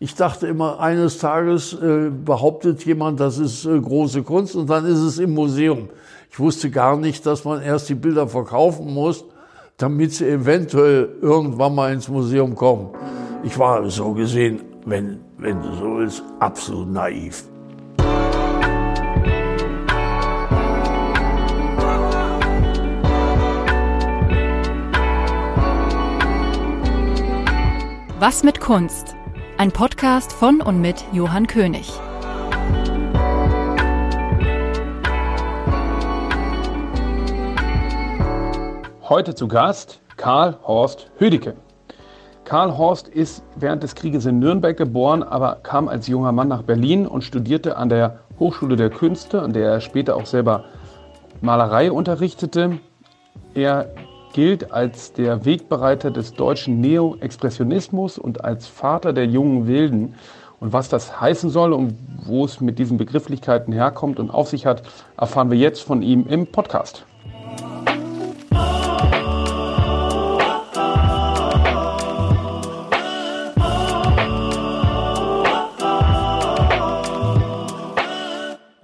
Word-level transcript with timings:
Ich 0.00 0.14
dachte 0.14 0.46
immer, 0.46 0.78
eines 0.78 1.18
Tages 1.18 1.72
äh, 1.72 2.10
behauptet 2.10 2.84
jemand, 2.84 3.18
das 3.18 3.36
ist 3.38 3.64
äh, 3.64 3.80
große 3.80 4.22
Kunst 4.22 4.54
und 4.54 4.70
dann 4.70 4.86
ist 4.86 5.00
es 5.00 5.18
im 5.18 5.34
Museum. 5.34 5.88
Ich 6.30 6.38
wusste 6.38 6.70
gar 6.70 6.96
nicht, 6.96 7.26
dass 7.26 7.44
man 7.44 7.60
erst 7.60 7.88
die 7.88 7.96
Bilder 7.96 8.28
verkaufen 8.28 8.94
muss, 8.94 9.24
damit 9.76 10.14
sie 10.14 10.28
eventuell 10.28 11.16
irgendwann 11.20 11.74
mal 11.74 11.92
ins 11.92 12.06
Museum 12.06 12.54
kommen. 12.54 12.90
Ich 13.42 13.58
war 13.58 13.90
so 13.90 14.12
gesehen, 14.12 14.60
wenn, 14.86 15.18
wenn 15.36 15.60
du 15.60 15.74
so 15.74 15.96
willst, 15.96 16.22
absolut 16.38 16.92
naiv. 16.92 17.42
Was 28.20 28.44
mit 28.44 28.60
Kunst? 28.60 29.17
Ein 29.60 29.72
Podcast 29.72 30.32
von 30.32 30.60
und 30.60 30.80
mit 30.80 31.04
Johann 31.12 31.48
König. 31.48 31.90
Heute 39.02 39.34
zu 39.34 39.48
Gast 39.48 40.00
Karl 40.16 40.56
Horst 40.62 41.10
Hüdicke. 41.18 41.56
Karl 42.44 42.78
Horst 42.78 43.08
ist 43.08 43.42
während 43.56 43.82
des 43.82 43.96
Krieges 43.96 44.26
in 44.26 44.38
Nürnberg 44.38 44.76
geboren, 44.76 45.24
aber 45.24 45.56
kam 45.56 45.88
als 45.88 46.06
junger 46.06 46.30
Mann 46.30 46.46
nach 46.46 46.62
Berlin 46.62 47.04
und 47.04 47.24
studierte 47.24 47.76
an 47.76 47.88
der 47.88 48.20
Hochschule 48.38 48.76
der 48.76 48.90
Künste, 48.90 49.42
an 49.42 49.52
der 49.52 49.72
er 49.72 49.80
später 49.80 50.14
auch 50.14 50.26
selber 50.26 50.66
Malerei 51.40 51.90
unterrichtete. 51.90 52.78
Er 53.54 53.92
gilt 54.32 54.72
als 54.72 55.12
der 55.12 55.44
Wegbereiter 55.44 56.10
des 56.10 56.34
deutschen 56.34 56.80
Neo-Expressionismus 56.80 58.18
und 58.18 58.44
als 58.44 58.66
Vater 58.66 59.12
der 59.12 59.26
jungen 59.26 59.66
Wilden. 59.66 60.14
Und 60.60 60.72
was 60.72 60.88
das 60.88 61.20
heißen 61.20 61.50
soll 61.50 61.72
und 61.72 61.94
wo 62.24 62.44
es 62.44 62.60
mit 62.60 62.78
diesen 62.78 62.98
Begrifflichkeiten 62.98 63.72
herkommt 63.72 64.18
und 64.18 64.30
auf 64.30 64.48
sich 64.48 64.66
hat, 64.66 64.82
erfahren 65.16 65.50
wir 65.50 65.58
jetzt 65.58 65.82
von 65.82 66.02
ihm 66.02 66.26
im 66.28 66.46
Podcast. 66.46 67.04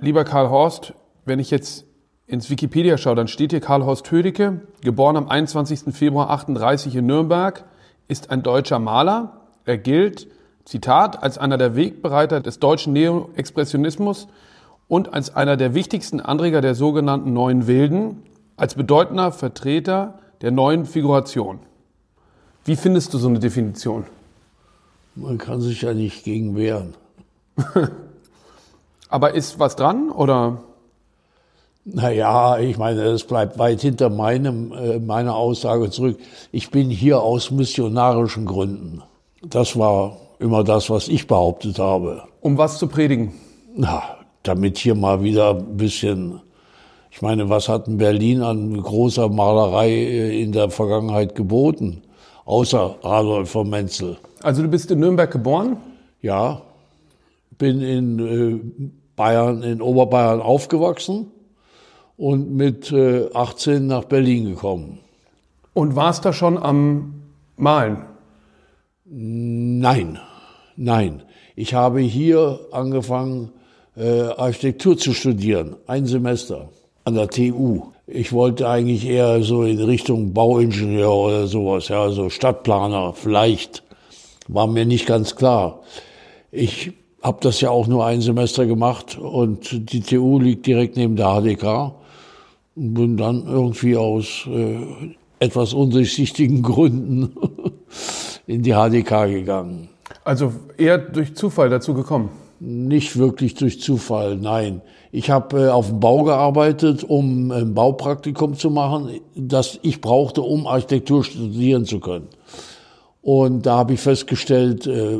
Lieber 0.00 0.24
Karl 0.24 0.50
Horst, 0.50 0.92
wenn 1.24 1.38
ich 1.38 1.50
jetzt 1.50 1.86
ins 2.26 2.50
Wikipedia 2.50 2.96
schaue, 2.96 3.14
dann 3.14 3.28
steht 3.28 3.50
hier 3.50 3.60
Karl 3.60 3.84
Horst 3.84 4.10
Hödecke, 4.10 4.62
geboren 4.80 5.16
am 5.16 5.28
21. 5.28 5.94
Februar 5.94 6.30
38 6.30 6.96
in 6.96 7.06
Nürnberg, 7.06 7.64
ist 8.08 8.30
ein 8.30 8.42
deutscher 8.42 8.78
Maler. 8.78 9.40
Er 9.64 9.78
gilt, 9.78 10.28
Zitat, 10.64 11.22
als 11.22 11.38
einer 11.38 11.58
der 11.58 11.76
Wegbereiter 11.76 12.40
des 12.40 12.58
deutschen 12.58 12.92
Neo-Expressionismus 12.94 14.28
und 14.88 15.12
als 15.12 15.34
einer 15.34 15.56
der 15.56 15.74
wichtigsten 15.74 16.20
Anreger 16.20 16.60
der 16.60 16.74
sogenannten 16.74 17.32
Neuen 17.32 17.66
Wilden, 17.66 18.22
als 18.56 18.74
bedeutender 18.74 19.32
Vertreter 19.32 20.18
der 20.40 20.50
neuen 20.50 20.86
Figuration. 20.86 21.58
Wie 22.64 22.76
findest 22.76 23.12
du 23.12 23.18
so 23.18 23.28
eine 23.28 23.40
Definition? 23.40 24.04
Man 25.14 25.38
kann 25.38 25.60
sich 25.60 25.82
ja 25.82 25.92
nicht 25.92 26.24
gegen 26.24 26.56
wehren. 26.56 26.94
Aber 29.08 29.34
ist 29.34 29.58
was 29.58 29.76
dran 29.76 30.10
oder? 30.10 30.62
Naja, 31.84 32.58
ich 32.58 32.78
meine, 32.78 33.02
es 33.02 33.24
bleibt 33.24 33.58
weit 33.58 33.82
hinter 33.82 34.08
meinem, 34.08 34.72
äh, 34.72 34.98
meiner 34.98 35.36
Aussage 35.36 35.90
zurück. 35.90 36.18
Ich 36.50 36.70
bin 36.70 36.88
hier 36.88 37.20
aus 37.20 37.50
missionarischen 37.50 38.46
Gründen. 38.46 39.02
Das 39.42 39.78
war 39.78 40.16
immer 40.38 40.64
das, 40.64 40.88
was 40.88 41.08
ich 41.08 41.26
behauptet 41.26 41.78
habe. 41.78 42.22
Um 42.40 42.56
was 42.56 42.78
zu 42.78 42.86
predigen? 42.86 43.32
Na, 43.76 44.02
damit 44.42 44.78
hier 44.78 44.94
mal 44.94 45.22
wieder 45.22 45.56
ein 45.56 45.76
bisschen, 45.76 46.40
ich 47.10 47.20
meine, 47.20 47.50
was 47.50 47.68
hat 47.68 47.86
in 47.86 47.98
Berlin 47.98 48.40
an 48.40 48.80
großer 48.80 49.28
Malerei 49.28 49.90
äh, 49.90 50.42
in 50.42 50.52
der 50.52 50.70
Vergangenheit 50.70 51.34
geboten? 51.34 52.00
Außer 52.46 52.96
Adolf 53.02 53.50
von 53.50 53.68
Menzel. 53.68 54.16
Also 54.42 54.62
du 54.62 54.68
bist 54.68 54.90
in 54.90 55.00
Nürnberg 55.00 55.30
geboren? 55.30 55.76
Ja, 56.22 56.62
bin 57.58 57.82
in 57.82 58.18
äh, 58.18 58.90
Bayern, 59.16 59.62
in 59.62 59.82
Oberbayern 59.82 60.40
aufgewachsen 60.40 61.30
und 62.16 62.54
mit 62.54 62.92
18 62.92 63.74
äh, 63.74 63.80
nach 63.80 64.04
Berlin 64.04 64.46
gekommen. 64.46 64.98
Und 65.72 65.96
warst 65.96 66.24
da 66.24 66.32
schon 66.32 66.56
am 66.56 67.22
Malen? 67.56 68.04
Nein, 69.04 70.18
nein. 70.76 71.22
Ich 71.56 71.74
habe 71.74 72.00
hier 72.00 72.60
angefangen, 72.72 73.50
äh, 73.96 74.22
Architektur 74.22 74.96
zu 74.96 75.12
studieren, 75.12 75.76
ein 75.86 76.06
Semester 76.06 76.68
an 77.04 77.14
der 77.14 77.28
TU. 77.28 77.92
Ich 78.06 78.32
wollte 78.32 78.68
eigentlich 78.68 79.06
eher 79.06 79.42
so 79.42 79.62
in 79.62 79.80
Richtung 79.80 80.32
Bauingenieur 80.32 81.12
oder 81.12 81.46
sowas, 81.46 81.88
ja, 81.88 82.10
so 82.10 82.28
Stadtplaner 82.30 83.12
vielleicht. 83.14 83.82
War 84.48 84.66
mir 84.66 84.84
nicht 84.84 85.06
ganz 85.06 85.36
klar. 85.36 85.80
Ich 86.50 86.92
habe 87.22 87.38
das 87.40 87.60
ja 87.60 87.70
auch 87.70 87.86
nur 87.86 88.04
ein 88.04 88.20
Semester 88.20 88.66
gemacht 88.66 89.18
und 89.18 89.90
die 89.92 90.00
TU 90.00 90.38
liegt 90.38 90.66
direkt 90.66 90.96
neben 90.96 91.16
der 91.16 91.40
HDK 91.40 91.94
und 92.76 92.94
bin 92.94 93.16
dann 93.16 93.46
irgendwie 93.46 93.96
aus 93.96 94.46
äh, 94.46 94.78
etwas 95.38 95.74
undurchsichtigen 95.74 96.62
Gründen 96.62 97.34
in 98.46 98.62
die 98.62 98.72
HDK 98.72 99.26
gegangen. 99.26 99.88
Also 100.24 100.52
eher 100.76 100.98
durch 100.98 101.34
Zufall 101.34 101.68
dazu 101.68 101.94
gekommen? 101.94 102.30
Nicht 102.60 103.18
wirklich 103.18 103.54
durch 103.54 103.80
Zufall, 103.80 104.36
nein. 104.36 104.80
Ich 105.12 105.30
habe 105.30 105.66
äh, 105.66 105.68
auf 105.68 105.88
dem 105.88 106.00
Bau 106.00 106.24
gearbeitet, 106.24 107.04
um 107.04 107.50
ein 107.50 107.74
Baupraktikum 107.74 108.54
zu 108.54 108.70
machen, 108.70 109.20
das 109.34 109.78
ich 109.82 110.00
brauchte, 110.00 110.40
um 110.42 110.66
Architektur 110.66 111.24
studieren 111.24 111.84
zu 111.84 112.00
können. 112.00 112.28
Und 113.22 113.66
da 113.66 113.78
habe 113.78 113.94
ich 113.94 114.00
festgestellt, 114.00 114.86
äh, 114.86 115.18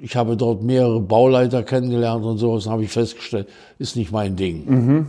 ich 0.00 0.16
habe 0.16 0.36
dort 0.36 0.62
mehrere 0.62 1.00
Bauleiter 1.00 1.62
kennengelernt 1.62 2.24
und 2.24 2.38
sowas, 2.38 2.66
habe 2.66 2.84
ich 2.84 2.90
festgestellt, 2.90 3.48
ist 3.78 3.96
nicht 3.96 4.12
mein 4.12 4.36
Ding. 4.36 4.64
Mhm. 4.66 5.06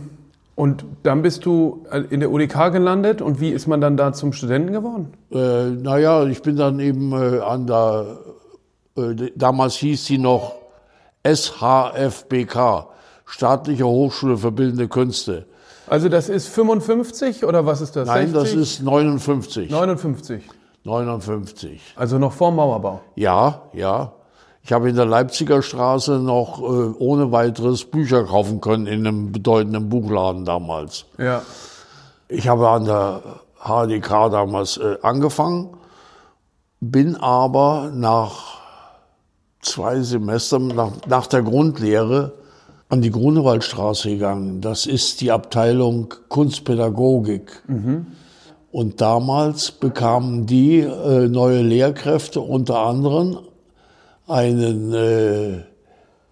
Und 0.54 0.84
dann 1.02 1.22
bist 1.22 1.46
du 1.46 1.84
äh, 1.90 2.00
in 2.10 2.20
der 2.20 2.30
UDK 2.30 2.72
gelandet 2.72 3.22
und 3.22 3.40
wie 3.40 3.50
ist 3.50 3.66
man 3.66 3.80
dann 3.80 3.96
da 3.96 4.12
zum 4.12 4.32
Studenten 4.32 4.72
geworden? 4.72 5.12
Äh, 5.30 5.70
naja, 5.70 6.24
ich 6.26 6.42
bin 6.42 6.56
dann 6.56 6.78
eben 6.78 7.12
äh, 7.12 7.38
an 7.40 7.66
der, 7.66 8.18
äh, 8.96 9.30
damals 9.34 9.76
hieß 9.76 10.04
sie 10.04 10.18
noch 10.18 10.56
SHFBK, 11.26 12.86
Staatliche 13.24 13.86
Hochschule 13.86 14.36
für 14.36 14.52
Bildende 14.52 14.88
Künste. 14.88 15.46
Also 15.86 16.08
das 16.08 16.28
ist 16.28 16.48
55 16.48 17.44
oder 17.44 17.64
was 17.64 17.80
ist 17.80 17.96
das? 17.96 18.06
Nein, 18.08 18.32
60? 18.32 18.34
das 18.34 18.52
ist 18.54 18.82
59. 18.82 19.70
59. 19.70 20.42
59. 20.84 21.80
Also 21.96 22.18
noch 22.18 22.32
vor 22.32 22.52
Mauerbau. 22.52 23.00
Ja, 23.14 23.62
ja. 23.72 24.12
Ich 24.64 24.72
habe 24.72 24.88
in 24.88 24.96
der 24.96 25.06
Leipziger 25.06 25.60
Straße 25.60 26.18
noch 26.18 26.60
äh, 26.60 26.94
ohne 26.98 27.32
weiteres 27.32 27.84
Bücher 27.84 28.24
kaufen 28.24 28.60
können 28.60 28.86
in 28.86 29.06
einem 29.06 29.32
bedeutenden 29.32 29.88
Buchladen 29.88 30.44
damals. 30.44 31.04
Ja. 31.18 31.42
Ich 32.28 32.48
habe 32.48 32.68
an 32.68 32.84
der 32.84 33.22
HDK 33.60 34.30
damals 34.30 34.76
äh, 34.76 34.98
angefangen, 35.02 35.70
bin 36.80 37.16
aber 37.16 37.90
nach 37.92 38.58
zwei 39.60 40.00
Semestern, 40.00 40.68
nach, 40.68 40.92
nach 41.06 41.26
der 41.26 41.42
Grundlehre, 41.42 42.32
an 42.88 43.00
die 43.00 43.10
Grunewaldstraße 43.10 44.10
gegangen. 44.10 44.60
Das 44.60 44.86
ist 44.86 45.22
die 45.22 45.32
Abteilung 45.32 46.14
Kunstpädagogik. 46.28 47.62
Mhm. 47.66 48.06
Und 48.70 49.00
damals 49.00 49.72
bekamen 49.72 50.46
die 50.46 50.80
äh, 50.80 51.28
neue 51.28 51.62
Lehrkräfte 51.62 52.40
unter 52.40 52.80
anderem 52.80 53.38
einen 54.26 54.92
äh, 54.92 55.62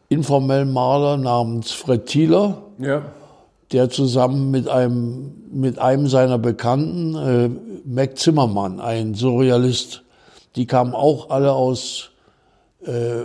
informellen 0.09 0.73
Maler 0.73 1.17
namens 1.17 1.73
Fred 1.73 2.07
Thieler, 2.07 2.63
ja. 2.79 3.03
der 3.73 3.91
zusammen 3.91 4.51
mit 4.51 4.69
einem, 4.69 5.33
mit 5.53 5.79
einem 5.79 6.09
seiner 6.09 6.39
Bekannten, 6.39 7.15
äh, 7.15 7.51
Mac 7.85 8.19
Zimmermann, 8.19 8.81
ein 8.81 9.15
Surrealist, 9.15 10.03
die 10.57 10.67
kamen 10.67 10.95
auch 10.95 11.31
alle 11.31 11.53
aus 11.53 12.11
äh, 12.85 13.23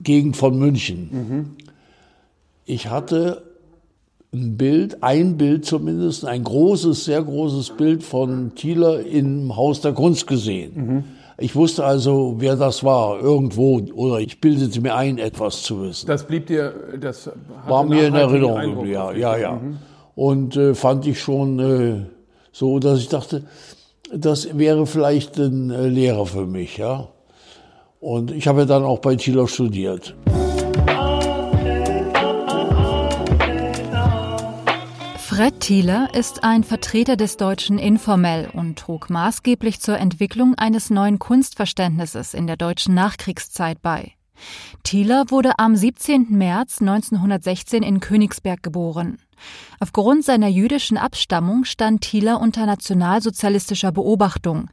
Gegend 0.00 0.36
von 0.36 0.58
München. 0.58 1.08
Mhm. 1.10 1.50
Ich 2.66 2.88
hatte 2.88 3.42
ein 4.32 4.56
Bild, 4.56 5.02
ein 5.02 5.36
Bild 5.36 5.64
zumindest, 5.64 6.24
ein 6.24 6.42
großes, 6.42 7.04
sehr 7.04 7.22
großes 7.22 7.76
Bild 7.76 8.02
von 8.02 8.54
Thieler 8.54 9.04
im 9.06 9.56
Haus 9.56 9.80
der 9.80 9.92
Kunst 9.92 10.26
gesehen. 10.26 10.72
Mhm. 10.74 11.04
Ich 11.36 11.56
wusste 11.56 11.84
also, 11.84 12.36
wer 12.38 12.54
das 12.56 12.84
war, 12.84 13.18
irgendwo, 13.20 13.80
oder 13.94 14.20
ich 14.20 14.40
bildete 14.40 14.80
mir 14.80 14.94
ein, 14.94 15.18
etwas 15.18 15.62
zu 15.62 15.82
wissen. 15.82 16.06
Das 16.06 16.24
blieb 16.24 16.46
dir, 16.46 16.72
das 17.00 17.28
war 17.66 17.82
mir 17.82 18.06
in 18.06 18.14
Erinnerung, 18.14 18.86
ja, 18.86 19.12
ja, 19.12 19.36
ja. 19.36 19.52
Mhm. 19.52 19.78
Und 20.14 20.56
äh, 20.56 20.74
fand 20.74 21.06
ich 21.06 21.20
schon 21.20 21.58
äh, 21.58 22.06
so, 22.52 22.78
dass 22.78 23.00
ich 23.00 23.08
dachte, 23.08 23.42
das 24.14 24.56
wäre 24.56 24.86
vielleicht 24.86 25.36
ein 25.38 25.70
äh, 25.70 25.88
Lehrer 25.88 26.26
für 26.26 26.46
mich, 26.46 26.76
ja. 26.76 27.08
Und 27.98 28.30
ich 28.30 28.46
habe 28.46 28.66
dann 28.66 28.84
auch 28.84 29.00
bei 29.00 29.16
Thieler 29.16 29.48
studiert. 29.48 30.14
Fred 35.34 35.58
Thieler 35.58 36.10
ist 36.14 36.44
ein 36.44 36.62
Vertreter 36.62 37.16
des 37.16 37.36
deutschen 37.36 37.76
Informell 37.76 38.48
und 38.52 38.78
trug 38.78 39.10
maßgeblich 39.10 39.80
zur 39.80 39.98
Entwicklung 39.98 40.54
eines 40.54 40.90
neuen 40.90 41.18
Kunstverständnisses 41.18 42.34
in 42.34 42.46
der 42.46 42.56
deutschen 42.56 42.94
Nachkriegszeit 42.94 43.82
bei. 43.82 44.12
Thieler 44.84 45.24
wurde 45.30 45.58
am 45.58 45.74
17. 45.74 46.28
März 46.30 46.80
1916 46.80 47.82
in 47.82 47.98
Königsberg 47.98 48.62
geboren. 48.62 49.18
Aufgrund 49.80 50.24
seiner 50.24 50.46
jüdischen 50.46 50.96
Abstammung 50.96 51.64
stand 51.64 52.02
Thieler 52.02 52.40
unter 52.40 52.64
nationalsozialistischer 52.64 53.90
Beobachtung, 53.90 54.70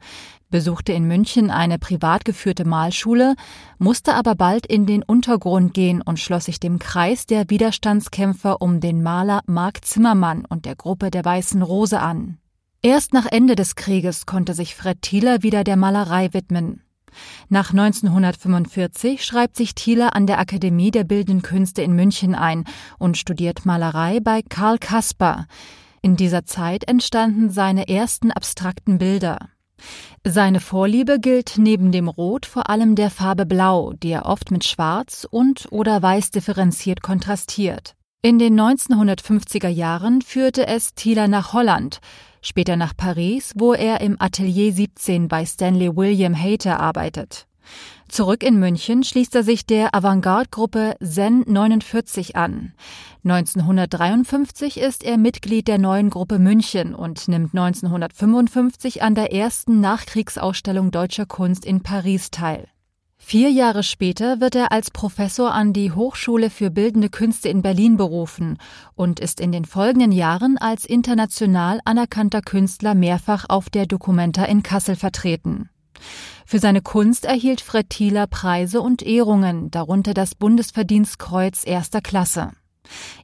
besuchte 0.52 0.92
in 0.92 1.08
München 1.08 1.50
eine 1.50 1.80
privat 1.80 2.24
geführte 2.24 2.64
Malschule, 2.64 3.34
musste 3.78 4.14
aber 4.14 4.36
bald 4.36 4.66
in 4.66 4.86
den 4.86 5.02
Untergrund 5.02 5.74
gehen 5.74 6.00
und 6.00 6.20
schloss 6.20 6.44
sich 6.44 6.60
dem 6.60 6.78
Kreis 6.78 7.26
der 7.26 7.50
Widerstandskämpfer 7.50 8.62
um 8.62 8.78
den 8.78 9.02
Maler 9.02 9.40
Mark 9.46 9.84
Zimmermann 9.84 10.44
und 10.44 10.64
der 10.64 10.76
Gruppe 10.76 11.10
der 11.10 11.24
Weißen 11.24 11.62
Rose 11.62 11.98
an. 11.98 12.38
Erst 12.82 13.12
nach 13.12 13.26
Ende 13.26 13.56
des 13.56 13.74
Krieges 13.74 14.26
konnte 14.26 14.54
sich 14.54 14.76
Fred 14.76 15.02
Thieler 15.02 15.42
wieder 15.42 15.64
der 15.64 15.76
Malerei 15.76 16.32
widmen. 16.32 16.82
Nach 17.48 17.70
1945 17.70 19.24
schreibt 19.24 19.56
sich 19.56 19.74
Thieler 19.74 20.14
an 20.14 20.26
der 20.26 20.38
Akademie 20.38 20.90
der 20.90 21.04
Bildenden 21.04 21.42
Künste 21.42 21.82
in 21.82 21.94
München 21.94 22.34
ein 22.34 22.64
und 22.98 23.18
studiert 23.18 23.66
Malerei 23.66 24.20
bei 24.20 24.42
Karl 24.42 24.78
Kasper. 24.78 25.46
In 26.02 26.16
dieser 26.16 26.44
Zeit 26.44 26.84
entstanden 26.88 27.50
seine 27.50 27.88
ersten 27.88 28.32
abstrakten 28.32 28.98
Bilder. 28.98 29.48
Seine 30.24 30.60
Vorliebe 30.60 31.18
gilt 31.18 31.54
neben 31.56 31.92
dem 31.92 32.08
Rot 32.08 32.46
vor 32.46 32.70
allem 32.70 32.94
der 32.94 33.10
Farbe 33.10 33.46
Blau, 33.46 33.92
die 33.94 34.10
er 34.10 34.26
oft 34.26 34.50
mit 34.50 34.64
Schwarz 34.64 35.26
und 35.30 35.66
oder 35.70 36.02
Weiß 36.02 36.30
differenziert 36.30 37.02
kontrastiert. 37.02 37.94
In 38.22 38.38
den 38.38 38.58
1950er 38.58 39.68
Jahren 39.68 40.22
führte 40.22 40.68
es 40.68 40.94
Thieler 40.94 41.26
nach 41.26 41.52
Holland, 41.52 42.00
später 42.40 42.76
nach 42.76 42.96
Paris, 42.96 43.52
wo 43.56 43.72
er 43.74 44.00
im 44.00 44.16
Atelier 44.20 44.72
17 44.72 45.26
bei 45.26 45.44
Stanley 45.44 45.96
William 45.96 46.34
Hayter 46.34 46.78
arbeitet. 46.78 47.48
Zurück 48.12 48.42
in 48.42 48.58
München 48.58 49.04
schließt 49.04 49.34
er 49.36 49.42
sich 49.42 49.64
der 49.64 49.94
Avantgarde-Gruppe 49.94 50.96
Zen 51.02 51.44
49 51.46 52.36
an. 52.36 52.74
1953 53.24 54.78
ist 54.78 55.02
er 55.02 55.16
Mitglied 55.16 55.66
der 55.66 55.78
neuen 55.78 56.10
Gruppe 56.10 56.38
München 56.38 56.94
und 56.94 57.26
nimmt 57.28 57.54
1955 57.54 59.02
an 59.02 59.14
der 59.14 59.32
ersten 59.32 59.80
Nachkriegsausstellung 59.80 60.90
deutscher 60.90 61.24
Kunst 61.24 61.64
in 61.64 61.82
Paris 61.82 62.30
teil. 62.30 62.68
Vier 63.16 63.50
Jahre 63.50 63.82
später 63.82 64.40
wird 64.40 64.56
er 64.56 64.72
als 64.72 64.90
Professor 64.90 65.54
an 65.54 65.72
die 65.72 65.92
Hochschule 65.92 66.50
für 66.50 66.70
Bildende 66.70 67.08
Künste 67.08 67.48
in 67.48 67.62
Berlin 67.62 67.96
berufen 67.96 68.58
und 68.94 69.20
ist 69.20 69.40
in 69.40 69.52
den 69.52 69.64
folgenden 69.64 70.12
Jahren 70.12 70.58
als 70.58 70.84
international 70.84 71.80
anerkannter 71.86 72.42
Künstler 72.42 72.94
mehrfach 72.94 73.46
auf 73.48 73.70
der 73.70 73.86
Documenta 73.86 74.44
in 74.44 74.62
Kassel 74.62 74.96
vertreten. 74.96 75.70
Für 76.46 76.58
seine 76.58 76.82
Kunst 76.82 77.24
erhielt 77.24 77.60
Fred 77.60 77.90
Thieler 77.90 78.26
Preise 78.26 78.80
und 78.80 79.02
Ehrungen, 79.02 79.70
darunter 79.70 80.14
das 80.14 80.34
Bundesverdienstkreuz 80.34 81.66
erster 81.66 82.00
Klasse. 82.00 82.50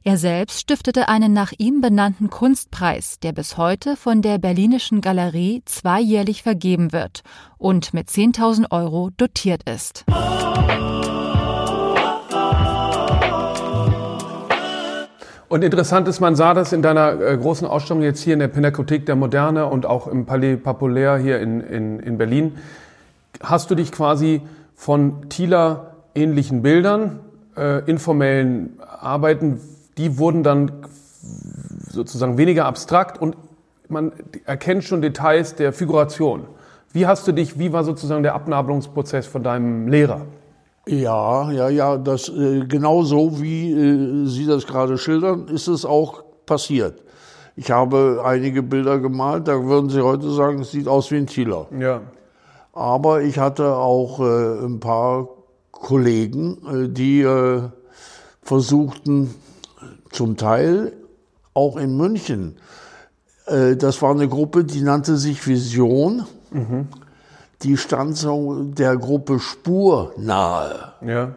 Er 0.03 0.17
selbst 0.17 0.59
stiftete 0.61 1.09
einen 1.09 1.33
nach 1.33 1.51
ihm 1.57 1.81
benannten 1.81 2.29
Kunstpreis, 2.29 3.19
der 3.19 3.33
bis 3.33 3.57
heute 3.57 3.95
von 3.97 4.21
der 4.21 4.37
Berlinischen 4.37 5.01
Galerie 5.01 5.61
zweijährlich 5.65 6.43
vergeben 6.43 6.91
wird 6.91 7.21
und 7.57 7.93
mit 7.93 8.07
10.000 8.07 8.71
Euro 8.71 9.09
dotiert 9.17 9.69
ist. 9.69 10.05
Und 15.49 15.63
interessant 15.63 16.07
ist, 16.07 16.19
man 16.19 16.35
sah 16.35 16.53
das 16.53 16.73
in 16.73 16.83
deiner 16.83 17.19
äh, 17.19 17.35
großen 17.35 17.67
Ausstellung 17.67 18.03
jetzt 18.03 18.21
hier 18.21 18.33
in 18.33 18.39
der 18.39 18.49
Pinakothek 18.49 19.07
der 19.07 19.15
Moderne 19.15 19.65
und 19.65 19.87
auch 19.87 20.07
im 20.07 20.27
Palais 20.27 20.57
Populaire 20.57 21.17
hier 21.17 21.39
in, 21.39 21.59
in, 21.61 21.99
in 21.99 22.19
Berlin. 22.19 22.57
Hast 23.41 23.71
du 23.71 23.75
dich 23.75 23.91
quasi 23.91 24.41
von 24.75 25.29
Thieler 25.29 25.95
ähnlichen 26.15 26.61
Bildern 26.61 27.19
äh, 27.55 27.83
informellen 27.89 28.79
Arbeiten, 28.79 29.59
die 29.97 30.17
wurden 30.17 30.43
dann 30.43 30.71
sozusagen 31.89 32.37
weniger 32.37 32.65
abstrakt 32.65 33.21
und 33.21 33.35
man 33.87 34.11
erkennt 34.45 34.83
schon 34.83 35.01
Details 35.01 35.55
der 35.55 35.73
Figuration. 35.73 36.45
Wie 36.91 37.05
hast 37.05 37.27
du 37.27 37.31
dich, 37.31 37.59
wie 37.59 37.73
war 37.73 37.83
sozusagen 37.83 38.23
der 38.23 38.35
Abnabelungsprozess 38.35 39.27
von 39.27 39.43
deinem 39.43 39.87
Lehrer? 39.87 40.21
Ja, 40.87 41.51
ja, 41.51 41.69
ja, 41.69 41.97
das 41.97 42.29
äh, 42.29 42.65
genau 42.65 43.03
so 43.03 43.41
wie 43.41 43.71
äh, 43.71 44.25
Sie 44.25 44.45
das 44.45 44.65
gerade 44.65 44.97
schildern, 44.97 45.47
ist 45.47 45.67
es 45.67 45.85
auch 45.85 46.23
passiert. 46.45 47.01
Ich 47.55 47.69
habe 47.69 48.21
einige 48.25 48.63
Bilder 48.63 48.99
gemalt, 48.99 49.47
da 49.47 49.63
würden 49.65 49.89
Sie 49.89 50.01
heute 50.01 50.31
sagen, 50.31 50.61
es 50.61 50.71
sieht 50.71 50.87
aus 50.87 51.11
wie 51.11 51.17
ein 51.17 51.27
Thieler. 51.27 51.67
Ja. 51.77 52.01
Aber 52.79 53.23
ich 53.23 53.37
hatte 53.37 53.75
auch 53.75 54.21
äh, 54.21 54.65
ein 54.65 54.79
paar 54.79 55.27
Kollegen, 55.69 56.59
äh, 56.65 56.87
die 56.87 57.23
äh, 57.23 57.63
versuchten, 58.41 59.35
zum 60.11 60.37
Teil 60.37 60.93
auch 61.53 61.75
in 61.75 61.97
München, 61.97 62.55
äh, 63.47 63.75
das 63.75 64.01
war 64.01 64.11
eine 64.11 64.29
Gruppe, 64.29 64.63
die 64.63 64.79
nannte 64.79 65.17
sich 65.17 65.45
Vision. 65.45 66.23
Mhm. 66.51 66.87
Die 67.63 67.75
stand 67.75 68.15
so 68.15 68.63
der 68.63 68.95
Gruppe 68.95 69.39
Spur 69.39 70.13
nahe. 70.15 70.93
Ja. 71.05 71.33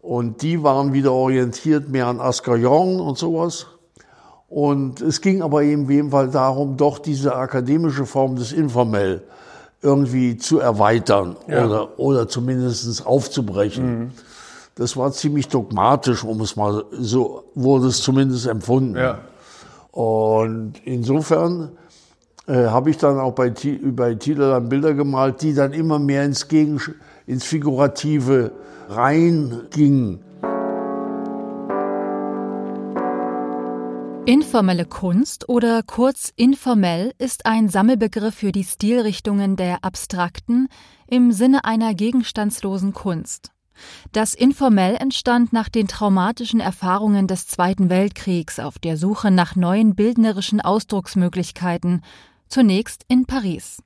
Und 0.00 0.40
die 0.40 0.62
waren 0.62 0.94
wieder 0.94 1.12
orientiert 1.12 1.90
mehr 1.90 2.06
an 2.06 2.18
Ascarion 2.18 2.98
und 2.98 3.18
sowas. 3.18 3.66
Und 4.48 5.02
es 5.02 5.20
ging 5.20 5.42
aber 5.42 5.64
eben 5.64 6.10
Fall 6.10 6.30
darum, 6.30 6.78
doch 6.78 6.98
diese 6.98 7.36
akademische 7.36 8.06
Form 8.06 8.36
des 8.36 8.52
Informell 8.52 9.22
irgendwie 9.82 10.36
zu 10.36 10.60
erweitern 10.60 11.36
ja. 11.48 11.66
oder, 11.66 11.98
oder 11.98 12.28
zumindest 12.28 13.04
aufzubrechen. 13.04 13.98
Mhm. 13.98 14.10
Das 14.76 14.96
war 14.96 15.12
ziemlich 15.12 15.48
dogmatisch, 15.48 16.24
um 16.24 16.40
es 16.40 16.56
mal 16.56 16.84
so 16.92 17.44
wurde 17.54 17.88
es 17.88 18.00
zumindest 18.00 18.46
empfunden. 18.46 18.96
Ja. 18.96 19.18
Und 19.90 20.74
insofern 20.84 21.72
äh, 22.46 22.66
habe 22.66 22.90
ich 22.90 22.96
dann 22.96 23.18
auch 23.18 23.32
bei, 23.32 23.52
bei 23.82 24.14
Thiele 24.14 24.50
dann 24.50 24.68
Bilder 24.68 24.94
gemalt, 24.94 25.42
die 25.42 25.52
dann 25.52 25.72
immer 25.72 25.98
mehr 25.98 26.24
ins, 26.24 26.48
Gegen, 26.48 26.80
ins 27.26 27.44
Figurative 27.44 28.52
reingingen. 28.88 30.20
Informelle 34.26 34.84
Kunst 34.84 35.48
oder 35.48 35.82
kurz 35.82 36.32
informell 36.36 37.12
ist 37.18 37.44
ein 37.44 37.68
Sammelbegriff 37.68 38.36
für 38.36 38.52
die 38.52 38.62
Stilrichtungen 38.62 39.56
der 39.56 39.82
abstrakten 39.82 40.68
im 41.08 41.32
Sinne 41.32 41.64
einer 41.64 41.92
gegenstandslosen 41.94 42.92
Kunst. 42.92 43.50
Das 44.12 44.34
informell 44.34 44.94
entstand 44.94 45.52
nach 45.52 45.68
den 45.68 45.88
traumatischen 45.88 46.60
Erfahrungen 46.60 47.26
des 47.26 47.48
Zweiten 47.48 47.90
Weltkriegs 47.90 48.60
auf 48.60 48.78
der 48.78 48.96
Suche 48.96 49.32
nach 49.32 49.56
neuen 49.56 49.96
bildnerischen 49.96 50.60
Ausdrucksmöglichkeiten, 50.60 52.02
zunächst 52.46 53.04
in 53.08 53.26
Paris. 53.26 53.82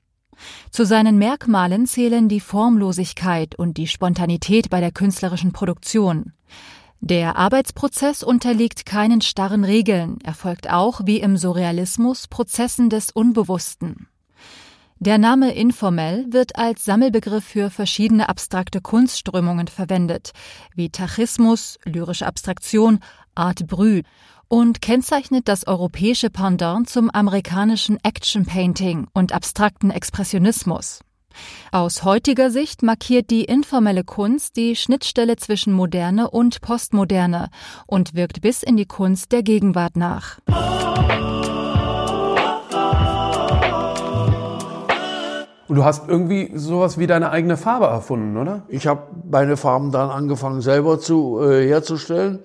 Zu 0.70 0.84
seinen 0.84 1.16
Merkmalen 1.16 1.86
zählen 1.86 2.28
die 2.28 2.40
Formlosigkeit 2.40 3.54
und 3.54 3.78
die 3.78 3.86
Spontanität 3.86 4.68
bei 4.68 4.80
der 4.80 4.92
künstlerischen 4.92 5.52
Produktion. 5.52 6.34
Der 7.08 7.36
Arbeitsprozess 7.36 8.24
unterliegt 8.24 8.84
keinen 8.84 9.20
starren 9.20 9.62
Regeln, 9.62 10.18
erfolgt 10.24 10.68
auch 10.68 11.02
wie 11.04 11.20
im 11.20 11.36
Surrealismus 11.36 12.26
Prozessen 12.26 12.90
des 12.90 13.12
Unbewussten. 13.12 14.08
Der 14.98 15.16
Name 15.16 15.54
informell 15.54 16.26
wird 16.30 16.56
als 16.56 16.84
Sammelbegriff 16.84 17.44
für 17.44 17.70
verschiedene 17.70 18.28
abstrakte 18.28 18.80
Kunstströmungen 18.80 19.68
verwendet, 19.68 20.32
wie 20.74 20.90
Tachismus, 20.90 21.78
lyrische 21.84 22.26
Abstraktion, 22.26 22.98
Art 23.36 23.68
Brut 23.68 24.04
und 24.48 24.82
kennzeichnet 24.82 25.46
das 25.46 25.68
europäische 25.68 26.28
Pendant 26.28 26.90
zum 26.90 27.08
amerikanischen 27.10 27.98
Action 28.02 28.46
Painting 28.46 29.06
und 29.12 29.30
abstrakten 29.30 29.92
Expressionismus. 29.92 31.05
Aus 31.72 32.04
heutiger 32.04 32.50
Sicht 32.50 32.82
markiert 32.82 33.30
die 33.30 33.44
informelle 33.44 34.04
Kunst 34.04 34.56
die 34.56 34.76
Schnittstelle 34.76 35.36
zwischen 35.36 35.72
Moderne 35.72 36.30
und 36.30 36.60
Postmoderne 36.60 37.50
und 37.86 38.14
wirkt 38.14 38.40
bis 38.40 38.62
in 38.62 38.76
die 38.76 38.86
Kunst 38.86 39.32
der 39.32 39.42
Gegenwart 39.42 39.96
nach. 39.96 40.38
Und 45.68 45.74
du 45.74 45.84
hast 45.84 46.08
irgendwie 46.08 46.52
sowas 46.54 46.96
wie 46.98 47.08
deine 47.08 47.30
eigene 47.30 47.56
Farbe 47.56 47.86
erfunden, 47.86 48.36
oder? 48.36 48.62
Ich 48.68 48.86
habe 48.86 49.02
meine 49.28 49.56
Farben 49.56 49.90
dann 49.90 50.10
angefangen 50.10 50.60
selber 50.60 51.00
zu 51.00 51.40
äh, 51.42 51.66
herzustellen. 51.66 52.38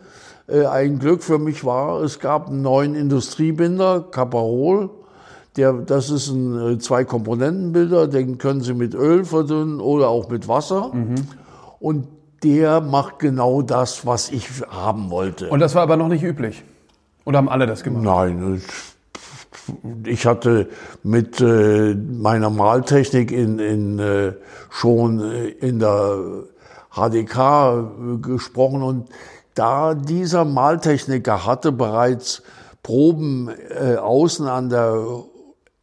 Äh, 0.48 0.66
ein 0.66 0.98
Glück 0.98 1.22
für 1.22 1.38
mich 1.38 1.64
war, 1.64 2.02
es 2.02 2.20
gab 2.20 2.48
einen 2.48 2.64
neuen 2.64 2.96
Industriebinder, 2.96 4.02
Caparol, 4.10 4.90
der, 5.58 5.74
das 5.74 6.10
ist 6.10 6.30
ein 6.30 6.74
äh, 6.74 6.78
Zwei-Komponenten-Bilder, 6.80 8.08
den 8.08 8.38
können 8.38 8.62
Sie 8.62 8.74
mit 8.74 8.94
Öl 8.94 9.26
verdünnen 9.26 9.80
oder 9.80 10.10
auch 10.10 10.30
mit 10.30 10.48
Wasser. 10.48 10.92
Mhm. 10.94 11.16
und 11.80 12.08
der 12.44 12.82
macht 12.82 13.20
genau 13.20 13.62
das, 13.62 14.06
was 14.08 14.32
ich 14.32 14.50
haben 14.68 15.12
wollte. 15.12 15.50
Und 15.50 15.60
das 15.60 15.76
war 15.76 15.84
aber 15.84 15.96
noch 15.96 16.08
nicht 16.08 16.24
üblich? 16.24 16.64
Oder 17.24 17.38
haben 17.38 17.50
alle 17.50 17.68
das 17.68 17.84
gemacht? 17.84 18.04
Nein, 18.04 18.60
ich 20.06 20.26
hatte 20.26 20.70
mit 21.04 21.40
äh, 21.40 21.94
meiner 21.94 22.50
Maltechnik 22.50 23.32
in, 23.32 23.60
in, 23.60 24.00
äh, 24.00 24.34
schon 24.72 25.20
in 25.60 25.80
der 25.80 26.18
HDK 26.96 28.22
gesprochen 28.22 28.82
und 28.82 29.10
da 29.54 29.94
dieser 29.94 30.46
Maltechniker 30.46 31.46
hatte 31.46 31.72
bereits 31.72 32.42
Proben 32.84 33.50
äh, 33.70 33.96
außen 33.98 34.48
an 34.48 34.70
der, 34.70 35.06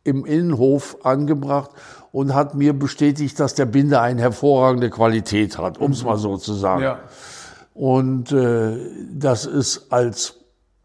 im 0.08 0.24
Innenhof 0.24 0.98
angebracht 1.04 1.70
und 2.12 2.34
hat 2.34 2.54
mir 2.54 2.72
bestätigt, 2.72 3.38
dass 3.38 3.54
der 3.54 3.66
Binder 3.66 4.02
eine 4.02 4.20
hervorragende 4.20 4.90
Qualität 4.90 5.58
hat, 5.58 5.78
um 5.78 5.92
es 5.92 6.04
mal 6.04 6.16
so 6.16 6.36
zu 6.36 6.54
sagen. 6.54 6.82
Ja. 6.82 7.00
Und 7.74 8.32
äh, 8.32 8.76
das 9.12 9.46
ist 9.46 9.92
als 9.92 10.34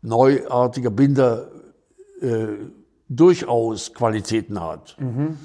neuartiger 0.01 0.92
Binder 0.92 1.48
äh, 2.22 2.48
durchaus 3.10 3.94
Qualitäten 3.94 4.62
hat. 4.62 4.96
Mhm. 5.00 5.38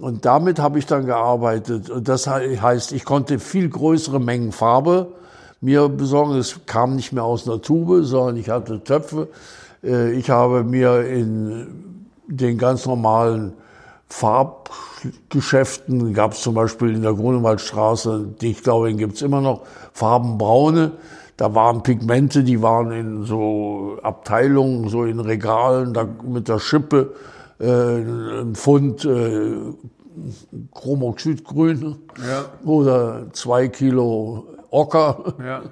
Und 0.00 0.24
damit 0.24 0.58
habe 0.58 0.78
ich 0.78 0.86
dann 0.86 1.06
gearbeitet. 1.06 1.90
Und 1.90 2.08
das 2.08 2.26
heißt, 2.26 2.92
ich 2.92 3.04
konnte 3.04 3.38
viel 3.38 3.68
größere 3.68 4.20
Mengen 4.20 4.52
Farbe 4.52 5.12
mir 5.60 5.88
besorgen. 5.88 6.34
Es 6.36 6.66
kam 6.66 6.96
nicht 6.96 7.12
mehr 7.12 7.24
aus 7.24 7.48
einer 7.48 7.60
Tube, 7.62 8.04
sondern 8.04 8.36
ich 8.36 8.50
hatte 8.50 8.82
Töpfe. 8.82 9.28
Äh, 9.82 10.12
ich 10.12 10.30
habe 10.30 10.64
mir 10.64 11.06
in 11.06 11.91
den 12.36 12.58
ganz 12.58 12.86
normalen 12.86 13.54
Farbgeschäften, 14.08 16.14
gab 16.14 16.32
es 16.32 16.42
zum 16.42 16.54
Beispiel 16.54 16.94
in 16.94 17.02
der 17.02 17.14
Grunewaldstraße, 17.14 18.26
die 18.40 18.50
ich 18.50 18.62
glaube, 18.62 18.88
den 18.88 18.98
gibt 18.98 19.14
es 19.14 19.22
immer 19.22 19.40
noch, 19.40 19.62
Farbenbraune. 19.92 20.92
Da 21.36 21.54
waren 21.54 21.82
Pigmente, 21.82 22.44
die 22.44 22.62
waren 22.62 22.92
in 22.92 23.24
so 23.24 23.98
Abteilungen, 24.02 24.88
so 24.88 25.04
in 25.04 25.18
Regalen, 25.18 25.94
da 25.94 26.06
mit 26.24 26.48
der 26.48 26.58
Schippe 26.58 27.14
äh, 27.58 28.42
ein 28.42 28.54
Pfund 28.54 29.04
äh, 29.04 29.56
Chromoxidgrün 30.74 31.96
ja. 32.18 32.44
oder 32.64 33.26
zwei 33.32 33.68
Kilo 33.68 34.46
Ocker. 34.70 35.34
Ja. 35.44 35.62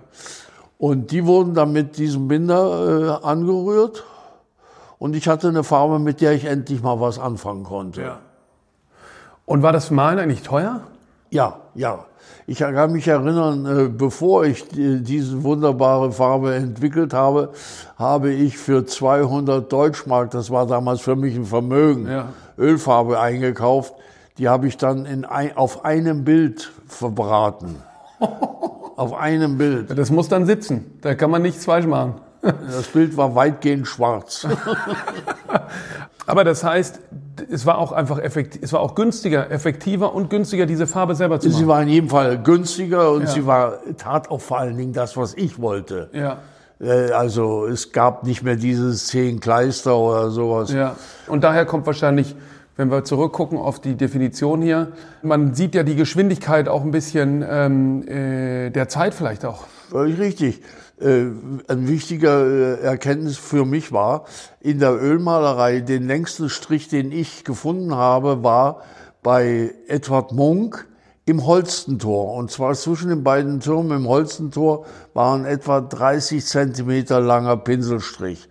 Und 0.79 1.11
die 1.11 1.26
wurden 1.26 1.55
dann 1.55 1.73
mit 1.73 1.99
diesem 1.99 2.26
Binder 2.26 3.21
äh, 3.23 3.26
angerührt. 3.26 4.05
Und 5.00 5.16
ich 5.16 5.28
hatte 5.28 5.49
eine 5.49 5.64
Farbe, 5.64 5.99
mit 5.99 6.21
der 6.21 6.33
ich 6.33 6.45
endlich 6.45 6.83
mal 6.83 7.00
was 7.00 7.19
anfangen 7.19 7.64
konnte. 7.64 8.02
Ja. 8.02 8.19
Und 9.47 9.62
war 9.62 9.73
das 9.73 9.90
Malen 9.90 10.19
eigentlich 10.19 10.42
teuer? 10.42 10.83
Ja, 11.30 11.57
ja. 11.75 12.04
Ich 12.47 12.59
kann 12.59 12.92
mich 12.92 13.09
erinnern, 13.09 13.64
äh, 13.64 13.88
bevor 13.88 14.45
ich 14.45 14.66
diese 14.69 15.42
wunderbare 15.42 16.12
Farbe 16.12 16.54
entwickelt 16.54 17.14
habe, 17.14 17.52
habe 17.97 18.30
ich 18.30 18.59
für 18.59 18.85
200 18.85 19.73
Deutschmark, 19.73 20.33
das 20.33 20.50
war 20.50 20.66
damals 20.66 21.00
für 21.00 21.16
mich 21.16 21.35
ein 21.35 21.47
Vermögen, 21.47 22.07
ja. 22.07 22.28
Ölfarbe 22.59 23.19
eingekauft. 23.19 23.95
Die 24.37 24.50
habe 24.50 24.69
ich 24.69 24.76
dann 24.76 25.07
in 25.07 25.25
ein, 25.25 25.57
auf 25.57 25.87
einem 25.87 26.25
Bild 26.25 26.73
verbraten. 26.87 27.76
auf 28.97 29.14
einem 29.14 29.57
Bild. 29.57 29.97
Das 29.97 30.11
muss 30.11 30.28
dann 30.28 30.45
sitzen. 30.45 30.99
Da 31.00 31.14
kann 31.14 31.30
man 31.30 31.40
nichts 31.40 31.64
falsch 31.64 31.87
machen. 31.87 32.16
Das 32.42 32.88
Bild 32.88 33.16
war 33.16 33.35
weitgehend 33.35 33.87
schwarz. 33.87 34.47
Aber 36.26 36.44
das 36.44 36.64
heißt, 36.64 37.00
es 37.50 37.66
war 37.66 37.78
auch 37.78 37.92
einfach 37.92 38.18
effektiv, 38.18 38.62
es 38.62 38.73
war 38.73 38.80
auch 38.80 38.94
günstiger, 38.94 39.50
effektiver 39.50 40.14
und 40.14 40.30
günstiger, 40.30 40.66
diese 40.66 40.87
Farbe 40.87 41.14
selber 41.14 41.40
zu 41.40 41.49
machen. 41.49 41.59
Sie 41.59 41.66
war 41.66 41.82
in 41.82 41.88
jedem 41.88 42.09
Fall 42.09 42.38
günstiger 42.38 43.11
und 43.12 43.23
ja. 43.23 43.28
sie 43.28 43.47
war, 43.47 43.80
tat 43.97 44.30
auch 44.30 44.40
vor 44.40 44.59
allen 44.59 44.76
Dingen 44.76 44.92
das, 44.92 45.16
was 45.16 45.35
ich 45.35 45.61
wollte. 45.61 46.09
Ja. 46.12 46.38
Äh, 46.80 47.11
also 47.12 47.66
es 47.66 47.92
gab 47.92 48.25
nicht 48.25 48.42
mehr 48.42 48.56
dieses 48.56 49.09
zehn 49.09 49.40
Kleister 49.40 49.97
oder 49.97 50.30
sowas. 50.30 50.73
Ja. 50.73 50.97
Und 51.26 51.44
daher 51.44 51.66
kommt 51.66 51.87
wahrscheinlich, 51.87 52.37
wenn 52.76 52.90
wir 52.90 53.04
zurückgucken 53.04 53.59
auf 53.59 53.80
die 53.80 53.97
Definition 53.97 54.62
hier, 54.62 54.92
man 55.23 55.54
sieht 55.54 55.75
ja 55.75 55.82
die 55.82 55.97
Geschwindigkeit 55.97 56.68
auch 56.68 56.82
ein 56.82 56.92
bisschen 56.92 57.44
ähm, 57.49 58.09
äh, 58.09 58.70
der 58.70 58.88
Zeit 58.88 59.14
vielleicht 59.14 59.44
auch. 59.44 59.66
Völlig 59.90 60.18
richtig 60.18 60.62
ein 61.02 61.88
wichtiger 61.88 62.47
äh, 62.47 62.80
Erkenntnis 62.83 63.38
für 63.38 63.64
mich 63.64 63.92
war, 63.92 64.25
in 64.61 64.78
der 64.78 64.92
Ölmalerei 65.00 65.80
den 65.80 66.07
längsten 66.07 66.49
Strich, 66.49 66.88
den 66.88 67.12
ich 67.12 67.45
gefunden 67.45 67.95
habe, 67.95 68.42
war 68.42 68.83
bei 69.23 69.73
Edward 69.88 70.33
Munk 70.33 70.87
im 71.26 71.47
Holstentor. 71.47 72.35
Und 72.35 72.50
zwar 72.50 72.75
zwischen 72.75 73.09
den 73.09 73.23
beiden 73.23 73.61
Türmen 73.61 73.99
im 73.99 74.09
Holstentor 74.09 74.85
waren 75.14 75.45
etwa 75.45 75.80
30 75.80 76.45
Zentimeter 76.45 77.21
langer 77.21 77.57
Pinselstrich. 77.57 78.49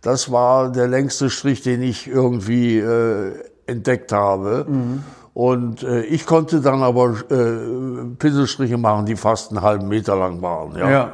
Das 0.00 0.32
war 0.32 0.72
der 0.72 0.88
längste 0.88 1.30
Strich, 1.30 1.62
den 1.62 1.82
ich 1.82 2.08
irgendwie 2.08 2.78
äh, 2.78 3.34
entdeckt 3.66 4.12
habe. 4.12 4.66
Mhm. 4.68 5.04
Und 5.34 5.82
äh, 5.82 6.02
ich 6.02 6.26
konnte 6.26 6.60
dann 6.60 6.82
aber 6.82 7.14
äh, 7.30 8.16
Pinselstriche 8.18 8.76
machen, 8.76 9.06
die 9.06 9.16
fast 9.16 9.50
einen 9.50 9.62
halben 9.62 9.88
Meter 9.88 10.16
lang 10.16 10.42
waren. 10.42 10.76
Ja. 10.76 10.90
ja. 10.90 11.12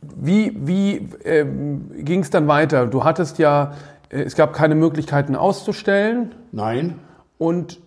Wie, 0.00 0.56
wie 0.56 1.08
ähm, 1.24 1.90
ging 1.98 2.20
es 2.20 2.30
dann 2.30 2.48
weiter? 2.48 2.86
Du 2.86 3.04
hattest 3.04 3.38
ja, 3.38 3.72
äh, 4.10 4.22
es 4.22 4.36
gab 4.36 4.52
keine 4.52 4.74
Möglichkeiten 4.74 5.34
auszustellen. 5.36 6.34
Nein. 6.52 6.98
Und 7.36 7.80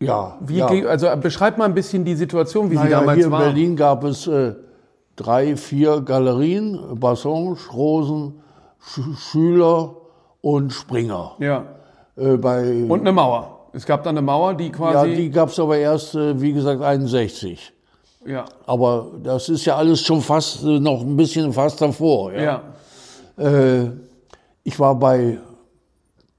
ja, 0.00 0.38
wie 0.40 0.58
ja. 0.58 0.66
Ging, 0.66 0.86
also 0.86 1.08
beschreib 1.16 1.58
mal 1.58 1.66
ein 1.66 1.74
bisschen 1.74 2.04
die 2.04 2.16
Situation, 2.16 2.70
wie 2.70 2.74
naja, 2.74 2.86
sie 2.86 2.90
damals 2.90 3.18
hier 3.18 3.30
war. 3.30 3.40
In 3.40 3.46
Berlin 3.46 3.76
gab 3.76 4.04
es 4.04 4.26
äh, 4.26 4.54
drei, 5.16 5.56
vier 5.56 6.00
Galerien, 6.00 6.98
Bassange, 6.98 7.56
Rosen, 7.72 8.40
Sch 8.80 9.00
Schüler 9.16 9.94
und 10.40 10.72
Springer. 10.72 11.36
Ja. 11.38 11.64
Äh, 12.16 12.36
bei, 12.36 12.84
und 12.88 13.00
eine 13.00 13.12
Mauer. 13.12 13.68
Es 13.72 13.86
gab 13.86 14.02
dann 14.02 14.16
eine 14.18 14.26
Mauer, 14.26 14.54
die 14.54 14.70
quasi. 14.70 15.10
Ja, 15.10 15.16
die 15.16 15.30
gab 15.30 15.48
es 15.48 15.58
aber 15.58 15.76
erst, 15.76 16.14
äh, 16.14 16.40
wie 16.40 16.52
gesagt, 16.52 16.82
61. 16.82 17.72
Ja. 18.26 18.44
Aber 18.66 19.12
das 19.22 19.48
ist 19.48 19.64
ja 19.64 19.76
alles 19.76 20.00
schon 20.00 20.20
fast 20.20 20.62
äh, 20.62 20.78
noch 20.78 21.00
ein 21.00 21.16
bisschen 21.16 21.52
fast 21.52 21.80
davor. 21.80 22.32
Ja. 22.32 22.62
ja. 23.36 23.44
Äh, 23.44 23.90
ich 24.64 24.78
war 24.78 24.94
bei 24.94 25.38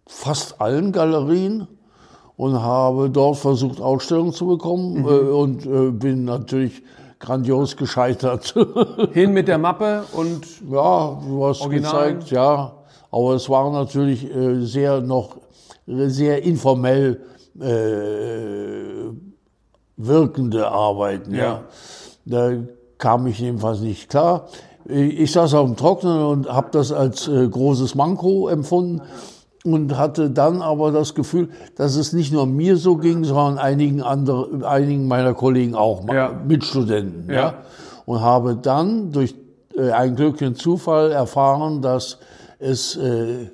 fast 0.08 0.60
allen 0.62 0.92
Galerien 0.92 1.68
und 2.38 2.62
habe 2.62 3.10
dort 3.10 3.38
versucht, 3.38 3.82
Ausstellungen 3.82 4.34
zu 4.34 4.48
bekommen 4.48 5.02
mhm. 5.02 5.08
äh, 5.08 5.10
und 5.10 5.66
äh, 5.66 5.92
bin 5.92 6.26
natürlich 6.26 6.82
grandios 7.20 7.78
gescheitert. 7.78 8.54
Hin 9.14 9.32
mit 9.34 9.48
der 9.48 9.58
Mappe 9.58 10.04
und 10.14 10.46
ja, 10.70 11.20
du 11.26 11.46
hast 11.46 11.62
Original. 11.62 12.14
gezeigt, 12.14 12.32
ja, 12.32 12.74
aber 13.12 13.36
es 13.36 13.50
war 13.50 13.72
natürlich 13.72 14.30
äh, 14.34 14.62
sehr 14.62 15.02
noch 15.02 15.38
sehr 15.86 16.44
informell 16.44 17.22
äh, 17.60 19.33
wirkende 19.98 20.70
Arbeiten. 20.70 21.34
Ja. 21.34 21.44
ja. 21.44 21.64
Da 22.26 22.52
kam 22.98 23.28
ich 23.28 23.40
jedenfalls 23.40 23.82
nicht 23.82 24.10
klar. 24.10 24.48
Ich 24.86 25.32
saß 25.32 25.54
auf 25.54 25.66
dem 25.66 25.78
Trocknen 25.78 26.24
und 26.24 26.50
habe 26.50 26.68
das 26.72 26.92
als 26.92 27.28
äh, 27.28 27.48
großes 27.48 27.96
Manko 27.96 28.50
empfunden 28.50 29.02
und 29.64 29.98
hatte 29.98 30.30
dann 30.30 30.62
aber 30.62 30.92
das 30.92 31.16
Gefühl, 31.16 31.50
dass 31.78 31.96
es 31.96 32.12
nicht 32.12 32.34
nur 32.34 32.46
mir 32.46 32.76
so 32.76 32.98
ging, 32.98 33.24
sondern 33.24 33.58
einigen 33.58 34.02
anderen, 34.02 34.64
einigen 34.64 35.08
meiner 35.08 35.34
Kollegen 35.34 35.76
auch, 35.76 36.06
ja. 36.14 36.34
Mitstudenten. 36.46 37.30
Ja. 37.30 37.36
ja. 37.36 37.54
Und 38.06 38.22
habe 38.22 38.58
dann 38.58 39.14
durch 39.14 39.36
äh, 39.78 39.92
einen 39.92 40.16
glücklichen 40.16 40.56
Zufall 40.56 41.12
erfahren, 41.12 41.82
dass 41.82 42.20
es 42.60 42.98
äh, 42.98 43.48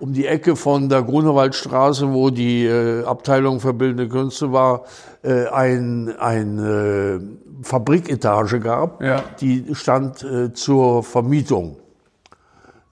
um 0.00 0.12
die 0.12 0.26
Ecke 0.26 0.56
von 0.56 0.88
der 0.88 1.02
Grunewaldstraße, 1.02 2.12
wo 2.12 2.30
die 2.30 2.64
äh, 2.64 3.04
Abteilung 3.04 3.60
für 3.60 3.72
bildende 3.72 4.08
Künste 4.08 4.52
war, 4.52 4.84
äh, 5.22 5.46
ein, 5.46 6.14
ein 6.18 6.58
äh, 6.58 7.64
Fabriketage 7.64 8.60
gab, 8.60 9.02
ja. 9.02 9.22
die 9.40 9.74
stand 9.74 10.22
äh, 10.22 10.52
zur 10.52 11.02
Vermietung 11.02 11.76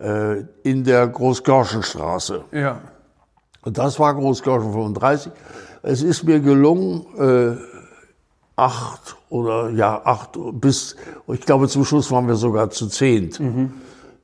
äh, 0.01 0.43
in 0.63 0.85
der 0.85 1.07
Großgörschenstraße. 1.07 2.45
Ja. 2.53 2.81
Und 3.65 3.79
das 3.79 3.99
war 3.99 4.15
Großgörschen 4.15 4.73
35. 4.73 5.33
Es 5.83 6.03
ist 6.03 6.25
mir 6.25 6.41
gelungen, 6.41 7.07
äh, 7.19 7.57
acht 8.57 9.17
oder 9.29 9.71
ja 9.71 10.01
acht 10.05 10.31
bis, 10.53 10.97
ich 11.29 11.41
glaube 11.43 11.69
zum 11.69 11.85
Schluss 11.85 12.11
waren 12.11 12.27
wir 12.27 12.37
sogar 12.37 12.71
zu 12.71 12.89
zehnt, 12.89 13.39
mhm. 13.39 13.75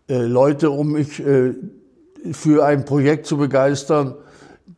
äh, 0.08 0.22
Leute 0.22 0.70
um 0.70 0.92
mich 0.92 1.20
äh, 1.20 1.54
für 2.30 2.64
ein 2.64 2.84
Projekt 2.84 3.26
zu 3.26 3.36
begeistern, 3.36 4.14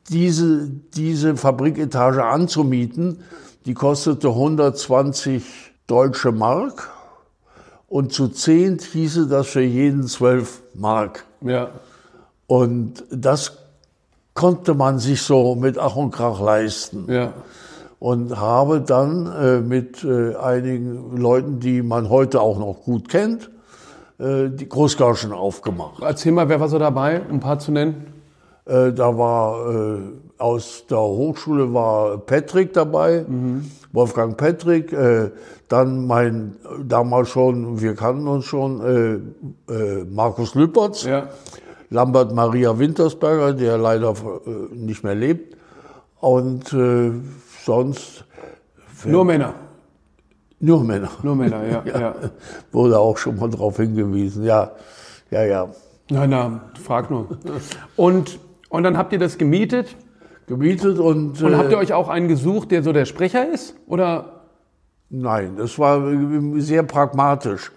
diese, 0.08 0.68
diese 0.94 1.36
Fabriketage 1.36 2.24
anzumieten. 2.24 3.20
Die 3.66 3.74
kostete 3.74 4.28
120 4.28 5.44
deutsche 5.86 6.32
Mark 6.32 6.90
und 7.88 8.12
zu 8.12 8.28
zehnt 8.28 8.82
hieße 8.82 9.26
das 9.26 9.48
für 9.48 9.62
jeden 9.62 10.06
12 10.06 10.62
Mark. 10.74 11.24
Ja. 11.42 11.70
Und 12.46 13.04
das 13.10 13.58
konnte 14.34 14.74
man 14.74 14.98
sich 14.98 15.22
so 15.22 15.54
mit 15.54 15.78
Ach 15.78 15.96
und 15.96 16.10
Krach 16.10 16.40
leisten. 16.40 17.06
Ja. 17.08 17.32
und 18.04 18.38
habe 18.38 18.82
dann 18.82 19.32
äh, 19.32 19.60
mit 19.60 20.04
äh, 20.04 20.36
einigen 20.36 21.16
Leuten, 21.16 21.58
die 21.58 21.80
man 21.80 22.10
heute 22.10 22.42
auch 22.42 22.58
noch 22.58 22.82
gut 22.84 23.08
kennt, 23.08 23.48
äh, 24.18 24.49
die 24.50 24.68
Großgarschen 24.68 25.33
aufgemacht. 25.33 26.02
Erzähl 26.02 26.33
mal, 26.33 26.49
wer 26.49 26.61
war 26.61 26.68
so 26.68 26.78
dabei, 26.78 27.21
um 27.28 27.37
ein 27.37 27.40
paar 27.40 27.59
zu 27.59 27.73
nennen? 27.73 28.06
Äh, 28.66 28.92
da 28.92 29.16
war 29.18 29.71
äh, 29.71 29.99
aus 30.38 30.85
der 30.88 30.99
Hochschule 30.99 31.73
war 31.73 32.18
Patrick 32.18 32.73
dabei, 32.73 33.25
Wolfgang 33.92 34.37
Patrick, 34.37 34.92
äh, 34.92 35.30
dann 35.68 36.06
mein 36.06 36.56
damals 36.83 37.28
schon, 37.28 37.80
wir 37.80 37.94
kannten 37.94 38.26
uns 38.26 38.44
schon, 38.44 38.80
äh, 39.68 39.73
äh, 39.73 40.04
Markus 40.04 40.54
Lüpertz, 40.54 41.04
Ja. 41.04 41.28
Lambert 41.90 42.35
Maria 42.35 42.76
Wintersberger, 42.78 43.52
der 43.52 43.78
leider 43.78 44.14
nicht 44.73 45.04
mehr 45.04 45.14
lebt. 45.14 45.56
Und 46.18 46.75
sonst 47.64 48.25
Nur 49.04 49.25
Männer. 49.25 49.54
Nur 50.64 50.83
Männer. 50.85 51.11
Nur 51.23 51.37
Männer, 51.37 51.64
ja. 51.71 51.83
ja. 51.87 52.14
Wurde 52.73 52.99
auch 52.99 53.16
schon 53.18 53.37
mal 53.37 53.50
darauf 53.50 53.76
hingewiesen. 53.76 54.44
Ja, 54.44 54.73
ja, 55.30 55.44
ja. 55.44 55.68
Na, 56.11 56.26
na, 56.26 56.61
frag 56.83 57.11
nur. 57.11 57.38
Und, 57.97 58.38
und 58.68 58.83
dann 58.83 58.99
habt 58.99 59.12
ihr 59.12 59.18
das 59.18 59.38
gemietet 59.38 59.97
Gemietet 60.47 60.99
und, 60.99 61.42
und 61.42 61.52
äh, 61.52 61.56
habt 61.56 61.71
ihr 61.71 61.78
euch 61.78 61.94
auch 61.94 62.09
einen 62.09 62.28
gesucht, 62.28 62.71
der 62.71 62.83
so 62.83 62.92
der 62.92 63.06
Sprecher 63.06 63.49
ist? 63.50 63.76
Oder? 63.87 64.42
Nein, 65.09 65.56
das 65.56 65.78
war 65.78 66.06
äh, 66.06 66.61
sehr 66.61 66.83
pragmatisch. 66.83 67.73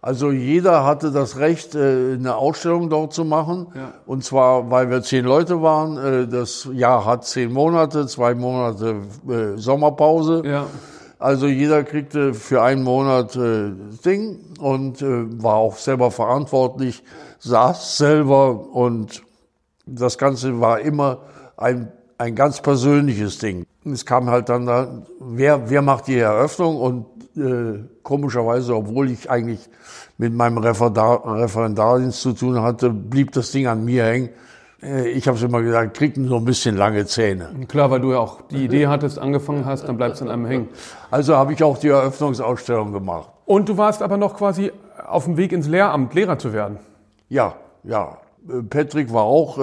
Also 0.00 0.30
jeder 0.30 0.84
hatte 0.84 1.10
das 1.10 1.38
Recht, 1.38 1.74
äh, 1.74 2.14
eine 2.14 2.36
Ausstellung 2.36 2.90
dort 2.90 3.12
zu 3.12 3.24
machen. 3.24 3.68
Ja. 3.74 3.94
Und 4.06 4.24
zwar, 4.24 4.70
weil 4.70 4.90
wir 4.90 5.02
zehn 5.02 5.24
Leute 5.24 5.62
waren. 5.62 5.96
Äh, 5.96 6.28
Das 6.28 6.68
Jahr 6.72 7.04
hat 7.04 7.24
zehn 7.24 7.52
Monate, 7.52 8.06
zwei 8.06 8.34
Monate 8.34 8.96
äh, 9.28 9.56
Sommerpause. 9.56 10.42
Ja. 10.44 10.66
Also 11.22 11.46
jeder 11.46 11.84
kriegte 11.84 12.34
für 12.34 12.62
einen 12.62 12.82
Monat 12.82 13.36
äh, 13.36 13.70
Ding 14.04 14.40
und 14.58 15.02
äh, 15.02 15.42
war 15.42 15.54
auch 15.54 15.76
selber 15.76 16.10
verantwortlich, 16.10 17.04
saß 17.38 17.96
selber 17.96 18.74
und 18.74 19.22
das 19.86 20.18
Ganze 20.18 20.60
war 20.60 20.80
immer 20.80 21.20
ein, 21.56 21.92
ein 22.18 22.34
ganz 22.34 22.60
persönliches 22.60 23.38
Ding. 23.38 23.66
Es 23.84 24.04
kam 24.04 24.30
halt 24.30 24.48
dann 24.48 24.66
da, 24.66 25.04
wer, 25.20 25.70
wer 25.70 25.80
macht 25.80 26.08
die 26.08 26.18
Eröffnung 26.18 26.76
und 26.76 27.06
äh, 27.36 27.84
komischerweise, 28.02 28.74
obwohl 28.74 29.08
ich 29.08 29.30
eigentlich 29.30 29.60
mit 30.18 30.34
meinem 30.34 30.58
Referendar, 30.58 31.22
Referendardienst 31.24 32.20
zu 32.20 32.32
tun 32.32 32.60
hatte, 32.62 32.90
blieb 32.90 33.30
das 33.30 33.52
Ding 33.52 33.68
an 33.68 33.84
mir 33.84 34.06
hängen. 34.06 34.30
Äh, 34.82 35.08
ich 35.10 35.28
habe 35.28 35.38
immer 35.44 35.62
gesagt, 35.62 35.96
kriegt 35.96 36.16
nur 36.16 36.38
ein 36.38 36.44
bisschen 36.44 36.76
lange 36.76 37.06
Zähne. 37.06 37.50
Klar, 37.68 37.90
weil 37.90 38.00
du 38.00 38.12
ja 38.12 38.18
auch 38.18 38.40
die 38.50 38.64
Idee 38.64 38.86
hattest, 38.88 39.18
angefangen 39.18 39.64
hast, 39.64 39.88
dann 39.88 39.96
bleibst 39.96 40.20
du 40.20 40.24
an 40.26 40.30
einem 40.30 40.46
hängen. 40.46 40.68
Also 41.10 41.36
habe 41.36 41.52
ich 41.52 41.62
auch 41.62 41.78
die 41.78 41.88
Eröffnungsausstellung 41.88 42.92
gemacht. 42.92 43.28
Und 43.46 43.68
du 43.68 43.76
warst 43.76 44.02
aber 44.02 44.16
noch 44.16 44.36
quasi 44.36 44.72
auf 45.06 45.24
dem 45.24 45.36
Weg 45.36 45.52
ins 45.52 45.68
Lehramt, 45.68 46.14
Lehrer 46.14 46.38
zu 46.38 46.52
werden. 46.52 46.78
Ja, 47.28 47.54
ja. 47.84 48.18
Äh, 48.48 48.62
Patrick 48.62 49.12
war 49.12 49.22
auch 49.24 49.58
äh, 49.58 49.62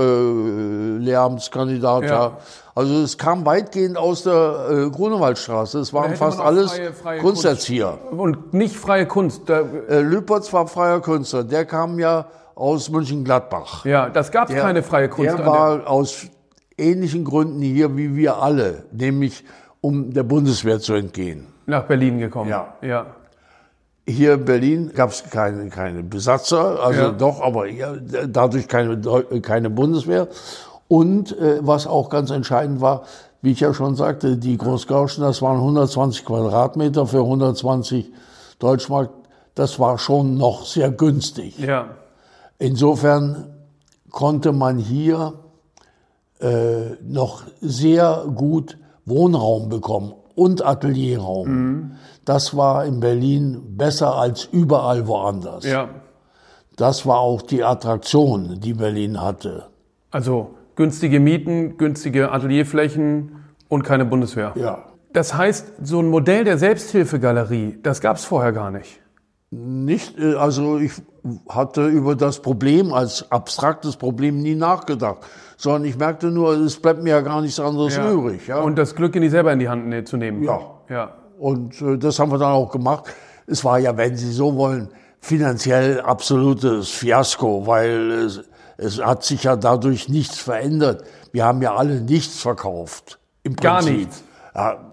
Lehramtskandidat. 0.98 2.04
Ja. 2.04 2.10
Ja. 2.10 2.38
Also 2.76 3.02
es 3.02 3.18
kam 3.18 3.46
weitgehend 3.46 3.98
aus 3.98 4.24
der 4.24 4.68
äh, 4.70 4.90
Grunewaldstraße. 4.90 5.80
Es 5.80 5.94
waren 5.94 6.16
fast 6.16 6.40
alles 6.40 6.72
freie- 6.74 6.94
freie 6.94 7.20
Kunsterzieher. 7.20 7.98
Und 8.12 8.54
nicht 8.54 8.76
freie 8.76 9.06
Kunst. 9.06 9.50
Äh, 9.50 10.00
Lüpertz 10.02 10.54
war 10.54 10.68
freier 10.68 11.02
Künstler. 11.02 11.44
Der 11.44 11.66
kam 11.66 12.00
ja 12.00 12.26
aus 12.60 12.90
München-Gladbach. 12.90 13.86
ja, 13.86 14.10
das 14.10 14.32
gab 14.32 14.50
Der- 14.50 14.62
keine 14.62 14.84
freie 14.84 15.08
Kunst. 15.10 15.38
Der 15.38 15.46
war 15.46 15.88
aus 15.90 16.28
ähnlichen 16.78 17.24
Gründen 17.24 17.62
hier 17.62 17.96
wie 17.98 18.16
wir 18.16 18.38
alle, 18.42 18.84
nämlich 18.92 19.44
um 19.82 20.12
der 20.14 20.24
Bundeswehr 20.24 20.80
zu 20.80 20.94
entgehen. 20.94 21.48
nach 21.66 21.84
Berlin 21.84 22.20
gekommen. 22.20 22.50
Ja. 22.50 22.74
ja. 22.82 23.06
Hier 24.08 24.34
in 24.34 24.46
Berlin 24.46 24.92
gab 24.96 25.12
es 25.12 25.24
keine, 25.30 25.70
keine 25.70 26.02
Besatzer, 26.04 26.80
also 26.84 27.02
Ja. 27.02 27.12
doch, 27.12 27.42
aber 27.42 27.66
dadurch 28.28 28.68
keine, 28.68 29.00
keine 29.42 29.70
Bundeswehr. 29.70 30.28
Und 30.88 31.38
äh, 31.38 31.60
was 31.62 31.86
auch 31.86 32.10
ganz 32.10 32.32
entscheidend 32.32 32.82
war, 32.82 33.04
wie 33.44 33.52
ich 33.52 33.60
ja 33.60 33.72
schon 33.74 33.96
sagte, 33.96 34.36
die 34.38 34.58
Großgauschen, 34.58 35.24
das 35.24 35.42
waren 35.44 35.58
120 35.58 36.26
Quadratmeter 36.26 37.06
für 37.06 37.20
120 37.20 38.12
Deutschmark. 38.58 39.12
Das 39.54 39.80
war 39.80 39.98
schon 40.00 40.38
noch 40.38 40.66
sehr 40.66 40.90
günstig. 40.90 41.60
Ja. 41.60 41.86
Insofern 42.60 43.56
konnte 44.12 44.52
man 44.52 44.78
hier 44.78 45.34
äh, 46.40 46.96
noch 47.02 47.44
sehr 47.62 48.26
gut 48.36 48.78
Wohnraum 49.06 49.70
bekommen 49.70 50.14
und 50.36 50.66
Atelierraum. 50.66 51.94
Das 52.26 52.56
war 52.56 52.86
in 52.86 53.00
Berlin 53.00 53.76
besser 53.78 54.16
als 54.16 54.46
überall 54.46 55.08
woanders. 55.08 55.66
Ja. 55.66 55.90
Das 56.76 57.06
war 57.06 57.20
auch 57.20 57.42
die 57.42 57.64
Attraktion, 57.64 58.60
die 58.62 58.74
Berlin 58.74 59.22
hatte. 59.22 59.68
Also 60.12 60.52
günstige 60.76 61.20
Mieten, 61.20 61.78
günstige 61.78 62.32
Atelierflächen 62.32 63.44
und 63.68 63.84
keine 63.84 64.06
Bundeswehr. 64.06 64.54
Ja. 64.56 64.86
Das 65.12 65.34
heißt, 65.34 65.74
so 65.84 66.00
ein 66.00 66.08
Modell 66.08 66.44
der 66.44 66.58
Selbsthilfegalerie, 66.58 67.80
das 67.82 68.00
gab 68.00 68.18
es 68.18 68.26
vorher 68.26 68.52
gar 68.52 68.72
nicht. 68.72 69.02
Nicht, 69.52 70.20
äh, 70.20 70.36
also 70.36 70.78
ich 70.78 70.92
hatte 71.50 71.88
über 71.88 72.16
das 72.16 72.40
Problem 72.40 72.94
als 72.94 73.32
abstraktes 73.32 73.96
Problem 73.96 74.40
nie 74.40 74.56
nachgedacht, 74.56 75.20
sondern 75.58 75.86
ich 75.86 75.98
merkte 75.98 76.28
nur, 76.28 76.54
es 76.54 76.80
bleibt 76.80 77.02
mir 77.02 77.10
ja 77.10 77.22
gar 77.22 77.42
nichts 77.42 77.60
anderes 77.60 77.98
übrig. 77.98 78.48
Ja? 78.48 78.60
Und 78.60 78.78
das 78.78 78.96
Glück 78.96 79.16
in 79.16 79.24
die 79.24 79.30
selber 79.30 79.52
in 79.52 79.60
die 79.60 79.68
Hand 79.70 79.88
ne- 79.88 80.04
zu 80.04 80.18
nehmen. 80.18 80.44
Ja. 80.44 80.60
Ja. 80.88 81.16
Und 81.40 81.82
äh, 81.82 81.98
das 81.98 82.20
haben 82.20 82.32
wir 82.32 82.38
dann 82.38 82.52
auch 82.52 82.72
gemacht. 82.72 83.06
Es 83.48 83.66
war 83.66 83.80
ja, 83.80 83.98
wenn 83.98 84.16
Sie 84.16 84.32
so 84.32 84.56
wollen, 84.56 84.90
finanziell 85.20 86.02
absolutes 86.02 86.90
Fiasko, 86.90 87.66
weil 87.66 88.12
es, 88.12 88.44
es 88.78 89.04
hat 89.04 89.24
sich 89.24 89.44
ja 89.44 89.56
dadurch 89.56 90.10
nichts 90.10 90.38
verändert. 90.38 91.04
Wir 91.32 91.46
haben 91.46 91.62
ja 91.62 91.76
alle 91.76 92.02
nichts 92.02 92.40
verkauft. 92.40 93.20
Im 93.44 93.56
Prinzip. 93.56 93.64
Gar 93.64 93.84
nichts. 93.84 94.24
Ja, 94.54 94.89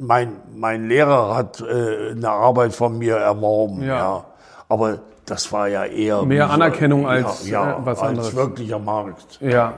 mein, 0.00 0.32
mein 0.54 0.88
Lehrer 0.88 1.34
hat 1.36 1.60
äh, 1.60 2.10
eine 2.12 2.30
Arbeit 2.30 2.74
von 2.74 2.98
mir 2.98 3.16
erworben. 3.16 3.82
Ja. 3.82 3.96
Ja. 3.96 4.24
Aber 4.68 4.98
das 5.26 5.52
war 5.52 5.68
ja 5.68 5.84
eher 5.84 6.22
Mehr 6.24 6.44
wie 6.44 6.48
so- 6.48 6.54
Anerkennung 6.54 7.06
als, 7.08 7.48
ja, 7.48 7.64
ja, 7.70 7.72
äh, 7.78 7.80
was 7.84 7.98
als 8.00 8.08
anderes. 8.08 8.36
wirklicher 8.36 8.78
Markt. 8.78 9.38
Ja. 9.40 9.74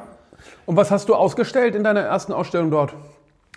Und 0.66 0.76
was 0.76 0.90
hast 0.90 1.08
du 1.08 1.14
ausgestellt 1.14 1.74
in 1.74 1.82
deiner 1.84 2.00
ersten 2.00 2.32
Ausstellung 2.32 2.70
dort? 2.70 2.94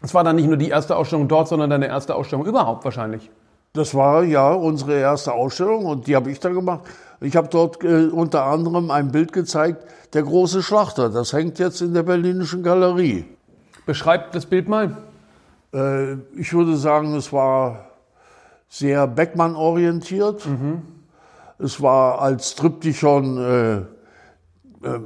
Es 0.02 0.14
war 0.14 0.24
dann 0.24 0.36
nicht 0.36 0.48
nur 0.48 0.58
die 0.58 0.70
erste 0.70 0.96
Ausstellung 0.96 1.28
dort, 1.28 1.48
sondern 1.48 1.70
deine 1.70 1.88
erste 1.88 2.16
Ausstellung 2.16 2.46
überhaupt 2.46 2.84
wahrscheinlich. 2.84 3.30
Das 3.74 3.96
war 3.96 4.24
ja 4.24 4.52
unsere 4.54 4.94
erste 5.00 5.34
Ausstellung 5.34 5.86
und 5.86 6.08
die 6.08 6.16
habe 6.16 6.30
ich 6.30 6.40
dann 6.40 6.54
gemacht. 6.54 6.82
Ich 7.22 7.36
habe 7.36 7.48
dort 7.50 7.84
äh, 7.84 8.08
unter 8.08 8.44
anderem 8.46 8.92
ein 8.92 9.12
Bild 9.12 9.32
gezeigt, 9.32 9.84
der 10.14 10.24
große 10.24 10.62
Schlachter. 10.62 11.10
Das 11.10 11.34
hängt 11.34 11.58
jetzt 11.58 11.82
in 11.82 11.94
der 11.94 12.04
Berlinischen 12.04 12.62
Galerie. 12.64 13.26
Beschreib 13.86 14.32
das 14.34 14.46
Bild 14.46 14.68
mal. 14.68 14.98
Äh, 15.74 16.14
ich 16.38 16.54
würde 16.54 16.76
sagen, 16.78 17.16
es 17.16 17.32
war 17.34 17.86
sehr 18.70 19.08
Beckmann-orientiert. 19.08 20.48
Es 21.60 21.82
war 21.82 22.22
als 22.22 22.56
Triptychon 22.56 23.38
äh, 23.38 23.76
äh, 23.78 25.00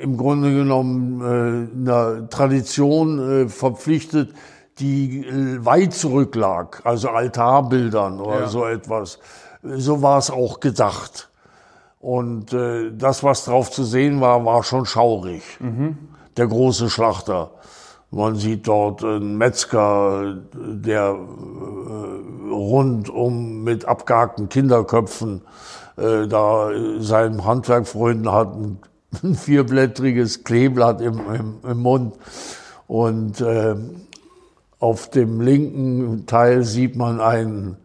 im 0.00 0.16
Grunde 0.16 0.52
genommen 0.54 1.20
äh, 1.20 1.78
einer 1.90 2.28
Tradition 2.30 3.18
äh, 3.44 3.48
verpflichtet, 3.48 4.32
die 4.78 5.26
äh, 5.26 5.64
weit 5.64 5.92
zurücklag, 5.92 6.80
also 6.84 7.10
Altarbildern 7.10 8.18
oder 8.20 8.40
Ja. 8.40 8.48
so 8.48 8.64
etwas. 8.66 9.18
So 9.62 10.00
war 10.00 10.18
es 10.18 10.30
auch 10.30 10.60
gedacht. 10.60 11.28
Und 12.00 12.54
äh, 12.54 12.90
das, 12.96 13.22
was 13.22 13.44
drauf 13.44 13.70
zu 13.70 13.84
sehen 13.84 14.22
war, 14.22 14.46
war 14.46 14.62
schon 14.62 14.86
schaurig. 14.86 15.42
Der 16.38 16.46
große 16.46 16.88
Schlachter. 16.88 17.50
Man 18.12 18.34
sieht 18.34 18.66
dort 18.66 19.04
einen 19.04 19.38
Metzger, 19.38 20.42
der 20.52 21.16
äh, 21.16 22.50
rundum 22.50 23.62
mit 23.62 23.84
abgehackten 23.84 24.48
Kinderköpfen 24.48 25.42
äh, 25.96 26.26
da 26.26 26.70
äh, 26.70 27.00
seinem 27.00 27.44
Handwerk 27.44 27.86
Freunden 27.86 28.32
hat 28.32 28.54
ein, 28.54 28.78
ein 29.22 29.34
vierblättriges 29.34 30.44
Kleeblatt 30.44 31.00
im, 31.00 31.20
im, 31.32 31.54
im 31.62 31.78
Mund. 31.78 32.16
Und 32.86 33.40
äh, 33.40 33.76
auf 34.78 35.10
dem 35.10 35.40
linken 35.40 36.26
Teil 36.26 36.64
sieht 36.64 36.96
man 36.96 37.20
einen, 37.20 37.76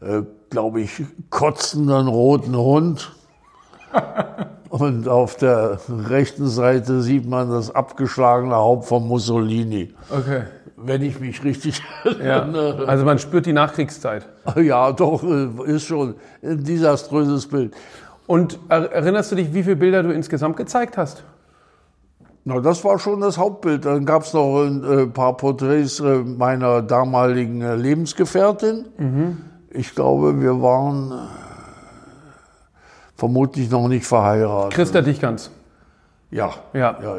äh, 0.00 0.22
glaube 0.50 0.80
ich, 0.80 1.04
kotzenden 1.30 2.08
roten 2.08 2.56
Hund. 2.56 3.12
Und 4.76 5.06
auf 5.06 5.36
der 5.36 5.78
rechten 5.88 6.48
Seite 6.48 7.00
sieht 7.00 7.28
man 7.28 7.48
das 7.48 7.72
abgeschlagene 7.72 8.56
Haupt 8.56 8.86
von 8.86 9.06
Mussolini. 9.06 9.94
Okay. 10.10 10.42
Wenn 10.76 11.02
ich 11.02 11.20
mich 11.20 11.44
richtig 11.44 11.80
Ja. 12.04 12.10
erinnere. 12.40 12.88
Also 12.88 13.04
man 13.04 13.20
spürt 13.20 13.46
die 13.46 13.52
Nachkriegszeit. 13.52 14.26
Ja, 14.60 14.90
doch, 14.90 15.22
ist 15.64 15.84
schon 15.84 16.16
ein 16.42 16.64
desaströses 16.64 17.46
Bild. 17.46 17.72
Und 18.26 18.58
er- 18.68 18.90
erinnerst 18.90 19.30
du 19.30 19.36
dich, 19.36 19.54
wie 19.54 19.62
viele 19.62 19.76
Bilder 19.76 20.02
du 20.02 20.10
insgesamt 20.12 20.56
gezeigt 20.56 20.96
hast? 20.96 21.22
Na, 22.44 22.58
das 22.60 22.82
war 22.84 22.98
schon 22.98 23.20
das 23.20 23.38
Hauptbild. 23.38 23.84
Dann 23.84 24.04
gab 24.04 24.22
es 24.22 24.32
noch 24.34 24.64
ein 24.64 24.82
äh, 24.82 25.06
paar 25.06 25.36
Porträts 25.36 26.00
äh, 26.00 26.16
meiner 26.18 26.82
damaligen 26.82 27.62
äh, 27.62 27.76
Lebensgefährtin. 27.76 28.86
Mhm. 28.98 29.36
Ich 29.70 29.94
glaube, 29.94 30.40
wir 30.42 30.60
waren 30.60 31.12
vermutlich 33.24 33.70
noch 33.70 33.88
nicht 33.88 34.04
verheiratet. 34.04 34.74
Christa 34.74 35.00
Dichgans. 35.00 35.50
Ja, 36.30 36.50
ja. 36.74 36.98
Ja, 37.02 37.16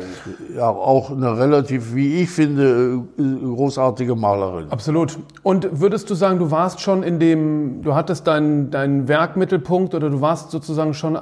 ja, 0.55 0.69
auch 0.69 1.09
eine 1.09 1.35
relativ, 1.35 1.95
wie 1.95 2.21
ich 2.21 2.29
finde, 2.29 3.01
großartige 3.17 4.13
Malerin. 4.13 4.67
Absolut. 4.69 5.17
Und 5.41 5.79
würdest 5.79 6.07
du 6.11 6.13
sagen, 6.13 6.37
du 6.37 6.51
warst 6.51 6.79
schon 6.79 7.01
in 7.01 7.17
dem, 7.17 7.81
du 7.81 7.95
hattest 7.95 8.27
deinen 8.27 8.69
dein 8.69 9.07
Werkmittelpunkt 9.07 9.95
oder 9.95 10.11
du 10.11 10.21
warst 10.21 10.51
sozusagen 10.51 10.93
schon 10.93 11.17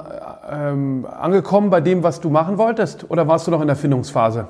ähm, 0.50 1.06
angekommen 1.10 1.70
bei 1.70 1.80
dem, 1.80 2.02
was 2.02 2.20
du 2.20 2.28
machen 2.28 2.58
wolltest? 2.58 3.10
Oder 3.10 3.26
warst 3.26 3.46
du 3.46 3.52
noch 3.52 3.62
in 3.62 3.68
der 3.68 3.76
Findungsphase? 3.76 4.48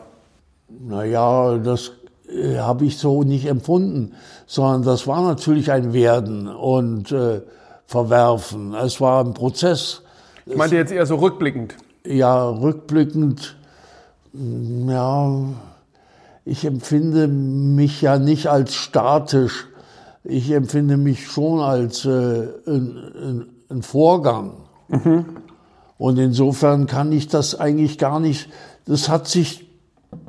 Naja, 0.68 1.58
das 1.58 1.92
äh, 2.28 2.58
habe 2.58 2.86
ich 2.86 2.98
so 2.98 3.22
nicht 3.22 3.46
empfunden, 3.46 4.14
sondern 4.46 4.82
das 4.82 5.06
war 5.06 5.22
natürlich 5.22 5.70
ein 5.70 5.92
Werden 5.92 6.48
und 6.48 7.12
äh, 7.12 7.42
Verwerfen. 7.86 8.74
Es 8.74 9.00
war 9.00 9.22
ein 9.24 9.34
Prozess. 9.34 10.03
Ich 10.46 10.56
meinte 10.56 10.76
jetzt 10.76 10.92
eher 10.92 11.06
so 11.06 11.16
rückblickend 11.16 11.74
ja, 12.06 12.48
rückblickend, 12.48 13.56
ja, 14.32 15.44
ich 16.44 16.64
empfinde 16.64 17.28
mich 17.28 18.02
ja 18.02 18.18
nicht 18.18 18.48
als 18.48 18.74
statisch. 18.74 19.66
Ich 20.24 20.50
empfinde 20.50 20.96
mich 20.96 21.26
schon 21.26 21.60
als 21.60 22.04
äh, 22.04 22.48
ein, 22.66 22.96
ein, 23.14 23.46
ein 23.70 23.82
Vorgang. 23.82 24.52
Mhm. 24.88 25.24
Und 25.96 26.18
insofern 26.18 26.86
kann 26.86 27.12
ich 27.12 27.28
das 27.28 27.58
eigentlich 27.58 27.98
gar 27.98 28.20
nicht, 28.20 28.48
das 28.86 29.08
hat 29.08 29.28
sich, 29.28 29.66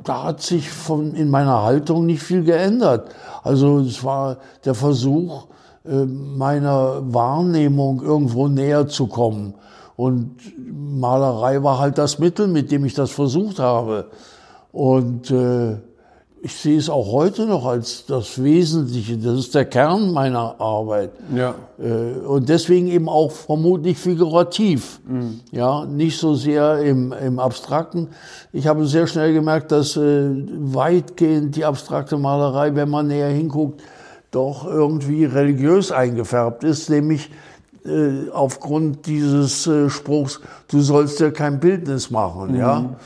da 0.04 0.24
hat 0.24 0.42
sich 0.42 0.70
von, 0.70 1.14
in 1.14 1.30
meiner 1.30 1.62
Haltung 1.62 2.06
nicht 2.06 2.22
viel 2.22 2.44
geändert. 2.44 3.10
Also 3.42 3.80
es 3.80 4.04
war 4.04 4.38
der 4.64 4.74
Versuch, 4.74 5.46
äh, 5.84 6.04
meiner 6.04 7.12
Wahrnehmung 7.12 8.02
irgendwo 8.02 8.48
näher 8.48 8.88
zu 8.88 9.06
kommen. 9.06 9.54
Und 9.96 10.36
Malerei 10.58 11.62
war 11.62 11.78
halt 11.78 11.98
das 11.98 12.18
Mittel, 12.18 12.46
mit 12.46 12.70
dem 12.70 12.84
ich 12.84 12.94
das 12.94 13.10
versucht 13.10 13.58
habe. 13.58 14.10
Und 14.72 15.30
äh, 15.30 15.76
ich 16.42 16.54
sehe 16.54 16.78
es 16.78 16.90
auch 16.90 17.10
heute 17.10 17.46
noch 17.46 17.64
als 17.64 18.04
das 18.06 18.42
Wesentliche. 18.42 19.16
Das 19.16 19.38
ist 19.38 19.54
der 19.54 19.64
Kern 19.64 20.12
meiner 20.12 20.60
Arbeit. 20.60 21.10
Ja. 21.34 21.54
Äh, 21.78 22.24
und 22.24 22.48
deswegen 22.48 22.88
eben 22.88 23.08
auch 23.08 23.32
vermutlich 23.32 23.96
figurativ. 23.96 25.00
Mhm. 25.08 25.40
Ja, 25.50 25.86
nicht 25.86 26.18
so 26.18 26.34
sehr 26.34 26.80
im, 26.80 27.12
im 27.12 27.38
Abstrakten. 27.38 28.08
Ich 28.52 28.66
habe 28.66 28.86
sehr 28.86 29.06
schnell 29.06 29.32
gemerkt, 29.32 29.72
dass 29.72 29.96
äh, 29.96 30.28
weitgehend 30.30 31.56
die 31.56 31.64
abstrakte 31.64 32.18
Malerei, 32.18 32.74
wenn 32.74 32.90
man 32.90 33.06
näher 33.06 33.30
hinguckt, 33.30 33.82
doch 34.30 34.66
irgendwie 34.66 35.24
religiös 35.24 35.90
eingefärbt 35.90 36.62
ist, 36.62 36.90
nämlich 36.90 37.30
äh, 37.86 38.30
aufgrund 38.30 39.06
dieses 39.06 39.66
äh, 39.66 39.88
Spruchs, 39.90 40.40
du 40.68 40.80
sollst 40.80 41.20
ja 41.20 41.30
kein 41.30 41.60
Bildnis 41.60 42.10
machen, 42.10 42.52
mhm. 42.52 42.58
ja. 42.58 42.96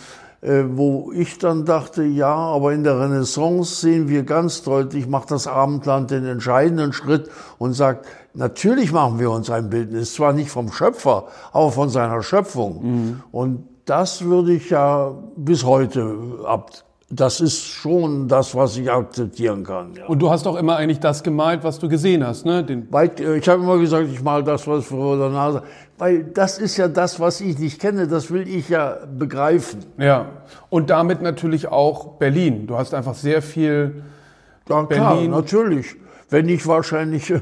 Äh, 0.42 0.64
wo 0.70 1.12
ich 1.12 1.36
dann 1.36 1.66
dachte, 1.66 2.02
ja, 2.02 2.34
aber 2.34 2.72
in 2.72 2.82
der 2.82 2.98
Renaissance 2.98 3.82
sehen 3.82 4.08
wir 4.08 4.22
ganz 4.22 4.62
deutlich, 4.62 5.06
macht 5.06 5.30
das 5.30 5.46
Abendland 5.46 6.10
den 6.10 6.24
entscheidenden 6.24 6.94
Schritt 6.94 7.28
und 7.58 7.74
sagt, 7.74 8.06
natürlich 8.32 8.90
machen 8.90 9.18
wir 9.18 9.30
uns 9.30 9.50
ein 9.50 9.68
Bildnis, 9.68 10.14
zwar 10.14 10.32
nicht 10.32 10.50
vom 10.50 10.72
Schöpfer, 10.72 11.26
aber 11.52 11.70
von 11.70 11.90
seiner 11.90 12.22
Schöpfung. 12.22 12.82
Mhm. 12.82 13.22
Und 13.32 13.68
das 13.84 14.24
würde 14.24 14.54
ich 14.54 14.70
ja 14.70 15.12
bis 15.36 15.64
heute 15.64 16.16
ab, 16.46 16.70
das 17.12 17.40
ist 17.40 17.66
schon 17.66 18.28
das, 18.28 18.54
was 18.54 18.76
ich 18.76 18.90
akzeptieren 18.90 19.64
kann. 19.64 19.94
Ja. 19.96 20.06
Und 20.06 20.20
du 20.20 20.30
hast 20.30 20.46
doch 20.46 20.56
immer 20.56 20.76
eigentlich 20.76 21.00
das 21.00 21.24
gemalt, 21.24 21.64
was 21.64 21.80
du 21.80 21.88
gesehen 21.88 22.24
hast, 22.24 22.46
ne? 22.46 22.62
Den 22.62 22.90
Weit, 22.92 23.18
äh, 23.20 23.36
ich 23.36 23.48
habe 23.48 23.62
immer 23.62 23.78
gesagt, 23.78 24.06
ich 24.12 24.22
mal 24.22 24.44
das, 24.44 24.68
was 24.68 24.86
vor 24.86 25.16
der 25.16 25.28
Nase, 25.30 25.64
weil 25.98 26.22
das 26.22 26.58
ist 26.58 26.76
ja 26.76 26.86
das, 26.86 27.18
was 27.18 27.40
ich 27.40 27.58
nicht 27.58 27.80
kenne. 27.80 28.06
Das 28.06 28.30
will 28.30 28.46
ich 28.46 28.68
ja 28.68 28.98
begreifen. 29.12 29.80
Ja. 29.98 30.26
Und 30.68 30.90
damit 30.90 31.20
natürlich 31.20 31.66
auch 31.66 32.18
Berlin. 32.18 32.68
Du 32.68 32.78
hast 32.78 32.94
einfach 32.94 33.14
sehr 33.14 33.42
viel 33.42 34.04
ja, 34.68 34.84
klar, 34.84 35.14
Berlin. 35.14 35.32
natürlich. 35.32 35.96
Wenn 36.28 36.48
ich 36.48 36.64
wahrscheinlich, 36.68 37.34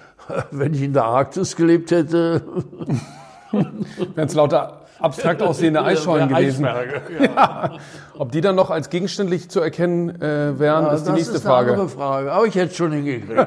wenn 0.52 0.72
ich 0.72 0.82
in 0.82 0.92
der 0.92 1.04
Arktis 1.04 1.56
gelebt 1.56 1.90
hätte. 1.90 2.42
Wenn 4.14 4.26
es 4.26 4.34
lauter 4.34 4.85
abstrakt 5.00 5.42
aussehende 5.42 5.82
Eisschollen 5.84 6.28
gewesen. 6.28 6.66
Ja. 7.18 7.70
Ob 8.18 8.32
die 8.32 8.40
dann 8.40 8.56
noch 8.56 8.70
als 8.70 8.90
gegenständlich 8.90 9.48
zu 9.48 9.60
erkennen 9.60 10.20
äh, 10.20 10.58
wären, 10.58 10.84
ja, 10.84 10.92
ist 10.92 11.06
die 11.06 11.12
nächste 11.12 11.40
Frage. 11.40 11.72
Das 11.72 11.76
ist 11.76 11.80
eine 11.80 11.88
Frage, 11.88 12.32
aber 12.32 12.46
ich 12.46 12.54
hätte 12.54 12.70
es 12.70 12.76
schon 12.76 12.92
hingekriegt. 12.92 13.46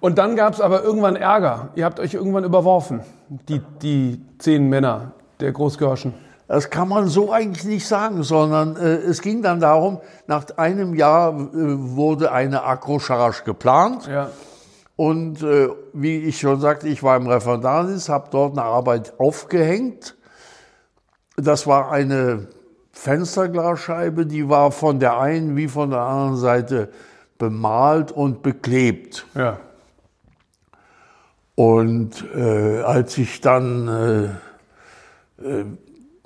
Und 0.00 0.18
dann 0.18 0.36
gab 0.36 0.54
es 0.54 0.60
aber 0.60 0.82
irgendwann 0.82 1.16
Ärger. 1.16 1.68
Ihr 1.74 1.84
habt 1.84 2.00
euch 2.00 2.14
irgendwann 2.14 2.44
überworfen, 2.44 3.00
die, 3.48 3.60
die 3.82 4.20
zehn 4.38 4.68
Männer 4.68 5.12
der 5.40 5.52
Großgörschen. 5.52 6.14
Das 6.48 6.68
kann 6.68 6.88
man 6.88 7.06
so 7.06 7.32
eigentlich 7.32 7.64
nicht 7.64 7.86
sagen, 7.86 8.24
sondern 8.24 8.76
äh, 8.76 8.96
es 8.96 9.22
ging 9.22 9.40
dann 9.40 9.60
darum, 9.60 10.00
nach 10.26 10.46
einem 10.56 10.94
Jahr 10.94 11.32
äh, 11.32 11.38
wurde 11.52 12.32
eine 12.32 12.64
Accrocharge 12.64 13.42
geplant. 13.44 14.08
Ja. 14.08 14.30
Und 15.00 15.42
äh, 15.42 15.70
wie 15.94 16.18
ich 16.18 16.40
schon 16.40 16.60
sagte, 16.60 16.86
ich 16.86 17.02
war 17.02 17.16
im 17.16 17.26
Referendariat, 17.26 18.06
habe 18.10 18.28
dort 18.30 18.52
eine 18.52 18.66
Arbeit 18.66 19.18
aufgehängt. 19.18 20.14
Das 21.38 21.66
war 21.66 21.90
eine 21.90 22.48
Fensterglasscheibe, 22.92 24.26
die 24.26 24.50
war 24.50 24.72
von 24.72 25.00
der 25.00 25.18
einen 25.18 25.56
wie 25.56 25.68
von 25.68 25.88
der 25.88 26.00
anderen 26.00 26.36
Seite 26.36 26.90
bemalt 27.38 28.12
und 28.12 28.42
beklebt. 28.42 29.24
Ja. 29.34 29.58
Und 31.54 32.22
äh, 32.36 32.82
als 32.82 33.16
ich 33.16 33.40
dann 33.40 33.88
äh, 33.88 34.24
äh, 35.42 35.64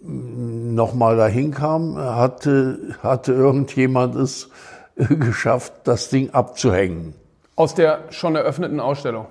nochmal 0.02 1.16
dahin 1.16 1.52
kam, 1.52 1.96
hatte, 1.96 2.96
hatte 3.04 3.34
irgendjemand 3.34 4.16
es 4.16 4.50
geschafft, 4.96 5.74
das 5.84 6.08
Ding 6.08 6.30
abzuhängen. 6.30 7.14
Aus 7.56 7.74
der 7.74 8.00
schon 8.10 8.34
eröffneten 8.34 8.80
Ausstellung? 8.80 9.26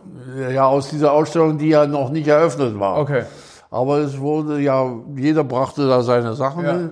Ja, 0.49 0.67
aus 0.67 0.89
dieser 0.89 1.11
Ausstellung, 1.11 1.57
die 1.57 1.69
ja 1.69 1.85
noch 1.85 2.09
nicht 2.09 2.27
eröffnet 2.27 2.79
war. 2.79 2.99
Okay. 2.99 3.23
Aber 3.69 3.97
es 3.97 4.19
wurde 4.19 4.59
ja, 4.59 4.89
jeder 5.15 5.43
brachte 5.43 5.87
da 5.87 6.03
seine 6.03 6.33
Sachen 6.33 6.63
ja. 6.63 6.73
mit. 6.73 6.91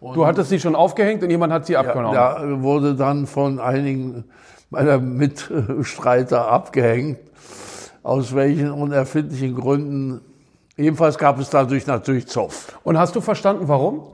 du 0.00 0.26
hattest 0.26 0.50
sie 0.50 0.58
schon 0.58 0.74
aufgehängt 0.74 1.22
und 1.22 1.30
jemand 1.30 1.52
hat 1.52 1.66
sie 1.66 1.76
abgenommen? 1.76 2.14
Ja, 2.14 2.62
wurde 2.62 2.94
dann 2.94 3.26
von 3.26 3.60
einigen 3.60 4.24
meiner 4.70 4.98
Mitstreiter 4.98 6.48
abgehängt. 6.48 7.18
Aus 8.02 8.34
welchen 8.34 8.72
unerfindlichen 8.72 9.54
Gründen. 9.54 10.20
Jedenfalls 10.76 11.18
gab 11.18 11.38
es 11.38 11.50
dadurch 11.50 11.86
natürlich 11.86 12.26
Zoff. 12.26 12.78
Und 12.82 12.98
hast 12.98 13.14
du 13.14 13.20
verstanden, 13.20 13.68
warum? 13.68 14.08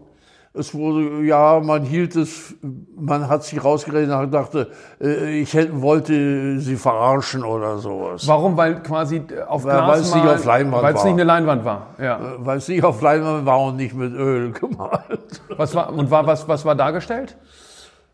Es 0.54 0.74
wurde, 0.74 1.24
ja, 1.24 1.60
man 1.60 1.82
hielt 1.82 2.16
es, 2.16 2.54
man 2.96 3.28
hat 3.28 3.44
sich 3.44 3.62
rausgeredet 3.62 4.10
und 4.10 4.32
dachte, 4.32 4.70
äh, 5.00 5.40
ich 5.40 5.52
hätte, 5.52 5.82
wollte 5.82 6.58
sie 6.58 6.76
verarschen 6.76 7.44
oder 7.44 7.78
sowas. 7.78 8.26
Warum? 8.26 8.56
Weil 8.56 8.82
quasi 8.82 9.22
auf 9.46 9.64
weil, 9.64 9.72
Glas 9.72 9.88
Weil 9.88 10.00
es 10.00 10.14
nicht 10.14 10.26
auf 10.26 10.44
Leinwand 10.44 10.82
Weil 10.82 10.94
es 10.94 11.04
nicht 11.04 11.12
eine 11.12 11.24
Leinwand 11.24 11.64
war, 11.64 11.86
ja. 11.98 12.16
Äh, 12.16 12.20
weil 12.38 12.58
es 12.58 12.68
nicht 12.68 12.82
auf 12.82 13.00
Leinwand 13.02 13.44
war 13.44 13.60
und 13.60 13.76
nicht 13.76 13.94
mit 13.94 14.12
Öl 14.14 14.52
gemalt. 14.58 15.42
Was 15.56 15.74
war, 15.74 15.92
und 15.92 16.10
war, 16.10 16.26
was, 16.26 16.48
was 16.48 16.64
war 16.64 16.74
dargestellt? 16.74 17.36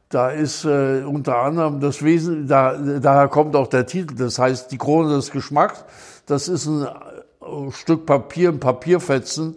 Da 0.09 0.29
ist 0.29 0.65
äh, 0.65 1.03
unter 1.05 1.39
anderem 1.39 1.81
das 1.81 2.03
Wesen, 2.03 2.47
da, 2.47 2.77
daher 2.77 3.29
kommt 3.29 3.57
auch 3.57 3.69
der 3.69 3.87
Titel, 3.87 4.15
das 4.17 4.39
heißt 4.39 4.71
die 4.71 4.79
Krone 4.79 5.15
des 5.15 5.31
Geschmacks. 5.31 5.85
Das 6.27 6.49
ist 6.49 6.67
ein 6.67 6.83
äh, 6.85 7.71
Stück 7.71 8.07
Papier, 8.07 8.51
ein 8.51 8.61
Papierfetzen, 8.61 9.57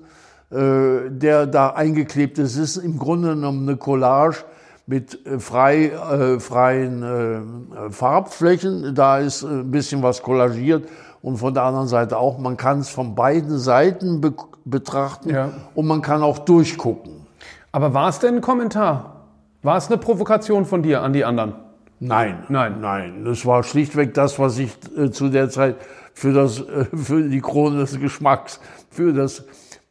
äh, 0.50 1.10
der 1.10 1.46
da 1.46 1.72
eingeklebt 1.72 2.38
ist. 2.40 2.58
Es 2.58 2.78
ist 2.78 2.84
im 2.84 2.98
Grunde 2.98 3.30
genommen 3.30 3.68
eine 3.68 3.78
Collage 3.78 4.46
mit 4.86 5.26
äh, 5.26 5.40
frei, 5.40 5.88
äh, 5.88 6.40
freien 6.40 7.04
äh, 7.04 7.92
Farbflächen. 7.92 8.96
Da 8.96 9.18
ist 9.18 9.44
äh, 9.44 9.48
ein 9.48 9.72
bisschen 9.72 10.02
was 10.02 10.24
kollagiert 10.24 10.88
und 11.22 11.38
von 11.38 11.54
der 11.54 11.64
anderen 11.64 11.88
Seite 11.88 12.18
auch. 12.18 12.38
Man 12.38 12.56
kann 12.56 12.80
es 12.80 12.90
von 12.90 13.14
beiden 13.14 13.60
Seiten 13.60 14.22
be 14.22 14.34
betrachten 14.64 15.30
ja. 15.30 15.50
und 15.76 15.88
man 15.88 16.02
kann 16.02 16.22
auch 16.22 16.40
durchgucken. 16.40 17.26
Aber 17.72 17.94
war 17.94 18.10
es 18.10 18.20
denn 18.20 18.36
ein 18.36 18.42
Kommentar? 18.42 19.28
War 19.64 19.78
es 19.78 19.88
eine 19.88 19.98
Provokation 19.98 20.66
von 20.66 20.84
dir 20.84 21.02
an 21.02 21.14
die 21.14 21.24
anderen? 21.24 21.54
Nein, 22.00 22.44
nein, 22.50 22.82
nein. 22.82 23.26
Das 23.26 23.46
war 23.46 23.64
schlichtweg 23.64 24.14
das, 24.14 24.40
was 24.40 24.58
ich 24.60 24.72
äh, 24.98 25.10
zu 25.10 25.30
der 25.30 25.50
Zeit 25.50 25.78
für 26.14 26.34
das, 26.34 26.60
äh, 26.60 26.86
für 26.96 27.24
die 27.24 27.42
Krone 27.42 27.78
des 27.78 28.00
Geschmacks, 28.00 28.60
für 28.90 29.14
das 29.14 29.46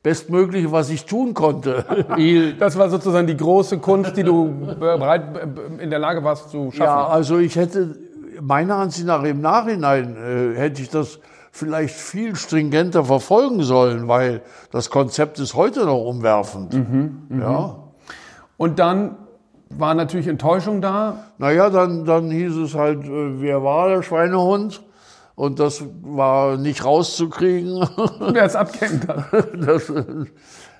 Bestmögliche, 0.07 0.71
was 0.71 0.88
ich 0.90 1.05
tun 1.05 1.35
konnte. 1.35 1.85
das 2.61 2.79
war 2.79 2.88
sozusagen 2.90 3.27
die 3.27 3.37
große 3.37 3.79
Kunst, 3.79 4.16
die 4.16 4.23
du 4.23 4.55
bereit 4.79 5.25
in 5.81 5.90
der 5.90 5.99
Lage 5.99 6.23
warst 6.23 6.51
zu 6.51 6.71
schaffen. 6.71 6.85
Ja, 6.85 7.09
also 7.09 7.38
ich 7.38 7.57
hätte, 7.57 7.97
meiner 8.40 8.77
Ansicht 8.77 9.05
nach 9.05 9.25
im 9.25 9.40
Nachhinein, 9.40 10.16
äh, 10.16 10.57
hätte 10.57 10.81
ich 10.81 10.90
das 10.90 11.19
vielleicht 11.51 11.97
viel 11.97 12.37
stringenter 12.37 13.05
verfolgen 13.05 13.64
sollen, 13.64 14.07
weil 14.07 14.42
das 14.71 14.90
Konzept 14.90 15.40
ist 15.40 15.55
heute 15.55 15.87
noch 15.87 16.05
umwerfend. 16.05 16.75
Mhm, 16.75 17.23
mh. 17.29 17.42
Ja. 17.42 17.77
Und 18.59 18.79
dann 18.79 19.16
war 19.71 19.95
natürlich 19.95 20.29
Enttäuschung 20.29 20.81
da. 20.81 21.25
Naja, 21.38 21.69
dann, 21.69 22.05
dann 22.05 22.31
hieß 22.31 22.55
es 22.59 22.77
halt, 22.77 23.05
äh, 23.07 23.40
wer 23.40 23.64
war 23.64 23.88
der 23.88 24.03
Schweinehund? 24.03 24.85
Und 25.37 25.61
das 25.61 25.85
war 26.03 26.57
nicht 26.57 26.85
rauszukriegen. 26.85 27.87
Wer 28.33 28.44
es 28.44 28.57
abkennt 28.57 29.07
dann. 29.09 30.31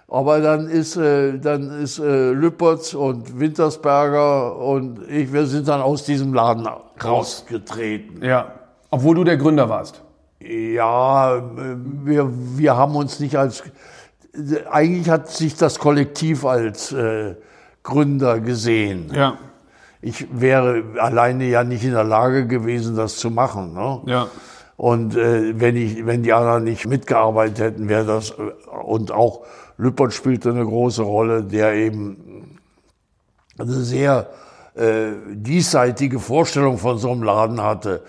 Aber 0.09 0.41
dann 0.41 0.69
ist, 0.69 0.97
äh, 0.97 1.39
dann 1.39 1.83
ist 1.83 1.99
äh, 1.99 2.31
Lüppertz 2.31 2.95
und 2.95 3.39
Wintersberger 3.39 4.57
und 4.57 5.01
ich, 5.09 5.33
wir 5.33 5.47
sind 5.47 5.69
dann 5.69 5.81
aus 5.83 6.05
diesem 6.05 6.33
Laden 6.33 6.67
rausgetreten. 7.03 8.23
Ja. 8.23 8.53
Obwohl 8.91 9.17
du 9.17 9.25
der 9.25 9.37
Gründer 9.37 9.69
warst. 9.69 10.03
Ja, 10.41 11.43
wir, 12.05 12.31
wir 12.57 12.77
haben 12.77 12.95
uns 12.95 13.21
nicht 13.21 13.37
als, 13.37 13.65
eigentlich 14.71 15.11
hat 15.11 15.29
sich 15.29 15.57
das 15.57 15.79
Kollektiv 15.79 16.45
als 16.45 16.93
äh, 16.93 17.35
Gründer 17.83 18.41
gesehen. 18.41 19.11
Ja. 19.13 19.39
Ich 20.03 20.27
wäre 20.31 20.83
alleine 20.99 21.45
ja 21.47 21.65
nicht 21.65 21.85
in 21.85 21.93
der 21.93 22.05
Lage 22.05 22.47
gewesen, 22.47 22.97
das 22.97 23.17
zu 23.17 23.31
machen. 23.31 23.75
Ne? 23.75 24.01
Ja. 24.07 24.27
Und 24.77 25.17
äh, 25.17 25.59
wenn 25.59 25.75
ich, 25.77 26.05
wenn 26.05 26.23
die 26.23 26.33
anderen 26.33 26.65
nicht 26.65 26.87
mitgearbeitet 26.87 27.59
hätten, 27.61 27.89
wäre 27.89 28.05
das 28.05 28.31
äh, 28.31 28.35
und 28.85 29.11
auch 29.11 29.41
Lüppert 29.79 30.13
spielte 30.13 30.51
eine 30.51 30.65
große 30.65 31.03
Rolle, 31.03 31.43
der 31.43 31.75
eben 31.75 32.59
eine 33.59 33.73
sehr 33.73 34.29
äh, 34.75 35.13
diesseitige 35.29 36.19
Vorstellung 36.19 36.79
von 36.79 36.99
so 36.99 37.11
einem 37.11 37.23
Laden 37.23 37.63
hatte. 37.63 38.03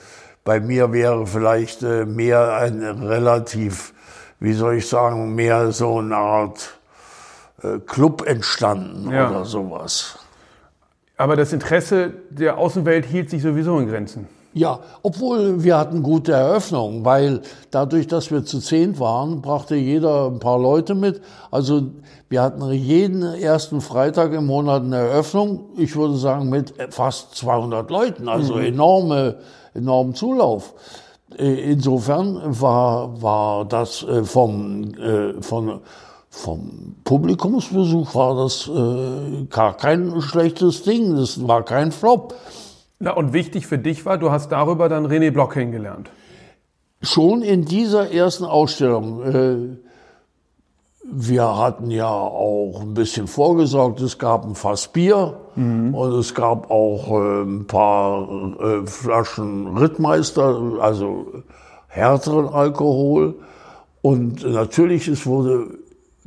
Bei 0.43 0.59
mir 0.59 0.91
wäre 0.93 1.25
vielleicht 1.27 1.83
äh, 1.83 2.05
mehr 2.05 2.53
ein 2.53 2.81
relativ, 2.83 3.93
wie 4.39 4.53
soll 4.53 4.75
ich 4.75 4.87
sagen, 4.87 5.35
mehr 5.35 5.71
so 5.71 5.99
eine 5.99 6.15
Art 6.17 6.77
äh, 7.63 7.79
Club 7.79 8.25
entstanden 8.25 9.11
Ja. 9.11 9.29
oder 9.29 9.45
sowas. 9.45 10.19
Aber 11.17 11.35
das 11.35 11.51
Interesse 11.51 12.13
der 12.29 12.57
Außenwelt 12.57 13.05
hielt 13.05 13.31
sich 13.31 13.41
sowieso 13.41 13.79
in 13.79 13.89
Grenzen. 13.89 14.27
Ja, 14.53 14.79
obwohl 15.03 15.63
wir 15.63 15.77
hatten 15.77 16.01
gute 16.01 16.31
Eröffnungen, 16.31 17.05
weil 17.05 17.41
dadurch, 17.69 18.07
dass 18.07 18.31
wir 18.31 18.43
zu 18.43 18.59
zehn 18.59 18.97
waren, 18.99 19.41
brachte 19.41 19.75
jeder 19.75 20.27
ein 20.27 20.39
paar 20.39 20.59
Leute 20.59 20.95
mit. 20.95 21.21
Also 21.51 21.83
wir 22.29 22.41
hatten 22.41 22.71
jeden 22.71 23.21
ersten 23.21 23.81
Freitag 23.81 24.33
im 24.33 24.47
Monat 24.47 24.83
eine 24.83 24.97
Eröffnung. 24.97 25.65
Ich 25.77 25.95
würde 25.95 26.15
sagen 26.15 26.49
mit 26.49 26.73
fast 26.89 27.35
200 27.35 27.89
Leuten, 27.91 28.27
also 28.27 28.57
enorme, 28.57 29.35
enormen 29.75 30.15
Zulauf. 30.15 30.73
Äh, 31.37 31.71
Insofern 31.71 32.39
war, 32.59 33.21
war 33.21 33.65
das 33.65 34.03
äh, 34.03 34.23
vom, 34.23 34.93
äh, 34.95 35.41
von, 35.41 35.81
vom 36.37 36.95
Publikumsbesuch 37.03 38.13
war 38.15 38.35
das 38.35 38.67
äh, 38.67 39.45
gar 39.49 39.75
kein 39.75 40.21
schlechtes 40.21 40.83
Ding. 40.83 41.15
Das 41.15 41.47
war 41.47 41.63
kein 41.63 41.91
Flop. 41.91 42.35
Na, 42.99 43.11
und 43.11 43.33
wichtig 43.33 43.67
für 43.67 43.77
dich 43.77 44.05
war, 44.05 44.17
du 44.17 44.31
hast 44.31 44.49
darüber 44.51 44.89
dann 44.89 45.07
René 45.07 45.31
Block 45.31 45.53
kennengelernt. 45.53 46.09
schon 47.01 47.41
in 47.41 47.65
dieser 47.65 48.11
ersten 48.11 48.45
Ausstellung, 48.45 49.23
äh, 49.23 49.77
wir 51.09 51.57
hatten 51.57 51.89
ja 51.89 52.09
auch 52.09 52.81
ein 52.81 52.93
bisschen 52.93 53.27
vorgesorgt. 53.27 54.01
Es 54.01 54.17
gab 54.17 54.45
ein 54.45 54.55
Fass 54.55 54.89
Bier 54.89 55.39
und 55.93 56.13
es 56.13 56.33
gab 56.33 56.69
auch 56.69 57.09
äh, 57.11 57.43
ein 57.43 57.65
paar 57.65 58.27
äh, 58.59 58.85
Flaschen 58.85 59.77
Rittmeister, 59.77 60.79
also 60.81 61.43
härteren 61.87 62.47
Alkohol. 62.49 63.35
Und 64.01 64.43
natürlich, 64.43 65.07
es 65.07 65.25
wurde, 65.25 65.77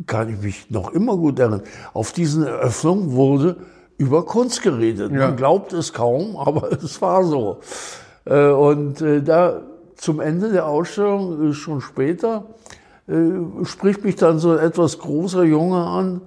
kann 0.06 0.28
ich 0.28 0.40
mich 0.42 0.70
noch 0.70 0.92
immer 0.92 1.16
gut 1.16 1.38
erinnern, 1.38 1.62
auf 1.92 2.12
diesen 2.12 2.44
Eröffnungen 2.44 3.12
wurde 3.12 3.56
über 3.98 4.24
Kunst 4.24 4.62
geredet. 4.62 5.12
Ja. 5.12 5.28
Man 5.28 5.36
glaubt 5.36 5.72
es 5.72 5.92
kaum, 5.92 6.36
aber 6.38 6.72
es 6.72 7.00
war 7.02 7.24
so. 7.24 7.58
Äh, 8.24 8.48
Und 8.48 9.00
äh, 9.02 9.22
da 9.22 9.62
zum 9.96 10.20
Ende 10.20 10.50
der 10.50 10.66
Ausstellung, 10.66 11.50
äh, 11.50 11.52
schon 11.52 11.80
später, 11.80 12.44
spricht 13.64 14.04
mich 14.04 14.14
dann 14.14 14.38
so 14.38 14.52
ein 14.52 14.58
etwas 14.60 15.00
großer 15.00 15.42
Junge 15.42 15.84
an 15.84 16.20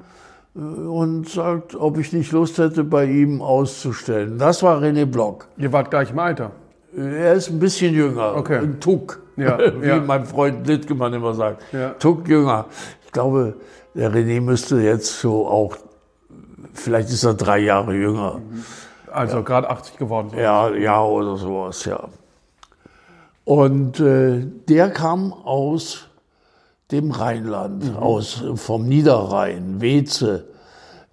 und 0.53 1.29
sagt, 1.29 1.75
ob 1.75 1.97
ich 1.97 2.11
nicht 2.11 2.33
Lust 2.33 2.57
hätte, 2.57 2.83
bei 2.83 3.05
ihm 3.05 3.41
auszustellen. 3.41 4.37
Das 4.37 4.61
war 4.63 4.81
René 4.81 5.05
Block. 5.05 5.47
Ihr 5.57 5.71
wart 5.71 5.89
gleich 5.91 6.11
im 6.11 6.19
Alter. 6.19 6.51
Er 6.95 7.35
ist 7.35 7.49
ein 7.49 7.59
bisschen 7.59 7.93
jünger, 7.95 8.35
Okay. 8.35 8.57
ein 8.57 8.81
Tuck, 8.81 9.21
Ja, 9.35 9.57
wie 9.81 9.87
ja. 9.87 9.99
mein 9.99 10.25
Freund 10.25 10.67
Littgemann 10.67 11.13
immer 11.13 11.33
sagt. 11.33 11.63
Ja. 11.71 11.89
Tuck 11.91 12.27
jünger. 12.27 12.65
Ich 13.05 13.11
glaube, 13.11 13.55
der 13.93 14.11
René 14.11 14.41
müsste 14.41 14.77
jetzt 14.81 15.19
so 15.19 15.47
auch, 15.47 15.77
vielleicht 16.73 17.09
ist 17.09 17.23
er 17.23 17.33
drei 17.33 17.59
Jahre 17.59 17.93
jünger. 17.93 18.41
Also 19.11 19.43
gerade 19.43 19.69
80 19.69 19.97
geworden. 19.97 20.29
So. 20.31 20.37
Ja, 20.37 20.69
ja, 20.73 21.03
oder 21.03 21.37
sowas, 21.37 21.85
ja. 21.85 22.09
Und 23.45 23.99
äh, 23.99 24.45
der 24.67 24.89
kam 24.89 25.33
aus 25.33 26.07
dem 26.91 27.11
Rheinland, 27.11 27.95
aus 27.97 28.43
vom 28.55 28.87
Niederrhein, 28.87 29.81
Weze, 29.81 30.45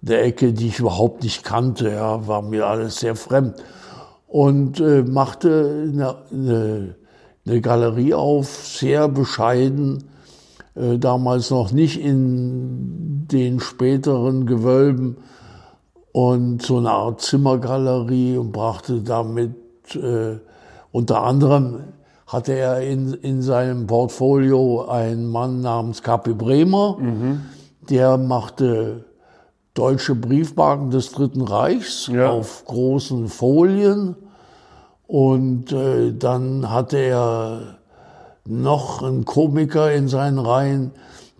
der 0.01 0.23
Ecke, 0.23 0.53
die 0.53 0.67
ich 0.67 0.79
überhaupt 0.79 1.23
nicht 1.23 1.43
kannte, 1.43 1.89
ja, 1.89 2.27
war 2.27 2.41
mir 2.41 2.65
alles 2.65 2.99
sehr 2.99 3.15
fremd. 3.15 3.61
Und 4.27 4.79
äh, 4.79 5.03
machte 5.03 5.89
eine, 5.91 6.15
eine, 6.31 6.95
eine 7.45 7.61
Galerie 7.61 8.13
auf, 8.13 8.47
sehr 8.67 9.07
bescheiden, 9.07 10.03
äh, 10.75 10.97
damals 10.97 11.49
noch 11.49 11.71
nicht 11.71 11.99
in 11.99 13.27
den 13.31 13.59
späteren 13.59 14.45
Gewölben. 14.45 15.17
Und 16.13 16.61
so 16.61 16.77
eine 16.77 16.91
Art 16.91 17.21
Zimmergalerie 17.21 18.37
und 18.37 18.51
brachte 18.51 19.01
damit 19.01 19.55
äh, 19.95 20.37
unter 20.91 21.23
anderem 21.23 21.79
hatte 22.27 22.53
er 22.53 22.81
in, 22.81 23.13
in 23.13 23.41
seinem 23.41 23.87
Portfolio 23.87 24.85
einen 24.85 25.27
Mann 25.27 25.61
namens 25.61 26.01
Kapi 26.03 26.33
Bremer, 26.33 26.97
der 27.89 28.17
machte 28.17 29.05
deutsche 29.73 30.15
Briefmarken 30.15 30.91
des 30.91 31.11
Dritten 31.11 31.41
Reichs 31.41 32.07
Ja. 32.07 32.29
auf 32.31 32.63
großen 32.65 33.27
Folien 33.27 34.15
und 35.11 35.73
äh, 35.73 36.13
dann 36.13 36.71
hatte 36.71 36.95
er 36.95 37.75
noch 38.45 39.03
einen 39.03 39.25
Komiker 39.25 39.91
in 39.91 40.07
seinen 40.07 40.39
Reihen, 40.39 40.91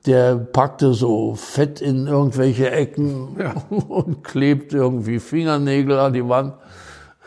der 0.06 0.36
packte 0.36 0.94
so 0.94 1.36
Fett 1.36 1.80
in 1.80 2.06
irgendwelche 2.06 2.70
Ecken 2.70 3.38
und 3.88 4.26
klebt 4.26 4.74
irgendwie 4.74 5.20
Fingernägel 5.20 5.98
an 5.98 6.12
die 6.12 6.28
Wand. 6.28 6.56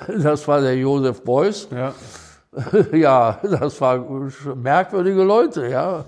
Das 0.06 0.46
war 0.46 0.60
der 0.60 0.76
Josef 0.76 1.22
Beuys. 1.22 1.66
Ja. 1.74 1.94
Ja, 2.92 3.40
das 3.42 3.80
war 3.80 4.04
merkwürdige 4.54 5.24
Leute, 5.24 5.66
ja. 5.68 6.04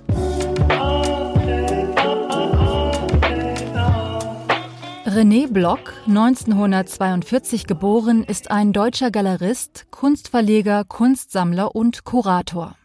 René 5.17 5.51
Block, 5.51 5.95
1942 6.09 7.67
geboren, 7.67 8.23
ist 8.23 8.51
ein 8.51 8.75
deutscher 8.75 9.11
Galerist, 9.11 9.87
Kunstverleger, 9.91 10.85
Kunstsammler 10.85 11.75
und 11.75 12.05
Kurator. 12.05 12.77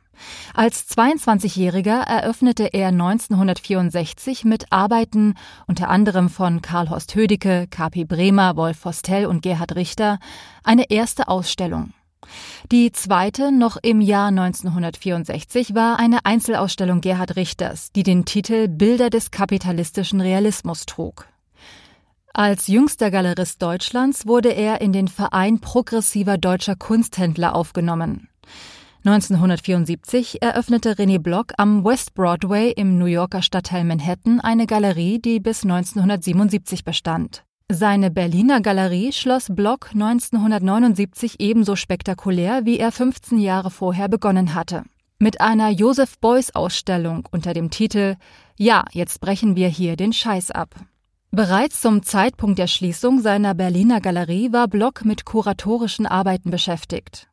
Als 0.53 0.89
22-Jähriger 0.91 2.03
eröffnete 2.03 2.67
er 2.71 2.87
1964 2.87 4.45
mit 4.45 4.71
Arbeiten 4.71 5.33
unter 5.67 5.89
anderem 5.89 6.29
von 6.29 6.61
Karl 6.61 6.89
Horst 6.89 7.15
Hödicke, 7.15 7.67
K.P. 7.69 8.05
Bremer, 8.05 8.55
Wolf 8.55 8.85
Vostell 8.85 9.25
und 9.25 9.41
Gerhard 9.41 9.75
Richter 9.75 10.17
eine 10.63 10.89
erste 10.89 11.27
Ausstellung. 11.27 11.91
Die 12.71 12.93
zweite, 12.93 13.51
noch 13.51 13.75
im 13.75 13.99
Jahr 13.99 14.29
1964, 14.29 15.75
war 15.75 15.99
eine 15.99 16.23
Einzelausstellung 16.23 17.01
Gerhard 17.01 17.35
Richters, 17.35 17.91
die 17.91 18.03
den 18.03 18.23
Titel 18.23 18.69
Bilder 18.69 19.09
des 19.09 19.31
kapitalistischen 19.31 20.21
Realismus 20.21 20.85
trug. 20.85 21.27
Als 22.33 22.67
jüngster 22.67 23.11
Galerist 23.11 23.61
Deutschlands 23.61 24.25
wurde 24.25 24.49
er 24.49 24.79
in 24.79 24.93
den 24.93 25.09
Verein 25.09 25.59
progressiver 25.59 26.37
deutscher 26.37 26.77
Kunsthändler 26.77 27.53
aufgenommen. 27.53 28.29
1974 29.03 30.41
eröffnete 30.41 30.93
René 30.93 31.19
Block 31.19 31.53
am 31.57 31.83
West 31.83 32.13
Broadway 32.13 32.71
im 32.71 32.97
New 32.97 33.05
Yorker 33.05 33.41
Stadtteil 33.41 33.83
Manhattan 33.83 34.39
eine 34.39 34.65
Galerie, 34.65 35.19
die 35.19 35.39
bis 35.39 35.63
1977 35.63 36.85
bestand. 36.85 37.43
Seine 37.69 38.11
Berliner 38.11 38.61
Galerie 38.61 39.11
schloss 39.11 39.47
Block 39.49 39.89
1979 39.93 41.39
ebenso 41.39 41.75
spektakulär, 41.75 42.65
wie 42.65 42.79
er 42.79 42.91
15 42.91 43.39
Jahre 43.39 43.71
vorher 43.71 44.07
begonnen 44.07 44.53
hatte. 44.53 44.83
Mit 45.19 45.41
einer 45.41 45.69
Joseph 45.69 46.17
Beuys 46.19 46.55
Ausstellung 46.55 47.27
unter 47.31 47.53
dem 47.53 47.71
Titel 47.71 48.15
Ja, 48.57 48.85
jetzt 48.91 49.19
brechen 49.19 49.55
wir 49.55 49.67
hier 49.67 49.95
den 49.95 50.13
Scheiß 50.13 50.51
ab. 50.51 50.75
Bereits 51.33 51.79
zum 51.79 52.03
Zeitpunkt 52.03 52.59
der 52.59 52.67
Schließung 52.67 53.21
seiner 53.21 53.53
Berliner 53.53 54.01
Galerie 54.01 54.51
war 54.51 54.67
Block 54.67 55.05
mit 55.05 55.23
kuratorischen 55.23 56.05
Arbeiten 56.05 56.51
beschäftigt. 56.51 57.29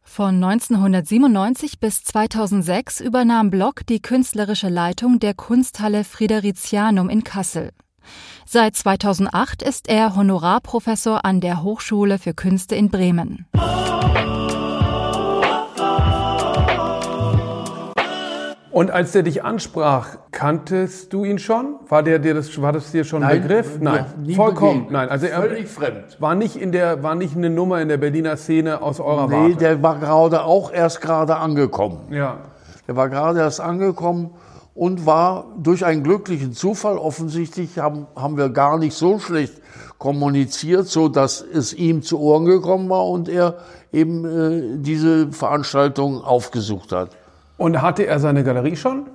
Von 0.00 0.42
1997 0.42 1.78
bis 1.78 2.02
2006 2.02 3.02
übernahm 3.02 3.50
Block 3.50 3.84
die 3.86 4.00
künstlerische 4.00 4.70
Leitung 4.70 5.18
der 5.18 5.34
Kunsthalle 5.34 6.04
Fridericianum 6.04 7.10
in 7.10 7.24
Kassel. 7.24 7.72
Seit 8.46 8.74
2008 8.74 9.62
ist 9.62 9.86
er 9.86 10.16
Honorarprofessor 10.16 11.26
an 11.26 11.42
der 11.42 11.62
Hochschule 11.62 12.18
für 12.18 12.32
Künste 12.32 12.74
in 12.74 12.88
Bremen. 12.88 13.44
Und 18.76 18.90
als 18.90 19.12
der 19.12 19.22
dich 19.22 19.42
ansprach, 19.42 20.18
kanntest 20.32 21.10
du 21.14 21.24
ihn 21.24 21.38
schon? 21.38 21.76
War 21.88 22.02
der 22.02 22.18
dir 22.18 22.34
das, 22.34 22.60
war 22.60 22.72
das 22.72 22.92
dir 22.92 23.04
schon 23.04 23.22
ein 23.22 23.30
Nein, 23.30 23.42
Begriff? 23.42 23.78
nie 24.18 24.34
vollkommen. 24.34 24.72
begegnet. 24.80 24.90
Nein, 24.92 25.08
also 25.08 25.24
er 25.24 25.40
Völlig 25.40 25.66
fremd. 25.66 26.20
war 26.20 26.34
nicht 26.34 26.56
in 26.56 26.72
der, 26.72 27.02
war 27.02 27.14
nicht 27.14 27.34
eine 27.34 27.48
Nummer 27.48 27.80
in 27.80 27.88
der 27.88 27.96
Berliner 27.96 28.36
Szene 28.36 28.82
aus 28.82 29.00
eurer 29.00 29.28
Nee, 29.28 29.34
Warte. 29.34 29.56
der 29.56 29.82
war 29.82 29.98
gerade 29.98 30.44
auch 30.44 30.70
erst 30.70 31.00
gerade 31.00 31.36
angekommen. 31.36 32.00
ja. 32.12 32.36
Der 32.86 32.96
war 32.96 33.08
gerade 33.08 33.38
erst 33.40 33.62
angekommen 33.62 34.32
und 34.74 35.06
war 35.06 35.46
durch 35.58 35.86
einen 35.86 36.02
glücklichen 36.04 36.52
Zufall 36.52 36.98
offensichtlich 36.98 37.78
haben, 37.78 38.06
haben 38.14 38.36
wir 38.36 38.50
gar 38.50 38.76
nicht 38.78 38.92
so 38.94 39.18
schlecht 39.18 39.54
kommuniziert, 39.96 40.86
so 40.86 41.08
dass 41.08 41.40
es 41.40 41.72
ihm 41.72 42.02
zu 42.02 42.20
Ohren 42.20 42.44
gekommen 42.44 42.90
war 42.90 43.06
und 43.08 43.30
er 43.30 43.54
eben 43.90 44.24
äh, 44.26 44.76
diese 44.82 45.32
Veranstaltung 45.32 46.22
aufgesucht 46.22 46.92
hat. 46.92 47.08
Und 47.56 47.80
hatte 47.80 48.06
er 48.06 48.18
seine 48.18 48.44
Galerie 48.44 48.76
schon? 48.76 49.06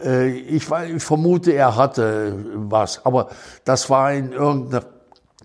Äh, 0.00 0.28
ich, 0.28 0.68
ich 0.70 1.02
vermute, 1.02 1.52
er 1.52 1.76
hatte 1.76 2.34
was, 2.54 3.04
aber 3.04 3.28
das 3.64 3.88
war 3.90 4.12
in 4.12 4.32
irgendeiner 4.32 4.82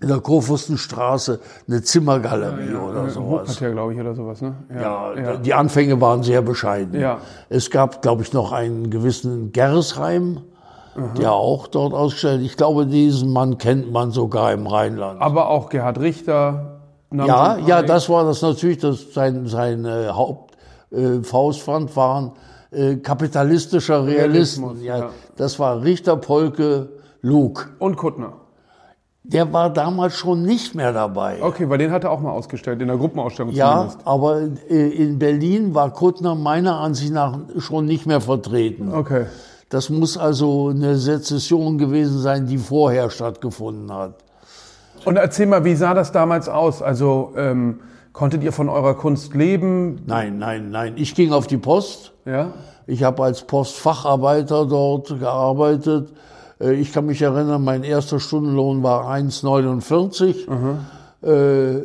in 0.00 0.08
der 0.08 0.18
Kurfürstenstraße 0.18 1.40
eine 1.68 1.82
Zimmergalerie 1.82 2.74
oder 2.74 3.08
sowas. 3.08 3.50
Hochquartier, 3.50 3.70
glaube 3.70 3.94
ich, 3.94 4.00
oder 4.00 4.14
sowas, 4.14 4.42
ne? 4.42 4.54
Ja, 4.74 5.36
die 5.36 5.54
Anfänge 5.54 6.00
waren 6.00 6.24
sehr 6.24 6.42
bescheiden. 6.42 7.00
Ja. 7.00 7.18
Es 7.48 7.70
gab, 7.70 8.02
glaube 8.02 8.22
ich, 8.22 8.32
noch 8.32 8.50
einen 8.50 8.90
gewissen 8.90 9.52
Gerresheim, 9.52 10.40
der 11.16 11.32
auch 11.32 11.68
dort 11.68 11.94
ausgestellt. 11.94 12.42
Ich 12.42 12.56
glaube, 12.56 12.86
diesen 12.86 13.32
Mann 13.32 13.58
kennt 13.58 13.92
man 13.92 14.10
sogar 14.10 14.52
im 14.52 14.66
Rheinland. 14.66 15.22
Aber 15.22 15.48
auch 15.48 15.68
Gerhard 15.68 16.00
Richter. 16.00 16.80
ja, 17.12 17.58
ja, 17.58 17.82
das 17.82 18.08
war 18.08 18.24
das 18.24 18.42
natürlich, 18.42 18.78
das 18.78 19.14
sein 19.14 19.46
sein 19.46 19.84
äh, 19.84 20.08
Haupt 20.08 20.51
äh, 20.92 21.22
Faustpfand 21.22 21.94
waren 21.96 22.32
äh, 22.70 22.96
kapitalistischer 22.96 24.06
Realisten. 24.06 24.64
Realismus, 24.64 24.82
ja, 24.82 24.98
ja. 24.98 25.10
das 25.36 25.58
war 25.58 25.82
Richter, 25.82 26.16
Polke, 26.16 26.88
Luke. 27.20 27.66
Und 27.78 27.96
Kuttner. 27.96 28.34
Der 29.24 29.52
war 29.52 29.70
damals 29.72 30.14
schon 30.14 30.42
nicht 30.42 30.74
mehr 30.74 30.92
dabei. 30.92 31.40
Okay, 31.40 31.68
weil 31.68 31.78
den 31.78 31.92
hat 31.92 32.02
er 32.02 32.10
auch 32.10 32.20
mal 32.20 32.32
ausgestellt, 32.32 32.80
in 32.82 32.88
der 32.88 32.96
Gruppenausstellung 32.96 33.52
Ja, 33.52 33.74
zumindest. 33.74 33.98
aber 34.06 34.40
äh, 34.68 34.88
in 34.88 35.18
Berlin 35.18 35.74
war 35.74 35.92
Kuttner 35.92 36.34
meiner 36.34 36.80
Ansicht 36.80 37.12
nach 37.12 37.38
schon 37.58 37.86
nicht 37.86 38.04
mehr 38.04 38.20
vertreten. 38.20 38.92
Okay. 38.92 39.26
Das 39.68 39.90
muss 39.90 40.18
also 40.18 40.68
eine 40.68 40.96
Sezession 40.96 41.78
gewesen 41.78 42.18
sein, 42.18 42.46
die 42.46 42.58
vorher 42.58 43.10
stattgefunden 43.10 43.92
hat. 43.92 44.16
Und 45.04 45.16
erzähl 45.16 45.46
mal, 45.46 45.64
wie 45.64 45.76
sah 45.76 45.94
das 45.94 46.12
damals 46.12 46.48
aus? 46.48 46.82
Also, 46.82 47.32
ähm, 47.36 47.80
konntet 48.12 48.42
ihr 48.42 48.52
von 48.52 48.68
eurer 48.68 48.94
Kunst 48.94 49.34
leben? 49.34 50.02
Nein, 50.06 50.38
nein, 50.38 50.70
nein. 50.70 50.94
Ich 50.96 51.14
ging 51.14 51.32
auf 51.32 51.46
die 51.46 51.56
Post. 51.58 52.12
Ja? 52.24 52.52
Ich 52.86 53.02
habe 53.02 53.22
als 53.22 53.42
Postfacharbeiter 53.42 54.66
dort 54.66 55.18
gearbeitet. 55.18 56.12
Äh, 56.60 56.74
Ich 56.74 56.92
kann 56.92 57.06
mich 57.06 57.22
erinnern, 57.22 57.62
mein 57.64 57.84
erster 57.84 58.20
Stundenlohn 58.20 58.82
war 58.82 59.08
1,49. 59.08 60.46
Äh, 61.22 61.82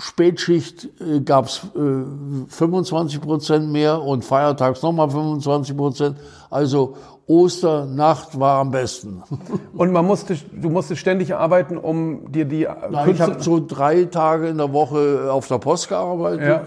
Spätschicht 0.00 0.88
äh, 1.00 1.20
gab 1.20 1.46
es 1.46 1.62
äh, 1.74 2.48
25 2.48 3.20
Prozent 3.20 3.72
mehr 3.72 4.00
und 4.00 4.24
feiertags 4.24 4.82
nochmal 4.82 5.10
25 5.10 5.76
Prozent. 5.76 6.16
Also 6.50 6.96
Osternacht 7.28 8.40
war 8.40 8.58
am 8.58 8.70
besten. 8.70 9.22
Und 9.74 9.92
man 9.92 10.04
musste, 10.06 10.36
du 10.52 10.70
musstest 10.70 11.00
ständig 11.00 11.34
arbeiten, 11.34 11.76
um 11.76 12.32
dir 12.32 12.46
die 12.46 12.66
Na, 12.90 13.06
ich 13.06 13.20
habe 13.20 13.40
so 13.40 13.64
drei 13.64 14.04
Tage 14.04 14.48
in 14.48 14.56
der 14.58 14.72
Woche 14.72 15.30
auf 15.30 15.46
der 15.46 15.58
Post 15.58 15.88
gearbeitet, 15.90 16.48
Ja. 16.48 16.62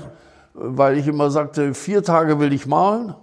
weil 0.54 0.97
ich 0.97 1.08
immer 1.08 1.32
sagte, 1.32 1.74
vier 1.74 2.04
Tage 2.04 2.39
will 2.39 2.54
ich 2.54 2.67
malen. 2.67 3.15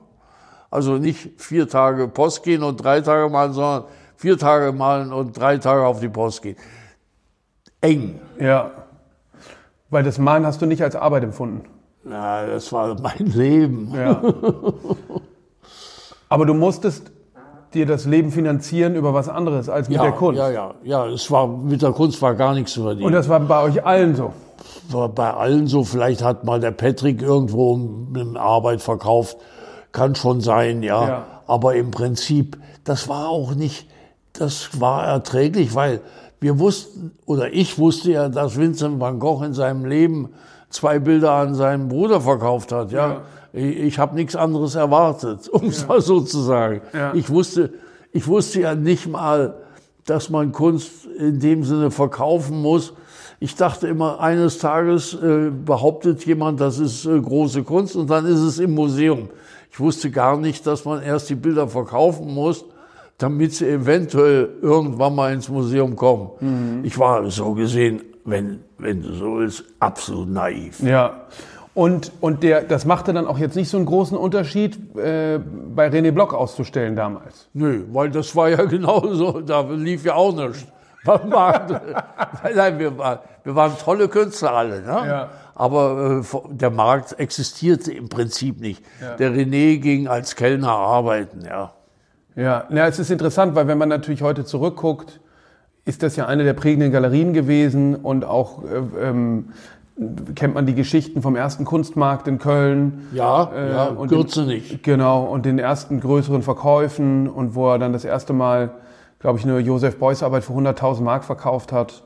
Also 0.71 0.99
nicht 0.99 1.41
vier 1.41 1.69
Tage 1.69 2.09
Post 2.09 2.43
gehen 2.43 2.63
und 2.63 2.77
drei 2.83 3.01
Tage 3.01 3.31
malen, 3.31 3.53
sondern 3.53 3.85
vier 4.17 4.37
Tage 4.37 4.73
malen 4.73 5.13
und 5.13 5.39
drei 5.39 5.59
Tage 5.59 5.87
auf 5.87 6.01
die 6.01 6.09
Post 6.09 6.43
gehen. 6.43 6.57
Eng. 7.81 8.21
Ja. 8.41 8.73
Weil 9.91 10.03
das 10.03 10.19
Malen 10.19 10.45
hast 10.45 10.61
du 10.61 10.67
nicht 10.67 10.83
als 10.83 10.97
Arbeit 10.97 11.23
empfunden. 11.23 11.63
Na, 12.03 12.45
das 12.47 12.73
war 12.73 13.01
mein 13.01 13.27
Leben. 13.27 13.93
Ja. 13.95 14.21
Aber 16.29 16.45
du 16.45 16.53
musstest 16.53 17.11
dir 17.75 17.87
das 17.87 18.07
Leben 18.07 18.31
finanzieren 18.33 18.95
über 18.95 19.13
was 19.15 19.29
anderes 19.29 19.69
als 19.69 19.89
mit 19.89 19.97
Ja, 19.97 20.03
der 20.05 20.13
Kunst. 20.13 20.39
ja, 20.39 20.51
ja, 20.51 20.75
ja. 20.85 21.07
Es 21.07 21.31
war 21.31 21.47
mit 21.47 21.83
der 21.83 21.93
Kunst 21.93 22.21
war 22.23 22.35
gar 22.35 22.55
nichts 22.55 22.73
zu 22.73 22.83
verdienen. 22.83 23.07
Und 23.07 23.13
das 23.13 23.29
war 23.29 23.41
bei 23.41 23.63
euch 23.63 23.85
allen 23.85 24.15
so. 24.17 24.33
war 24.91 25.09
bei 25.09 25.33
allen 25.33 25.67
so. 25.67 25.85
Vielleicht 25.85 26.23
hat 26.23 26.45
mal 26.45 26.61
der 26.61 26.71
Patrick 26.71 27.21
irgendwo 27.23 27.75
eine 28.15 28.41
Arbeit 28.41 28.81
verkauft. 28.81 29.37
Kann 29.93 30.15
schon 30.15 30.41
sein, 30.41 30.83
ja. 30.83 31.09
Ja. 31.09 31.27
Aber 31.47 31.75
im 31.75 31.91
Prinzip, 31.91 32.59
das 32.85 33.09
war 33.09 33.29
auch 33.29 33.55
nicht, 33.55 33.87
das 34.33 34.81
war 34.81 35.07
erträglich, 35.07 35.75
weil 35.75 36.01
wir 36.41 36.59
wussten, 36.59 37.13
oder 37.27 37.53
ich 37.53 37.79
wusste 37.79 38.13
ja, 38.13 38.29
dass 38.29 38.57
Vincent 38.57 39.01
van 39.01 39.19
Gogh 39.19 39.43
in 39.45 39.55
seinem 39.55 39.85
Leben 39.85 40.31
zwei 40.71 40.99
Bilder 40.99 41.33
an 41.33 41.55
seinen 41.55 41.89
Bruder 41.89 42.21
verkauft 42.21 42.73
hat, 42.73 42.93
ja. 42.93 43.23
Ich, 43.53 43.79
ich 43.79 43.99
habe 43.99 44.15
nichts 44.15 44.37
anderes 44.37 44.75
erwartet, 44.75 45.49
um 45.53 45.67
es 45.67 45.87
mal 45.87 46.01
so 46.01 46.21
zu 46.21 46.41
sagen. 46.41 46.81
Ja. 46.93 47.15
Ich 47.15 47.31
wusste, 47.31 47.73
ich 48.13 48.27
wusste 48.27 48.61
ja 48.61 48.75
nicht 48.75 49.07
mal, 49.07 49.55
dass 50.05 50.31
man 50.31 50.53
Kunst 50.53 51.07
in 51.19 51.39
dem 51.41 51.65
Sinne 51.65 51.91
verkaufen 51.91 52.61
muss. 52.63 52.95
Ich 53.41 53.55
dachte 53.55 53.87
immer, 53.87 54.21
eines 54.21 54.59
Tages 54.59 55.15
äh, 55.15 55.51
behauptet 55.51 56.25
jemand, 56.27 56.61
das 56.61 56.79
ist 56.79 57.05
äh, 57.05 57.21
große 57.21 57.63
Kunst 57.63 57.95
und 57.95 58.09
dann 58.11 58.27
ist 58.27 58.41
es 58.41 58.59
im 58.59 58.75
Museum. 58.75 59.29
Ich 59.71 59.79
wusste 59.79 60.11
gar 60.11 60.37
nicht, 60.37 60.67
dass 60.67 60.85
man 60.85 61.03
erst 61.03 61.31
die 61.31 61.35
Bilder 61.35 61.69
verkaufen 61.69 62.33
muss, 62.35 62.65
damit 63.19 63.55
sie 63.55 63.69
eventuell 63.69 64.49
irgendwann 64.61 65.15
mal 65.15 65.33
ins 65.33 65.49
Museum 65.49 65.95
kommen. 65.95 66.31
Ich 66.85 66.99
war 66.99 67.31
so 67.31 67.53
gesehen, 67.53 68.03
wenn, 68.31 68.61
wenn 68.79 69.03
du 69.03 69.13
so 69.13 69.39
willst, 69.39 69.65
absolut 69.81 70.29
naiv. 70.29 70.81
Ja. 70.81 71.27
Und, 71.75 72.11
und 72.21 72.43
der, 72.43 72.63
das 72.63 72.87
machte 72.87 73.13
dann 73.13 73.27
auch 73.27 73.39
jetzt 73.39 73.55
nicht 73.55 73.69
so 73.69 73.77
einen 73.77 73.87
großen 73.87 74.17
Unterschied, 74.17 74.97
äh, 74.97 75.39
bei 75.39 75.87
René 75.89 76.11
Block 76.11 76.35
auszustellen 76.35 76.97
damals. 76.97 77.49
Nö, 77.53 77.85
weil 77.93 78.11
das 78.11 78.35
war 78.35 78.49
ja 78.49 78.65
genauso, 78.65 79.41
da 79.41 79.61
lief 79.61 80.05
ja 80.05 80.15
auch 80.15 80.35
nichts. 80.35 80.67
Nein, 81.07 82.79
wir, 82.79 82.99
waren, 82.99 83.19
wir 83.45 83.55
waren 83.55 83.73
tolle 83.79 84.09
Künstler 84.09 84.53
alle, 84.53 84.83
ne? 84.83 84.87
Ja. 85.07 85.29
aber 85.55 86.21
äh, 86.21 86.39
der 86.51 86.71
Markt 86.71 87.19
existierte 87.19 87.93
im 87.93 88.09
Prinzip 88.09 88.61
nicht. 88.61 88.85
Der 89.19 89.31
René 89.31 89.79
ging 89.79 90.09
als 90.09 90.35
Kellner 90.35 90.71
arbeiten, 90.71 91.45
ja. 91.47 91.73
Ja, 92.35 92.65
ja, 92.71 92.87
es 92.87 92.99
ist 92.99 93.11
interessant, 93.11 93.55
weil 93.55 93.67
wenn 93.69 93.79
man 93.79 93.89
natürlich 93.89 94.23
heute 94.23 94.45
zurückguckt, 94.45 95.21
ist 95.89 96.03
das 96.03 96.17
ja 96.17 96.27
eine 96.27 96.45
der 96.45 96.53
prägenden 96.53 96.93
Galerien 96.93 97.33
gewesen 97.33 97.97
und 97.97 98.27
auch 98.27 98.63
äh, 98.63 99.09
ähm, 99.09 99.47
kennt 100.35 100.55
man 100.55 100.67
die 100.67 100.75
Geschichten 100.75 101.23
vom 101.23 101.35
ersten 101.35 101.65
Kunstmarkt 101.65 102.29
in 102.29 102.39
Köln. 102.39 103.09
Ja, 103.13 103.51
Äh, 103.55 103.71
ja 103.71 103.85
und 103.87 104.09
Gürze 104.09 104.41
den, 104.41 104.49
nicht. 104.49 104.83
Genau, 104.83 105.25
und 105.25 105.47
den 105.47 105.59
ersten 105.59 106.01
größeren 106.01 106.43
Verkäufen 106.43 107.27
und 107.29 107.55
wo 107.55 107.71
er 107.71 107.79
dann 107.79 107.95
das 107.95 108.05
erste 108.05 108.35
Mal, 108.35 108.71
glaube 109.19 109.39
ich, 109.39 109.45
eine 109.45 109.59
Josef 109.61 109.99
Beuys 109.99 110.23
Arbeit 110.23 110.45
für 110.45 110.53
100.000 110.53 111.01
Mark 111.01 111.25
verkauft 111.25 111.73
hat. 111.73 112.03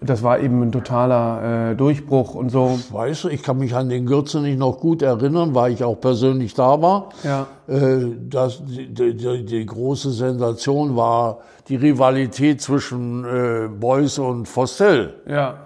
Das 0.00 0.22
war 0.22 0.40
eben 0.40 0.60
ein 0.62 0.72
totaler 0.72 1.70
äh, 1.70 1.76
Durchbruch 1.76 2.34
und 2.34 2.50
so. 2.50 2.78
Weißt 2.90 3.24
du, 3.24 3.28
ich 3.28 3.42
kann 3.42 3.58
mich 3.58 3.74
an 3.74 3.88
den 3.88 4.06
Gürze 4.06 4.40
nicht 4.40 4.58
noch 4.58 4.78
gut 4.80 5.02
erinnern, 5.02 5.54
weil 5.54 5.72
ich 5.72 5.84
auch 5.84 6.00
persönlich 6.00 6.54
da 6.54 6.82
war. 6.82 7.10
Ja. 7.22 7.46
Äh, 7.68 8.06
das, 8.28 8.62
die, 8.64 8.92
die, 8.92 9.44
die 9.44 9.66
große 9.66 10.10
Sensation 10.10 10.96
war 10.96 11.38
die 11.68 11.76
Rivalität 11.76 12.60
zwischen 12.60 13.24
äh, 13.24 13.68
Beuys 13.68 14.18
und 14.18 14.46
Fostel. 14.48 15.14
Ja, 15.26 15.58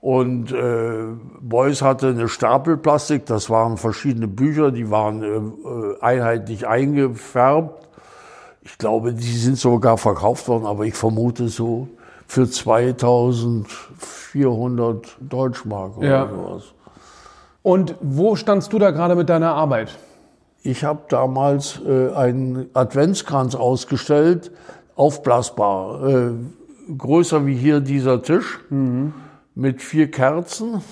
Und 0.00 0.50
äh, 0.52 1.04
Beuys 1.40 1.82
hatte 1.82 2.08
eine 2.08 2.28
Stapelplastik, 2.28 3.26
das 3.26 3.50
waren 3.50 3.76
verschiedene 3.76 4.28
Bücher, 4.28 4.70
die 4.72 4.90
waren 4.90 5.22
äh, 5.22 5.26
äh, 5.26 6.00
einheitlich 6.00 6.66
eingefärbt. 6.66 7.86
Ich 8.62 8.78
glaube, 8.78 9.12
die 9.14 9.36
sind 9.38 9.58
sogar 9.58 9.96
verkauft 9.96 10.48
worden, 10.48 10.66
aber 10.66 10.84
ich 10.84 10.94
vermute 10.94 11.48
so 11.48 11.88
für 12.30 12.48
2400 12.48 15.16
Deutschmark 15.18 15.98
oder 15.98 16.08
Ja. 16.08 16.28
sowas. 16.28 16.62
Und 17.62 17.96
wo 18.00 18.36
standst 18.36 18.72
du 18.72 18.78
da 18.78 18.92
gerade 18.92 19.16
mit 19.16 19.28
deiner 19.28 19.52
Arbeit? 19.54 19.98
Ich 20.62 20.84
habe 20.84 21.00
damals 21.08 21.80
äh, 21.84 22.12
einen 22.14 22.70
Adventskranz 22.72 23.56
ausgestellt, 23.56 24.52
aufblasbar, 24.94 26.08
äh, 26.08 26.30
größer 26.96 27.46
wie 27.46 27.56
hier 27.56 27.80
dieser 27.80 28.22
Tisch, 28.22 28.60
mit 29.56 29.82
vier 29.82 30.08
Kerzen. 30.12 30.82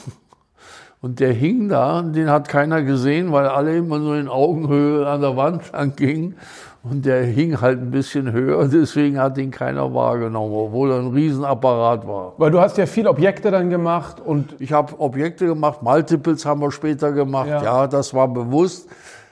Und 1.01 1.21
der 1.21 1.33
hing 1.33 1.69
da, 1.69 2.03
den 2.03 2.29
hat 2.31 2.49
keiner 2.49 2.83
gesehen, 2.83 3.31
weil 3.31 3.47
alle 3.47 3.77
immer 3.77 4.01
nur 4.01 4.17
in 4.17 4.27
Augenhöhe 4.27 5.07
an 5.07 5.21
der 5.21 5.37
Wand 5.37 5.73
angingen. 5.73 6.35
Und 6.83 7.05
der 7.05 7.25
hing 7.25 7.61
halt 7.61 7.81
ein 7.81 7.91
bisschen 7.91 8.33
höher, 8.33 8.69
deswegen 8.73 9.19
hat 9.19 9.37
ihn 9.39 9.51
keiner 9.51 9.93
wahrgenommen, 9.93 10.55
obwohl 10.55 10.93
er 10.93 10.99
ein 10.99 11.09
Riesenapparat 11.09 12.07
war. 12.07 12.35
Weil 12.39 12.51
du 12.51 12.61
hast 12.61 12.79
ja 12.79 12.87
viele 12.87 13.11
Objekte 13.11 13.51
dann 13.51 13.71
gemacht 13.71 14.21
und. 14.25 14.55
Ich 14.61 14.73
habe 14.73 14.99
Objekte 15.01 15.47
gemacht, 15.47 15.83
Multiples 15.83 16.47
haben 16.47 16.61
wir 16.61 16.71
später 16.71 17.13
gemacht, 17.13 17.49
ja, 17.49 17.63
ja 17.63 17.87
das 17.87 18.15
war 18.15 18.29
bewusst. 18.29 18.89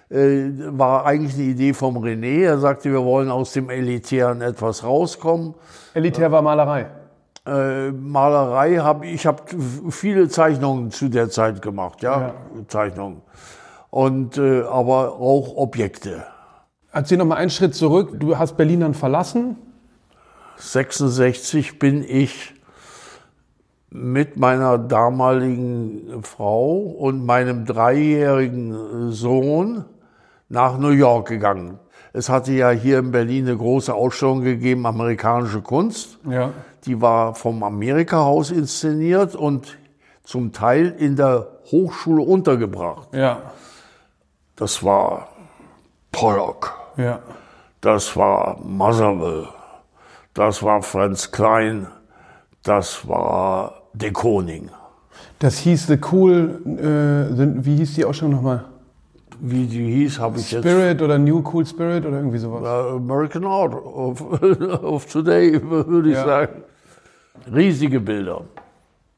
Äh, 0.08 0.50
war 0.70 1.04
eigentlich 1.04 1.34
eine 1.34 1.44
Idee 1.44 1.72
vom 1.72 1.96
René. 1.96 2.44
Er 2.44 2.58
sagte, 2.58 2.92
wir 2.92 3.04
wollen 3.04 3.28
aus 3.28 3.52
dem 3.52 3.70
Elitären 3.70 4.40
etwas 4.40 4.84
rauskommen. 4.84 5.54
Elitär 5.94 6.30
war 6.30 6.42
Malerei. 6.42 6.86
Äh, 7.44 7.90
Malerei 7.90 8.76
habe 8.76 9.06
ich 9.06 9.26
habe 9.26 9.42
viele 9.90 10.28
Zeichnungen 10.28 10.92
zu 10.92 11.08
der 11.08 11.28
Zeit 11.30 11.60
gemacht, 11.60 12.02
ja, 12.02 12.20
ja. 12.20 12.34
Zeichnungen 12.68 13.22
und 13.90 14.36
äh, 14.36 14.62
aber 14.62 15.14
auch 15.14 15.56
Objekte. 15.56 16.24
Erzähl 16.96 17.18
noch 17.18 17.26
mal 17.26 17.34
einen 17.34 17.50
Schritt 17.50 17.74
zurück. 17.74 18.12
Du 18.14 18.38
hast 18.38 18.56
Berlin 18.56 18.80
dann 18.80 18.94
verlassen. 18.94 19.58
66 20.56 21.78
bin 21.78 22.02
ich 22.02 22.54
mit 23.90 24.38
meiner 24.38 24.78
damaligen 24.78 26.22
Frau 26.22 26.78
und 26.78 27.26
meinem 27.26 27.66
dreijährigen 27.66 29.12
Sohn 29.12 29.84
nach 30.48 30.78
New 30.78 30.88
York 30.88 31.28
gegangen. 31.28 31.78
Es 32.14 32.30
hatte 32.30 32.52
ja 32.52 32.70
hier 32.70 33.00
in 33.00 33.10
Berlin 33.10 33.46
eine 33.46 33.58
große 33.58 33.92
Ausstellung 33.92 34.40
gegeben, 34.40 34.86
amerikanische 34.86 35.60
Kunst. 35.60 36.18
Ja. 36.26 36.54
Die 36.86 37.02
war 37.02 37.34
vom 37.34 37.62
Amerika-Haus 37.62 38.50
inszeniert 38.50 39.34
und 39.34 39.76
zum 40.24 40.50
Teil 40.50 40.96
in 40.98 41.14
der 41.14 41.46
Hochschule 41.70 42.22
untergebracht. 42.22 43.12
Ja. 43.12 43.42
Das 44.56 44.82
war 44.82 45.28
Pollock. 46.10 46.85
Ja. 46.96 47.20
Das 47.80 48.16
war 48.16 48.58
Motherwell. 48.62 49.48
Das 50.34 50.62
war 50.62 50.82
Franz 50.82 51.30
Klein. 51.30 51.86
Das 52.62 53.06
war 53.08 53.82
De 53.92 54.10
Koning. 54.10 54.70
Das 55.38 55.58
hieß 55.58 55.86
The 55.86 55.98
Cool, 56.12 56.60
äh, 56.66 57.64
wie 57.64 57.76
hieß 57.76 57.94
die 57.94 58.04
Ausstellung 58.04 58.34
nochmal? 58.34 58.64
wie 59.40 59.66
die 59.66 59.92
hieß, 59.92 60.18
habe 60.18 60.38
ich 60.38 60.50
jetzt. 60.50 60.64
Spirit 60.64 61.02
oder 61.02 61.18
New 61.18 61.42
Cool 61.52 61.66
Spirit 61.66 62.06
oder 62.06 62.18
irgendwie 62.18 62.38
sowas? 62.38 62.64
American 62.64 63.44
Art 63.44 63.74
of, 63.74 64.20
of 64.82 65.06
Today, 65.06 65.60
würde 65.62 66.10
ich 66.10 66.14
ja. 66.14 66.24
sagen. 66.24 66.62
Riesige 67.54 68.00
Bilder. 68.00 68.42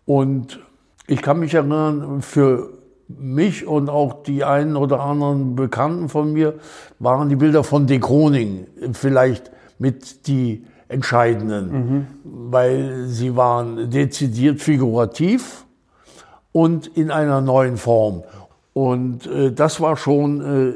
Und 0.07 0.61
ich 1.07 1.23
kann 1.23 1.41
mich 1.41 1.55
erinnern, 1.55 2.23
für 2.23 2.71
mich 3.09 3.67
und 3.67 3.89
auch 3.89 4.23
die 4.23 4.45
einen 4.45 4.77
oder 4.77 5.01
anderen 5.01 5.57
Bekannten 5.57 6.09
von 6.09 6.33
mir 6.33 6.55
waren 6.99 7.29
die 7.29 7.37
Bilder 7.37 7.65
von 7.65 7.87
De 7.87 7.99
Kroning 7.99 8.67
vielleicht 8.93 9.51
mit 9.79 10.27
die 10.27 10.65
entscheidenden, 10.89 11.71
mhm. 11.71 12.07
weil 12.51 13.07
sie 13.07 13.37
waren 13.37 13.91
dezidiert 13.91 14.61
figurativ 14.61 15.65
und 16.53 16.87
in 16.87 17.11
einer 17.11 17.41
neuen 17.41 17.77
Form. 17.77 18.25
Und 18.73 19.27
äh, 19.27 19.53
das 19.53 19.81
war 19.81 19.97
schon 19.97 20.41
äh, 20.41 20.73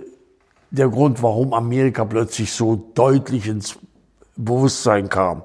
der 0.70 0.88
Grund, 0.88 1.22
warum 1.22 1.52
Amerika 1.54 2.04
plötzlich 2.04 2.52
so 2.52 2.90
deutlich 2.94 3.46
ins 3.46 3.78
Bewusstsein 4.36 5.08
kam. 5.08 5.42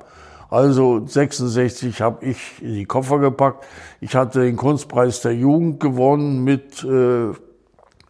Also 0.49 1.05
66 1.05 2.01
habe 2.01 2.25
ich 2.25 2.37
die 2.61 2.85
Koffer 2.85 3.19
gepackt. 3.19 3.65
Ich 3.99 4.15
hatte 4.15 4.41
den 4.41 4.55
Kunstpreis 4.55 5.21
der 5.21 5.33
Jugend 5.33 5.79
gewonnen 5.79 6.43
mit 6.43 6.83
äh, 6.83 7.33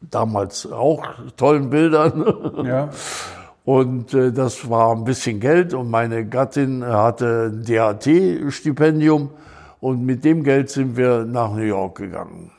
damals 0.01 0.71
auch 0.71 1.03
tollen 1.35 1.69
Bildern. 1.69 2.63
Ja. 2.65 2.89
Und 3.67 4.13
äh, 4.13 4.31
das 4.31 4.69
war 4.69 4.95
ein 4.95 5.03
bisschen 5.03 5.41
Geld 5.41 5.73
und 5.73 5.89
meine 5.91 6.25
Gattin 6.25 6.85
hatte 6.85 7.51
ein 7.51 7.65
DAT-Stipendium 7.65 9.29
und 9.81 10.05
mit 10.05 10.23
dem 10.23 10.45
Geld 10.45 10.69
sind 10.69 10.95
wir 10.95 11.25
nach 11.25 11.51
New 11.51 11.63
York 11.63 11.97
gegangen. 11.97 12.51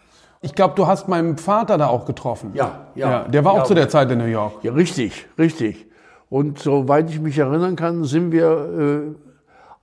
Ich 0.43 0.55
glaube, 0.55 0.75
du 0.77 0.87
hast 0.87 1.09
meinen 1.09 1.39
Vater 1.39 1.79
da 1.79 1.87
auch 1.87 2.05
getroffen. 2.05 2.51
Ja, 2.53 2.89
ja. 2.95 3.11
ja 3.11 3.23
der 3.23 3.43
war 3.43 3.53
auch 3.53 3.59
ja, 3.59 3.65
zu 3.65 3.75
der 3.75 3.89
Zeit 3.89 4.11
in 4.11 4.19
New 4.19 4.27
York. 4.27 4.63
Ja, 4.63 4.73
richtig, 4.73 5.27
richtig. 5.39 5.87
Und 6.29 6.59
soweit 6.59 7.09
ich 7.09 7.21
mich 7.21 7.39
erinnern 7.39 7.75
kann, 7.75 8.05
sind 8.05 8.31
wir 8.31 8.51
äh, 8.51 9.28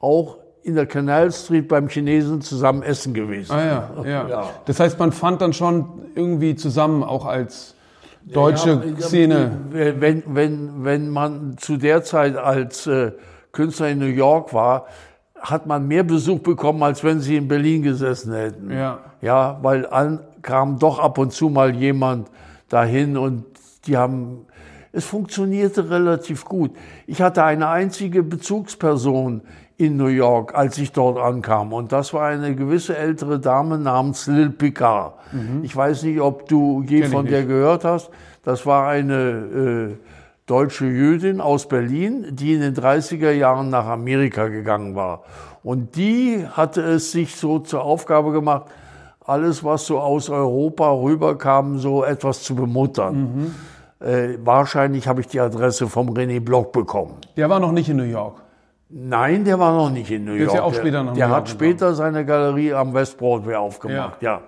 auch 0.06 0.38
in 0.64 0.76
der 0.76 0.86
Canal 0.86 1.32
Street 1.32 1.68
beim 1.68 1.90
Chinesen 1.90 2.42
zusammen 2.42 2.84
essen 2.84 3.14
gewesen. 3.14 3.52
Ah 3.52 3.66
ja, 3.66 3.90
ja. 4.06 4.28
ja. 4.28 4.50
Das 4.66 4.80
heißt, 4.80 5.00
man 5.00 5.12
fand 5.12 5.42
dann 5.42 5.54
schon 5.54 5.86
irgendwie 6.16 6.56
zusammen 6.56 7.04
auch 7.04 7.26
als 7.26 7.76
deutsche 8.24 8.82
ja, 8.98 9.02
Szene. 9.02 9.52
Wenn, 9.72 10.24
wenn, 10.28 10.84
wenn 10.84 11.10
man 11.10 11.58
zu 11.58 11.78
der 11.78 12.04
Zeit 12.04 12.36
als 12.36 12.88
äh, 12.88 13.12
Künstler 13.52 13.90
in 13.90 14.00
New 14.00 14.06
York 14.06 14.54
war, 14.54 14.86
hat 15.40 15.68
man 15.68 15.88
mehr 15.88 16.04
Besuch 16.04 16.40
bekommen, 16.40 16.82
als 16.82 17.04
wenn 17.04 17.20
sie 17.20 17.36
in 17.36 17.48
Berlin 17.48 17.84
gesessen 17.84 18.34
hätten. 18.34 18.72
Ja. 18.72 19.00
Ja, 19.22 19.60
weil 19.62 19.88
an, 19.88 20.22
kam 20.42 20.80
doch 20.80 21.00
ab 21.00 21.18
und 21.18 21.32
zu 21.32 21.50
mal 21.50 21.76
jemand 21.76 22.30
dahin 22.70 23.18
und 23.18 23.46
die 23.86 23.98
haben, 23.98 24.46
es 24.92 25.06
funktionierte 25.06 25.90
relativ 25.90 26.46
gut. 26.46 26.72
Ich 27.06 27.22
hatte 27.22 27.44
eine 27.44 27.68
einzige 27.68 28.24
Bezugsperson 28.24 29.42
in 29.78 29.98
New 29.98 30.08
York, 30.08 30.56
als 30.56 30.78
ich 30.78 30.92
dort 30.92 31.18
ankam. 31.18 31.74
Und 31.74 31.92
das 31.92 32.14
war 32.14 32.28
eine 32.28 32.56
gewisse 32.56 32.98
ältere 32.98 33.40
Dame 33.40 33.78
namens 33.78 34.28
Lil 34.28 34.50
Picard. 34.50 35.14
Mhm. 35.34 35.64
Ich 35.64 35.76
weiß 35.76 36.04
nicht, 36.04 36.22
ob 36.22 36.48
du 36.48 36.84
je 36.88 37.02
Kenn 37.02 37.12
von 37.12 37.26
der 37.26 37.44
gehört 37.44 37.84
hast. 37.84 38.10
Das 38.44 38.66
war 38.66 38.88
eine 38.88 39.16
äh, 39.16 39.96
deutsche 40.46 40.86
Jüdin 40.86 41.42
aus 41.42 41.68
Berlin, 41.68 42.28
die 42.32 42.54
in 42.54 42.62
den 42.62 42.76
30er 42.76 43.32
Jahren 43.32 43.70
nach 43.70 43.88
Amerika 43.88 44.48
gegangen 44.48 44.96
war. 44.96 45.24
Und 45.64 45.96
die 45.96 46.46
hatte 46.52 46.82
es 46.82 47.12
sich 47.12 47.36
so 47.36 47.60
zur 47.60 47.84
Aufgabe 47.84 48.32
gemacht, 48.32 48.66
alles, 49.26 49.64
was 49.64 49.88
so 49.88 50.00
aus 50.00 50.30
Europa 50.30 50.90
rüberkam, 50.92 51.80
so 51.80 52.04
etwas 52.04 52.44
zu 52.44 52.56
bemuttern. 52.56 53.16
Mhm. 54.00 54.08
Äh, 54.08 54.38
wahrscheinlich 54.44 55.08
habe 55.08 55.22
ich 55.22 55.28
die 55.28 55.40
Adresse 55.40 55.88
vom 55.88 56.10
René 56.10 56.40
Block 56.40 56.72
bekommen. 56.72 57.16
Der 57.36 57.50
war 57.50 57.60
noch 57.60 57.72
nicht 57.72 57.90
in 57.90 57.98
New 57.98 58.04
York. 58.04 58.45
Nein, 58.90 59.44
der 59.44 59.60
war 59.60 59.76
noch 59.76 59.90
nicht 59.90 60.12
in 60.12 60.26
New 60.26 60.34
York. 60.34 60.48
Ist 60.48 60.56
ja 60.56 60.64
auch 60.64 60.74
später 60.74 61.04
nach 61.04 61.14
Der, 61.14 61.28
der 61.28 61.36
hat 61.36 61.50
später 61.50 61.96
seine 61.96 62.26
Galerie 62.26 62.74
am 62.74 62.94
West 62.94 63.18
Broadway 63.18 63.56
aufgemacht, 63.56 64.22
ja. 64.22 64.34
ja. 64.34 64.42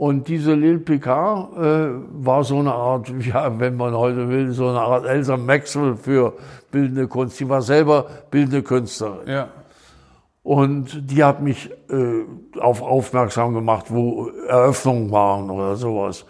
Und 0.00 0.28
diese 0.28 0.54
Lil 0.54 0.78
Picard 0.78 1.56
äh, 1.58 1.90
war 2.24 2.42
so 2.42 2.58
eine 2.58 2.72
Art, 2.72 3.12
ja, 3.20 3.60
wenn 3.60 3.76
man 3.76 3.94
heute 3.94 4.28
will, 4.28 4.50
so 4.52 4.68
eine 4.68 4.80
Art 4.80 5.04
Elsa 5.04 5.36
Maxwell 5.36 5.94
für 5.94 6.32
bildende 6.70 7.06
Kunst. 7.06 7.38
Die 7.38 7.48
war 7.48 7.60
selber 7.62 8.06
bildende 8.30 8.62
Künstlerin. 8.62 9.28
Ja. 9.28 9.48
Und 10.42 11.10
die 11.10 11.22
hat 11.22 11.42
mich 11.42 11.70
äh, 11.90 12.24
auf 12.58 12.80
aufmerksam 12.80 13.52
gemacht, 13.52 13.86
wo 13.90 14.30
Eröffnungen 14.48 15.10
waren 15.10 15.50
oder 15.50 15.76
sowas. 15.76 16.24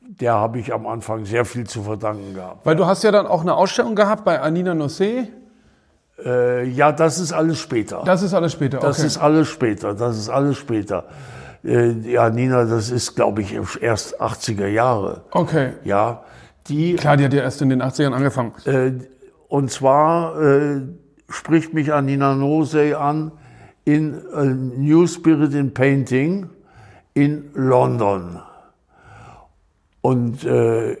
Der 0.00 0.34
habe 0.34 0.58
ich 0.58 0.74
am 0.74 0.86
Anfang 0.86 1.24
sehr 1.24 1.44
viel 1.44 1.64
zu 1.64 1.82
verdanken 1.82 2.34
gehabt. 2.34 2.66
Weil 2.66 2.74
du 2.74 2.86
hast 2.86 3.04
ja 3.04 3.12
dann 3.12 3.28
auch 3.28 3.42
eine 3.42 3.54
Ausstellung 3.54 3.94
gehabt 3.94 4.24
bei 4.24 4.40
Anina 4.40 4.72
Nossé. 4.72 5.28
Äh, 6.24 6.68
ja, 6.68 6.92
das 6.92 7.18
ist 7.18 7.32
alles 7.32 7.58
später. 7.58 8.02
Das 8.04 8.22
ist 8.22 8.34
alles 8.34 8.52
später, 8.52 8.78
okay. 8.78 8.86
Das 8.86 8.98
ist 9.00 9.18
alles 9.18 9.48
später, 9.48 9.94
das 9.94 10.18
ist 10.18 10.28
alles 10.28 10.56
später. 10.56 11.04
Äh, 11.64 11.92
ja, 12.10 12.30
Nina, 12.30 12.64
das 12.64 12.90
ist, 12.90 13.14
glaube 13.14 13.42
ich, 13.42 13.56
erst 13.80 14.20
80er 14.20 14.66
Jahre. 14.66 15.22
Okay. 15.30 15.72
Ja, 15.84 16.24
die... 16.68 16.94
Klar, 16.94 17.16
die 17.16 17.24
hat 17.24 17.32
ja 17.32 17.42
erst 17.42 17.62
in 17.62 17.70
den 17.70 17.82
80ern 17.82 18.12
angefangen. 18.12 18.52
Äh, 18.64 18.92
und 19.48 19.70
zwar 19.70 20.40
äh, 20.40 20.80
spricht 21.28 21.74
mich 21.74 21.92
Anina 21.92 22.34
Nosey 22.34 22.94
an 22.94 23.32
in 23.84 24.20
a 24.32 24.44
New 24.44 25.06
Spirit 25.06 25.54
in 25.54 25.74
Painting 25.74 26.48
in 27.14 27.50
London. 27.54 28.40
Und 30.00 30.44
äh, 30.44 30.96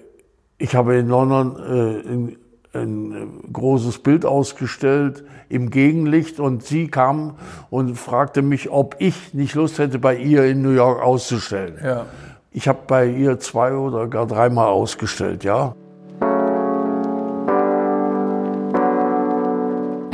ich 0.58 0.74
habe 0.74 0.96
in 0.96 1.08
London 1.08 1.56
äh, 1.56 2.00
in, 2.00 2.36
ein 2.74 3.40
großes 3.52 3.98
Bild 3.98 4.24
ausgestellt 4.24 5.24
im 5.48 5.70
Gegenlicht 5.70 6.40
und 6.40 6.62
sie 6.64 6.88
kam 6.88 7.36
und 7.70 7.96
fragte 7.96 8.42
mich, 8.42 8.70
ob 8.70 8.96
ich 8.98 9.34
nicht 9.34 9.54
Lust 9.54 9.78
hätte, 9.78 9.98
bei 9.98 10.16
ihr 10.16 10.44
in 10.44 10.62
New 10.62 10.70
York 10.70 11.02
auszustellen. 11.02 11.78
Ja. 11.82 12.06
Ich 12.50 12.68
habe 12.68 12.80
bei 12.86 13.06
ihr 13.06 13.38
zwei 13.38 13.74
oder 13.74 14.08
gar 14.08 14.26
dreimal 14.26 14.68
ausgestellt, 14.68 15.44
ja. 15.44 15.74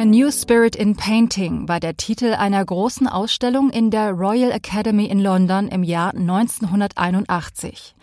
A 0.00 0.04
New 0.04 0.30
Spirit 0.30 0.76
in 0.76 0.94
Painting 0.94 1.68
war 1.68 1.80
der 1.80 1.96
Titel 1.96 2.34
einer 2.34 2.64
großen 2.64 3.09
Ausstellung 3.09 3.70
in 3.70 3.90
der 3.90 4.12
Royal 4.12 4.52
Academy 4.52 5.06
in 5.06 5.18
London 5.18 5.66
im 5.66 5.82
Jahr 5.82 6.14
1981. 6.14 7.96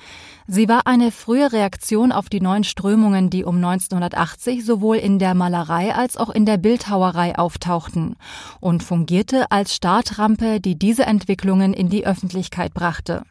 Sie 0.47 0.69
war 0.69 0.85
eine 0.85 1.11
frühe 1.11 1.51
Reaktion 1.51 2.11
auf 2.11 2.29
die 2.29 2.39
neuen 2.39 2.63
Strömungen, 2.63 3.31
die 3.31 3.43
um 3.43 3.55
1980 3.55 4.63
sowohl 4.63 4.97
in 4.97 5.17
der 5.17 5.33
Malerei 5.33 5.95
als 5.95 6.17
auch 6.17 6.29
in 6.29 6.45
der 6.45 6.57
Bildhauerei 6.57 7.35
auftauchten 7.35 8.15
und 8.59 8.83
fungierte 8.83 9.49
als 9.49 9.73
Startrampe, 9.73 10.61
die 10.61 10.77
diese 10.77 11.07
Entwicklungen 11.07 11.73
in 11.73 11.89
die 11.89 12.05
Öffentlichkeit 12.05 12.75
brachte. 12.75 13.23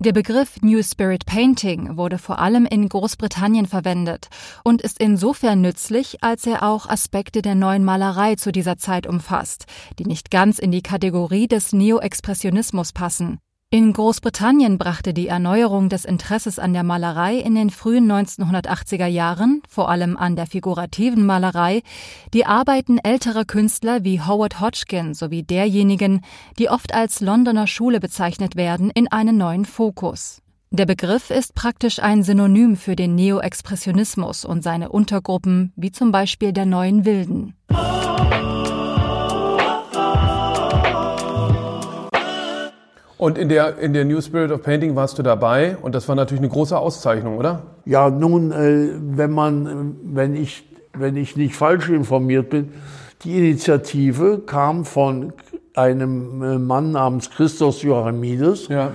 Der 0.00 0.12
Begriff 0.12 0.60
New 0.62 0.82
Spirit 0.82 1.26
Painting 1.26 1.96
wurde 1.96 2.18
vor 2.18 2.40
allem 2.40 2.66
in 2.66 2.88
Großbritannien 2.88 3.66
verwendet 3.66 4.28
und 4.64 4.82
ist 4.82 5.00
insofern 5.00 5.60
nützlich, 5.60 6.24
als 6.24 6.44
er 6.44 6.64
auch 6.64 6.88
Aspekte 6.88 7.40
der 7.40 7.54
neuen 7.54 7.84
Malerei 7.84 8.34
zu 8.34 8.50
dieser 8.50 8.78
Zeit 8.78 9.06
umfasst, 9.06 9.66
die 10.00 10.04
nicht 10.04 10.32
ganz 10.32 10.58
in 10.58 10.72
die 10.72 10.82
Kategorie 10.82 11.46
des 11.46 11.72
Neo-Expressionismus 11.72 12.92
passen. 12.92 13.38
In 13.76 13.92
Großbritannien 13.92 14.78
brachte 14.78 15.12
die 15.12 15.28
Erneuerung 15.28 15.90
des 15.90 16.06
Interesses 16.06 16.58
an 16.58 16.72
der 16.72 16.82
Malerei 16.82 17.36
in 17.36 17.54
den 17.54 17.68
frühen 17.68 18.10
1980er 18.10 19.04
Jahren, 19.04 19.60
vor 19.68 19.90
allem 19.90 20.16
an 20.16 20.34
der 20.34 20.46
figurativen 20.46 21.26
Malerei, 21.26 21.82
die 22.32 22.46
Arbeiten 22.46 22.96
älterer 22.96 23.44
Künstler 23.44 24.02
wie 24.02 24.22
Howard 24.22 24.60
Hodgkin 24.60 25.12
sowie 25.12 25.42
derjenigen, 25.42 26.22
die 26.58 26.70
oft 26.70 26.94
als 26.94 27.20
Londoner 27.20 27.66
Schule 27.66 28.00
bezeichnet 28.00 28.56
werden, 28.56 28.90
in 28.94 29.12
einen 29.12 29.36
neuen 29.36 29.66
Fokus. 29.66 30.40
Der 30.70 30.86
Begriff 30.86 31.28
ist 31.28 31.54
praktisch 31.54 32.02
ein 32.02 32.22
Synonym 32.22 32.76
für 32.76 32.96
den 32.96 33.14
Neo-Expressionismus 33.14 34.46
und 34.46 34.62
seine 34.62 34.88
Untergruppen, 34.88 35.74
wie 35.76 35.92
zum 35.92 36.12
Beispiel 36.12 36.54
der 36.54 36.64
Neuen 36.64 37.04
Wilden. 37.04 37.54
Und 43.18 43.38
in 43.38 43.48
der, 43.48 43.78
in 43.78 43.94
der 43.94 44.04
New 44.04 44.20
Spirit 44.20 44.50
of 44.50 44.62
Painting 44.62 44.94
warst 44.94 45.18
du 45.18 45.22
dabei 45.22 45.76
und 45.80 45.94
das 45.94 46.06
war 46.08 46.14
natürlich 46.14 46.42
eine 46.42 46.50
große 46.50 46.76
Auszeichnung, 46.76 47.38
oder? 47.38 47.62
Ja, 47.86 48.10
nun, 48.10 48.52
äh, 48.52 48.90
wenn 49.00 49.30
man, 49.30 49.96
wenn 50.02 50.36
ich, 50.36 50.64
wenn 50.92 51.16
ich 51.16 51.36
nicht 51.36 51.56
falsch 51.56 51.88
informiert 51.88 52.50
bin, 52.50 52.72
die 53.22 53.38
Initiative 53.38 54.42
kam 54.44 54.84
von 54.84 55.32
einem 55.74 56.42
äh, 56.42 56.58
Mann 56.58 56.92
namens 56.92 57.30
Christos 57.30 57.82
Joachimides. 57.82 58.68
Ja. 58.68 58.92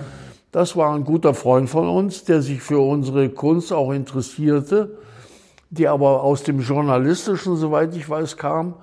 Das 0.52 0.76
war 0.76 0.94
ein 0.94 1.04
guter 1.04 1.34
Freund 1.34 1.70
von 1.70 1.88
uns, 1.88 2.24
der 2.24 2.42
sich 2.42 2.62
für 2.62 2.80
unsere 2.80 3.30
Kunst 3.30 3.72
auch 3.72 3.92
interessierte, 3.92 4.98
der 5.70 5.92
aber 5.92 6.24
aus 6.24 6.44
dem 6.44 6.60
Journalistischen, 6.60 7.56
soweit 7.56 7.96
ich 7.96 8.10
weiß, 8.10 8.38
kam. 8.38 8.74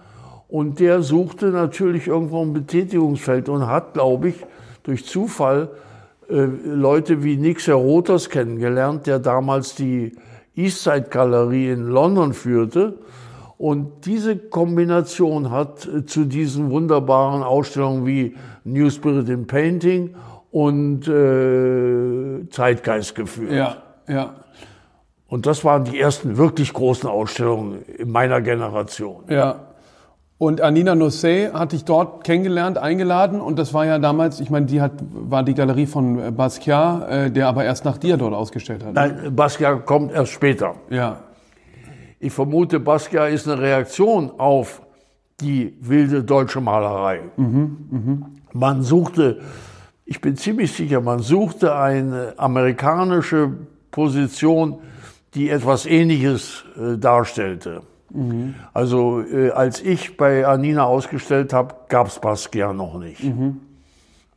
Und 0.48 0.80
der 0.80 1.02
suchte 1.02 1.46
natürlich 1.46 2.06
irgendwo 2.06 2.42
ein 2.42 2.54
Betätigungsfeld 2.54 3.50
und 3.50 3.66
hat, 3.66 3.92
glaube 3.92 4.30
ich, 4.30 4.36
durch 4.88 5.04
Zufall 5.04 5.68
äh, 6.30 6.46
Leute 6.64 7.22
wie 7.22 7.36
Nick 7.36 7.60
Serotas 7.60 8.30
kennengelernt, 8.30 9.06
der 9.06 9.18
damals 9.18 9.74
die 9.74 10.12
Eastside 10.56 11.06
Galerie 11.10 11.70
in 11.70 11.86
London 11.88 12.32
führte. 12.32 12.94
Und 13.58 14.06
diese 14.06 14.36
Kombination 14.36 15.50
hat 15.50 15.86
äh, 15.86 16.06
zu 16.06 16.24
diesen 16.24 16.70
wunderbaren 16.70 17.42
Ausstellungen 17.42 18.06
wie 18.06 18.34
New 18.64 18.88
Spirit 18.88 19.28
in 19.28 19.46
Painting 19.46 20.14
und 20.50 21.06
äh, 21.06 22.48
Zeitgeist 22.48 23.14
geführt. 23.14 23.52
Ja, 23.52 23.82
ja. 24.08 24.36
Und 25.26 25.44
das 25.44 25.66
waren 25.66 25.84
die 25.84 26.00
ersten 26.00 26.38
wirklich 26.38 26.72
großen 26.72 27.10
Ausstellungen 27.10 27.82
in 27.98 28.10
meiner 28.10 28.40
Generation. 28.40 29.24
Ja. 29.28 29.67
Und 30.38 30.60
Anina 30.60 30.94
Nosset 30.94 31.52
hatte 31.52 31.74
ich 31.74 31.84
dort 31.84 32.22
kennengelernt, 32.22 32.78
eingeladen 32.78 33.40
und 33.40 33.58
das 33.58 33.74
war 33.74 33.84
ja 33.86 33.98
damals, 33.98 34.38
ich 34.38 34.50
meine, 34.50 34.66
die 34.66 34.80
hat, 34.80 34.92
war 35.10 35.42
die 35.42 35.54
Galerie 35.54 35.86
von 35.86 36.34
Basquiat, 36.36 37.10
äh, 37.10 37.30
der 37.30 37.48
aber 37.48 37.64
erst 37.64 37.84
nach 37.84 37.98
dir 37.98 38.16
dort 38.16 38.34
ausgestellt 38.34 38.84
hat. 38.84 38.94
Nein, 38.94 39.34
Basquiat 39.34 39.84
kommt 39.84 40.12
erst 40.12 40.30
später. 40.30 40.76
Ja. 40.90 41.18
Ich 42.20 42.32
vermute, 42.32 42.78
Basquiat 42.78 43.32
ist 43.32 43.48
eine 43.48 43.60
Reaktion 43.60 44.30
auf 44.38 44.82
die 45.40 45.76
wilde 45.80 46.22
deutsche 46.22 46.60
Malerei. 46.60 47.20
Man 48.52 48.82
suchte, 48.82 49.40
ich 50.04 50.20
bin 50.20 50.36
ziemlich 50.36 50.72
sicher, 50.72 51.00
man 51.00 51.18
suchte 51.18 51.76
eine 51.76 52.34
amerikanische 52.36 53.52
Position, 53.90 54.78
die 55.34 55.50
etwas 55.50 55.84
Ähnliches 55.84 56.64
äh, 56.76 56.96
darstellte. 56.96 57.82
Also 58.72 59.20
äh, 59.20 59.50
als 59.50 59.82
ich 59.82 60.16
bei 60.16 60.46
Anina 60.46 60.84
ausgestellt 60.84 61.52
habe, 61.52 61.74
gab 61.88 62.06
es 62.06 62.18
Basquiat 62.18 62.74
noch 62.74 62.98
nicht. 62.98 63.22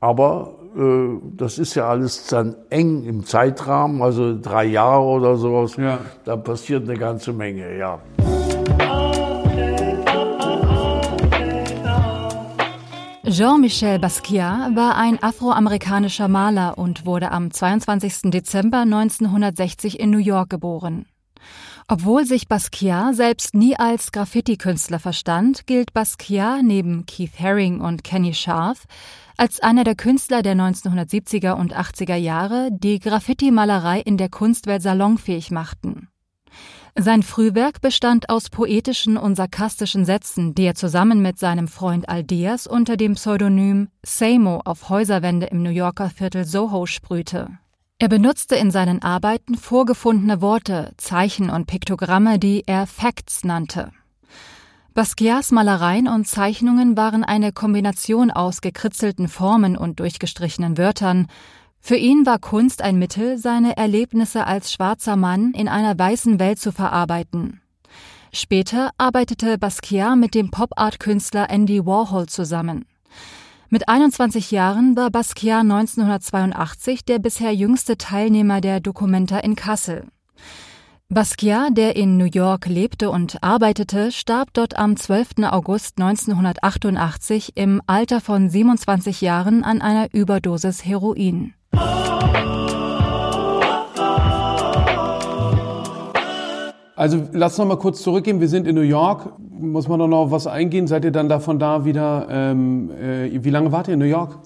Aber 0.01 0.55
äh, 0.75 1.19
das 1.37 1.57
ist 1.57 1.75
ja 1.75 1.89
alles 1.89 2.27
dann 2.27 2.55
eng 2.69 3.03
im 3.05 3.25
Zeitrahmen, 3.25 4.01
also 4.01 4.37
drei 4.39 4.65
Jahre 4.65 5.03
oder 5.03 5.35
sowas. 5.35 5.75
Ja. 5.77 5.99
Da 6.25 6.35
passiert 6.35 6.87
eine 6.89 6.97
ganze 6.97 7.33
Menge, 7.33 7.77
ja. 7.77 7.99
Jean-Michel 13.31 13.99
Basquiat 13.99 14.75
war 14.75 14.97
ein 14.97 15.21
afroamerikanischer 15.23 16.27
Maler 16.27 16.77
und 16.77 17.05
wurde 17.05 17.31
am 17.31 17.49
22. 17.49 18.31
Dezember 18.31 18.79
1960 18.79 20.01
in 20.01 20.09
New 20.09 20.17
York 20.17 20.49
geboren. 20.49 21.05
Obwohl 21.87 22.25
sich 22.25 22.47
Basquiat 22.47 23.15
selbst 23.15 23.55
nie 23.55 23.75
als 23.77 24.11
Graffiti-Künstler 24.11 24.99
verstand, 24.99 25.67
gilt 25.67 25.93
Basquiat 25.93 26.61
neben 26.63 27.05
Keith 27.05 27.39
Haring 27.39 27.81
und 27.81 28.03
Kenny 28.03 28.33
Scharf 28.33 28.85
als 29.37 29.59
einer 29.59 29.83
der 29.83 29.95
Künstler 29.95 30.43
der 30.43 30.55
1970er 30.55 31.53
und 31.53 31.75
80er 31.75 32.15
Jahre, 32.15 32.69
die 32.71 32.99
Graffiti-Malerei 32.99 33.99
in 33.99 34.17
der 34.17 34.29
Kunstwelt 34.29 34.83
salonfähig 34.83 35.49
machten. 35.49 36.09
Sein 36.95 37.23
Frühwerk 37.23 37.81
bestand 37.81 38.29
aus 38.29 38.49
poetischen 38.49 39.15
und 39.17 39.35
sarkastischen 39.35 40.03
Sätzen, 40.03 40.53
die 40.53 40.63
er 40.63 40.75
zusammen 40.75 41.21
mit 41.21 41.39
seinem 41.39 41.69
Freund 41.69 42.09
Aldeas 42.09 42.67
unter 42.67 42.97
dem 42.97 43.13
Pseudonym 43.13 43.87
Samo 44.03 44.61
auf 44.65 44.89
Häuserwände 44.89 45.47
im 45.47 45.63
New 45.63 45.69
Yorker 45.69 46.09
Viertel 46.09 46.43
Soho 46.43 46.85
sprühte. 46.85 47.60
Er 48.01 48.09
benutzte 48.09 48.55
in 48.55 48.71
seinen 48.71 49.03
Arbeiten 49.03 49.53
vorgefundene 49.53 50.41
Worte, 50.41 50.91
Zeichen 50.97 51.51
und 51.51 51.67
Piktogramme, 51.67 52.39
die 52.39 52.63
er 52.65 52.87
Facts 52.87 53.43
nannte. 53.43 53.91
Basquiats 54.95 55.51
Malereien 55.51 56.07
und 56.07 56.27
Zeichnungen 56.27 56.97
waren 56.97 57.23
eine 57.23 57.51
Kombination 57.51 58.31
aus 58.31 58.61
gekritzelten 58.61 59.27
Formen 59.27 59.77
und 59.77 59.99
durchgestrichenen 59.99 60.79
Wörtern. 60.79 61.27
Für 61.79 61.95
ihn 61.95 62.25
war 62.25 62.39
Kunst 62.39 62.81
ein 62.81 62.97
Mittel, 62.97 63.37
seine 63.37 63.77
Erlebnisse 63.77 64.47
als 64.47 64.73
schwarzer 64.73 65.15
Mann 65.15 65.51
in 65.51 65.67
einer 65.67 65.95
weißen 65.95 66.39
Welt 66.39 66.57
zu 66.57 66.71
verarbeiten. 66.71 67.61
Später 68.33 68.89
arbeitete 68.97 69.59
Basquiat 69.59 70.17
mit 70.17 70.33
dem 70.33 70.49
Pop-Art-Künstler 70.49 71.51
Andy 71.51 71.85
Warhol 71.85 72.25
zusammen. 72.25 72.85
Mit 73.73 73.87
21 73.87 74.51
Jahren 74.51 74.97
war 74.97 75.09
Basquiat 75.09 75.61
1982 75.61 77.05
der 77.05 77.19
bisher 77.19 77.55
jüngste 77.55 77.97
Teilnehmer 77.97 78.59
der 78.59 78.81
Documenta 78.81 79.39
in 79.39 79.55
Kassel. 79.55 80.07
Basquiat, 81.07 81.77
der 81.77 81.95
in 81.95 82.17
New 82.17 82.25
York 82.25 82.65
lebte 82.65 83.09
und 83.09 83.41
arbeitete, 83.41 84.11
starb 84.11 84.53
dort 84.53 84.77
am 84.77 84.97
12. 84.97 85.45
August 85.49 86.01
1988 86.01 87.53
im 87.55 87.81
Alter 87.87 88.19
von 88.19 88.49
27 88.49 89.21
Jahren 89.21 89.63
an 89.63 89.81
einer 89.81 90.13
Überdosis 90.13 90.83
Heroin. 90.83 91.53
Also 96.95 97.21
lass 97.31 97.57
noch 97.57 97.65
mal 97.65 97.77
kurz 97.77 98.01
zurückgehen. 98.01 98.39
Wir 98.41 98.49
sind 98.49 98.67
in 98.67 98.75
New 98.75 98.81
York. 98.81 99.33
Muss 99.39 99.87
man 99.87 99.99
doch 99.99 100.07
noch 100.07 100.19
auf 100.19 100.31
was 100.31 100.47
eingehen? 100.47 100.87
Seid 100.87 101.05
ihr 101.05 101.11
dann 101.11 101.29
davon 101.29 101.57
da 101.59 101.85
wieder? 101.85 102.27
Ähm, 102.29 102.91
äh, 102.91 103.43
wie 103.43 103.49
lange 103.49 103.71
wart 103.71 103.87
ihr 103.87 103.93
in 103.95 103.99
New 103.99 104.05
York? 104.05 104.37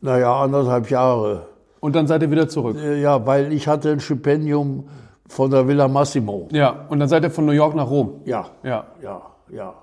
Naja, 0.00 0.42
anderthalb 0.42 0.90
Jahre. 0.90 1.46
Und 1.80 1.94
dann 1.96 2.06
seid 2.06 2.22
ihr 2.22 2.30
wieder 2.30 2.48
zurück. 2.48 2.76
Äh, 2.76 3.00
Ja, 3.00 3.24
weil 3.26 3.52
ich 3.52 3.68
hatte 3.68 3.90
ein 3.90 4.00
Stipendium 4.00 4.84
von 5.28 5.50
der 5.50 5.68
Villa 5.68 5.88
Massimo. 5.88 6.48
Ja. 6.52 6.86
Und 6.88 6.98
dann 7.00 7.08
seid 7.08 7.22
ihr 7.22 7.30
von 7.30 7.46
New 7.46 7.52
York 7.52 7.74
nach 7.74 7.88
Rom. 7.90 8.20
Ja, 8.24 8.46
Ja. 8.62 8.84
ja, 9.02 9.22
ja. 9.50 9.74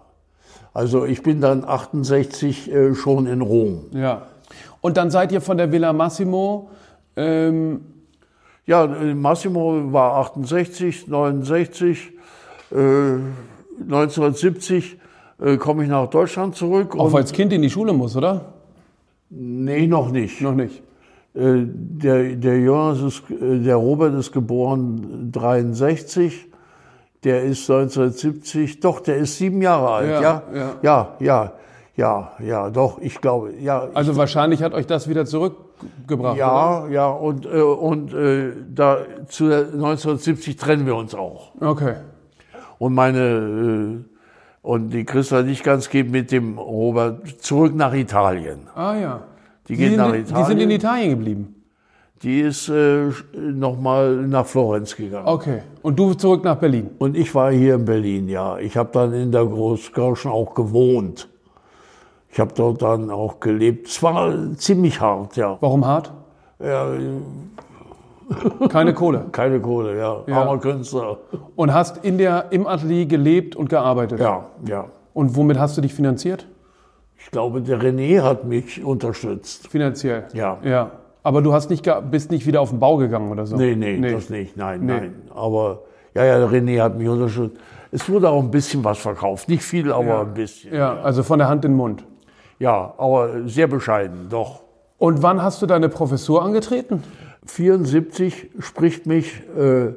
Also 0.73 1.05
ich 1.05 1.23
bin 1.23 1.39
dann 1.39 1.63
68 1.63 2.71
äh, 2.71 2.93
schon 2.95 3.27
in 3.27 3.41
Rom. 3.41 3.85
Ja. 3.93 4.23
Und 4.81 4.97
dann 4.97 5.09
seid 5.09 5.31
ihr 5.31 5.39
von 5.41 5.57
der 5.57 5.71
Villa 5.71 5.93
Massimo. 5.93 6.69
Ähm, 7.15 7.81
Ja, 8.67 8.85
äh, 8.85 9.13
Massimo 9.13 9.93
war 9.93 10.15
68, 10.17 11.07
69, 11.07 12.11
äh, 12.71 12.75
1970 13.83 14.97
äh, 15.39 15.57
komme 15.57 15.83
ich 15.83 15.89
nach 15.89 16.07
Deutschland 16.09 16.55
zurück. 16.55 16.95
auch 16.97 17.13
als 17.13 17.31
Kind 17.31 17.53
in 17.53 17.61
die 17.61 17.69
Schule 17.69 17.93
muss, 17.93 18.15
oder? 18.15 18.53
nee, 19.29 19.85
noch 19.87 20.11
nicht. 20.11 20.41
Noch 20.41 20.53
nicht. 20.53 20.81
Äh, 21.33 21.65
der, 21.65 22.35
der 22.35 22.59
Jonas 22.59 23.01
ist, 23.01 23.23
äh, 23.29 23.59
der 23.59 23.75
Robert 23.75 24.13
ist 24.15 24.31
geboren 24.31 25.29
63. 25.31 26.47
Der 27.23 27.43
ist 27.43 27.69
1970, 27.69 28.79
doch, 28.79 28.99
der 28.99 29.17
ist 29.17 29.37
sieben 29.37 29.61
Jahre 29.61 29.89
alt, 29.89 30.09
Ja, 30.09 30.21
ja? 30.21 30.43
ja. 30.53 30.75
Ja, 30.81 31.15
ja, 31.19 31.53
ja, 31.97 32.31
ja, 32.39 32.69
doch, 32.69 32.99
ich 33.01 33.19
glaube, 33.19 33.53
ja. 33.59 33.89
Also 33.93 34.15
wahrscheinlich 34.15 34.61
hat 34.61 34.73
euch 34.73 34.85
das 34.85 35.09
wieder 35.09 35.25
zurückgebracht. 35.25 35.64
Oder? 36.11 36.35
ja, 36.35 36.87
ja, 36.87 37.09
und, 37.09 37.45
äh, 37.45 37.61
und 37.61 38.13
äh, 38.13 38.51
da, 38.73 38.97
zu 39.27 39.47
der 39.49 39.59
1970 39.59 40.55
trennen 40.57 40.85
wir 40.85 40.95
uns 40.95 41.13
auch. 41.15 41.51
Okay. 41.59 41.95
Und 42.77 42.93
meine, 42.93 43.19
äh, 43.19 44.15
und 44.61 44.89
die 44.89 45.05
Christa 45.05 45.41
nicht 45.43 45.63
ganz 45.63 45.89
geht 45.89 46.09
mit 46.09 46.31
dem 46.31 46.57
Robert 46.57 47.27
zurück 47.41 47.75
nach 47.75 47.93
Italien. 47.93 48.67
Ah 48.75 48.95
ja. 48.95 49.21
Die 49.67 49.73
Die 49.73 49.77
geht 49.77 49.89
sind, 49.91 49.97
nach 49.97 50.11
die 50.11 50.19
Italien. 50.19 50.45
sind 50.47 50.59
in 50.59 50.71
Italien 50.71 51.09
geblieben. 51.11 51.55
Die 52.23 52.39
ist 52.39 52.69
äh, 52.69 53.09
nochmal 53.33 54.15
nach 54.27 54.45
Florenz 54.45 54.95
gegangen. 54.95 55.27
Okay. 55.27 55.61
Und 55.81 55.99
du 55.99 56.13
zurück 56.13 56.43
nach 56.43 56.55
Berlin? 56.55 56.89
Und 56.97 57.15
ich 57.15 57.35
war 57.35 57.51
hier 57.51 57.75
in 57.75 57.85
Berlin, 57.85 58.29
ja. 58.29 58.57
Ich 58.57 58.77
habe 58.77 58.89
dann 58.93 59.13
in 59.13 59.31
der 59.31 59.45
Großkirchen 59.45 60.31
auch 60.31 60.55
gewohnt. 60.55 61.27
Ich 62.35 62.39
habe 62.41 62.51
dort 62.53 62.81
dann 62.81 63.09
auch 63.11 63.39
gelebt. 63.39 63.87
Es 63.87 64.03
war 64.03 64.29
ziemlich 64.57 64.99
hart, 64.99 65.37
ja. 65.37 65.55
Warum 65.61 65.85
hart? 65.85 66.11
ja 66.61 66.85
Keine 68.69 68.93
Kohle. 68.93 69.27
keine 69.31 69.61
Kohle, 69.61 69.97
ja. 69.97 70.17
Ja. 70.27 70.41
Armer 70.41 70.57
Künstler. 70.57 71.17
Und 71.55 71.73
hast 71.73 72.03
in 72.03 72.17
der, 72.17 72.47
im 72.49 72.67
Atelier 72.67 73.05
gelebt 73.05 73.55
und 73.55 73.69
gearbeitet? 73.69 74.19
Ja, 74.19 74.47
ja. 74.67 74.87
Und 75.13 75.37
womit 75.37 75.57
hast 75.57 75.77
du 75.77 75.81
dich 75.81 75.93
finanziert? 75.93 76.45
Ich 77.17 77.31
glaube, 77.31 77.61
der 77.61 77.79
René 77.79 78.21
hat 78.21 78.43
mich 78.43 78.83
unterstützt. 78.83 79.69
Finanziell? 79.69 80.25
Ja. 80.33 80.57
Ja. 80.61 80.91
Aber 81.23 81.41
du 81.41 81.53
hast 81.53 81.69
nicht, 81.69 81.89
bist 82.11 82.31
nicht 82.31 82.45
wieder 82.45 82.59
auf 82.59 82.71
den 82.71 82.79
Bau 82.81 82.97
gegangen 82.97 83.31
oder 83.31 83.45
so? 83.45 83.55
Nee, 83.55 83.77
nee, 83.77 83.95
Nee. 83.97 84.11
das 84.11 84.29
nicht. 84.29 84.57
Nein, 84.57 84.81
Nee. 84.85 84.91
nein. 84.91 85.15
Aber 85.33 85.83
ja, 86.13 86.25
ja, 86.25 86.37
der 86.39 86.49
René 86.49 86.81
hat 86.81 86.97
mich 86.97 87.07
unterstützt. 87.07 87.55
Es 87.91 88.09
wurde 88.09 88.29
auch 88.29 88.43
ein 88.43 88.51
bisschen 88.51 88.83
was 88.83 88.97
verkauft. 88.97 89.47
Nicht 89.47 89.63
viel, 89.63 89.93
aber 89.93 90.05
Ja. 90.05 90.21
ein 90.23 90.33
bisschen. 90.33 90.73
Ja, 90.75 90.97
also 91.01 91.23
von 91.23 91.39
der 91.39 91.47
Hand 91.47 91.63
in 91.63 91.71
den 91.71 91.77
Mund. 91.77 92.03
Ja, 92.59 92.93
aber 92.97 93.47
sehr 93.47 93.67
bescheiden, 93.67 94.27
doch. 94.29 94.61
Und 94.97 95.21
wann 95.21 95.41
hast 95.41 95.61
du 95.61 95.65
deine 95.65 95.89
Professur 95.89 96.43
angetreten? 96.43 97.03
74 97.45 98.51
spricht 98.59 99.05
mich, 99.05 99.41
äh, 99.57 99.93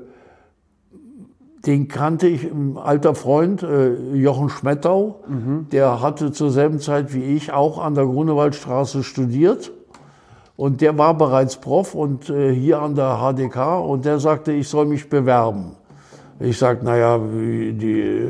den 1.66 1.88
kannte 1.88 2.28
ich, 2.28 2.44
ein 2.44 2.76
alter 2.76 3.14
Freund, 3.14 3.62
äh, 3.62 3.94
Jochen 4.14 4.48
Schmettau, 4.48 5.20
der 5.72 6.02
hatte 6.02 6.32
zur 6.32 6.50
selben 6.50 6.80
Zeit 6.80 7.14
wie 7.14 7.36
ich 7.36 7.52
auch 7.52 7.78
an 7.78 7.94
der 7.94 8.04
Grunewaldstraße 8.04 9.02
studiert. 9.02 9.72
Und 10.56 10.80
der 10.80 10.98
war 10.98 11.16
bereits 11.16 11.56
Prof 11.56 11.94
und 11.94 12.30
äh, 12.30 12.52
hier 12.52 12.82
an 12.82 12.96
der 12.96 13.18
HDK 13.18 13.78
und 13.78 14.04
der 14.04 14.18
sagte, 14.18 14.52
ich 14.52 14.68
soll 14.68 14.86
mich 14.86 15.08
bewerben. 15.08 15.76
Ich 16.40 16.58
sag, 16.58 16.82
naja, 16.82 17.18
die, 17.18 18.26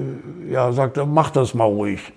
ja, 0.50 0.72
sagt 0.72 0.98
er, 0.98 1.06
mach 1.06 1.30
das 1.30 1.54
mal 1.54 1.64
ruhig. 1.64 2.12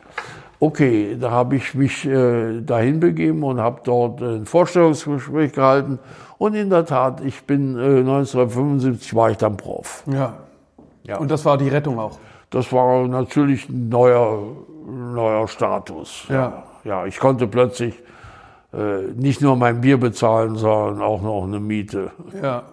Okay, 0.63 1.17
da 1.19 1.31
habe 1.31 1.55
ich 1.55 1.73
mich 1.73 2.05
äh, 2.05 2.61
dahin 2.61 2.99
begeben 2.99 3.41
und 3.41 3.59
habe 3.59 3.81
dort 3.83 4.21
ein 4.21 4.45
Vorstellungsgespräch 4.45 5.53
gehalten. 5.53 5.97
Und 6.37 6.53
in 6.53 6.69
der 6.69 6.85
Tat, 6.85 7.19
ich 7.25 7.45
bin 7.45 7.75
äh, 7.75 8.01
1975 8.01 9.15
war 9.15 9.31
ich 9.31 9.37
dann 9.37 9.57
Prof. 9.57 10.03
Ja. 10.05 10.35
Ja. 11.03 11.17
Und 11.17 11.31
das 11.31 11.45
war 11.45 11.57
die 11.57 11.67
Rettung 11.67 11.97
auch. 11.97 12.19
Das 12.51 12.71
war 12.71 13.07
natürlich 13.07 13.69
ein 13.69 13.89
neuer, 13.89 14.39
neuer 14.85 15.47
Status. 15.47 16.25
Ja. 16.29 16.61
ja, 16.83 17.07
ich 17.07 17.17
konnte 17.17 17.47
plötzlich 17.47 17.95
äh, 18.71 19.01
nicht 19.15 19.41
nur 19.41 19.55
mein 19.55 19.81
Bier 19.81 19.99
bezahlen, 19.99 20.57
sondern 20.57 21.01
auch 21.01 21.23
noch 21.23 21.43
eine 21.43 21.59
Miete. 21.59 22.11
Ja. 22.39 22.65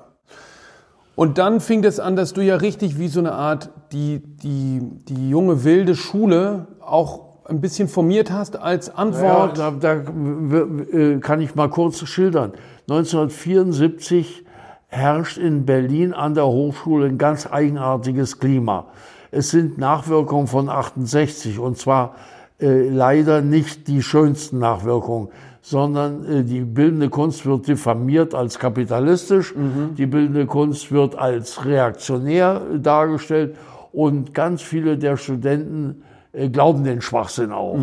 Und 1.16 1.38
dann 1.38 1.60
fing 1.60 1.82
es 1.84 2.00
an, 2.00 2.16
dass 2.16 2.34
du 2.34 2.42
ja 2.42 2.56
richtig 2.56 2.98
wie 2.98 3.08
so 3.08 3.20
eine 3.20 3.32
Art 3.32 3.70
die, 3.92 4.20
die, 4.20 4.80
die 5.08 5.30
junge 5.30 5.64
wilde 5.64 5.96
Schule 5.96 6.66
auch 6.82 7.27
ein 7.48 7.60
bisschen 7.60 7.88
formiert 7.88 8.30
hast 8.30 8.56
als 8.60 8.88
Ja, 8.88 8.94
Antwort. 8.94 9.58
da, 9.58 9.70
da 9.70 10.02
w- 10.06 11.14
äh, 11.16 11.18
kann 11.20 11.40
ich 11.40 11.54
mal 11.54 11.68
kurz 11.68 12.06
schildern. 12.06 12.52
1974 12.88 14.44
herrscht 14.88 15.38
in 15.38 15.66
Berlin 15.66 16.12
an 16.12 16.34
der 16.34 16.46
Hochschule 16.46 17.06
ein 17.06 17.18
ganz 17.18 17.46
eigenartiges 17.50 18.38
Klima. 18.38 18.86
Es 19.30 19.50
sind 19.50 19.76
Nachwirkungen 19.78 20.46
von 20.46 20.68
68 20.68 21.58
und 21.58 21.76
zwar 21.76 22.14
äh, 22.60 22.88
leider 22.88 23.40
nicht 23.42 23.86
die 23.88 24.02
schönsten 24.02 24.58
Nachwirkungen, 24.58 25.28
sondern 25.60 26.24
äh, 26.24 26.44
die 26.44 26.60
bildende 26.60 27.10
Kunst 27.10 27.44
wird 27.44 27.66
diffamiert 27.68 28.34
als 28.34 28.58
kapitalistisch, 28.58 29.54
die 29.98 30.06
bildende 30.06 30.46
Kunst 30.46 30.90
wird 30.90 31.16
als 31.16 31.64
reaktionär 31.66 32.62
dargestellt 32.78 33.56
und 33.92 34.32
ganz 34.34 34.62
viele 34.62 34.96
der 34.96 35.16
Studenten 35.18 36.02
glauben 36.48 36.84
den 36.84 37.00
Schwachsinn 37.00 37.50
auch. 37.52 37.76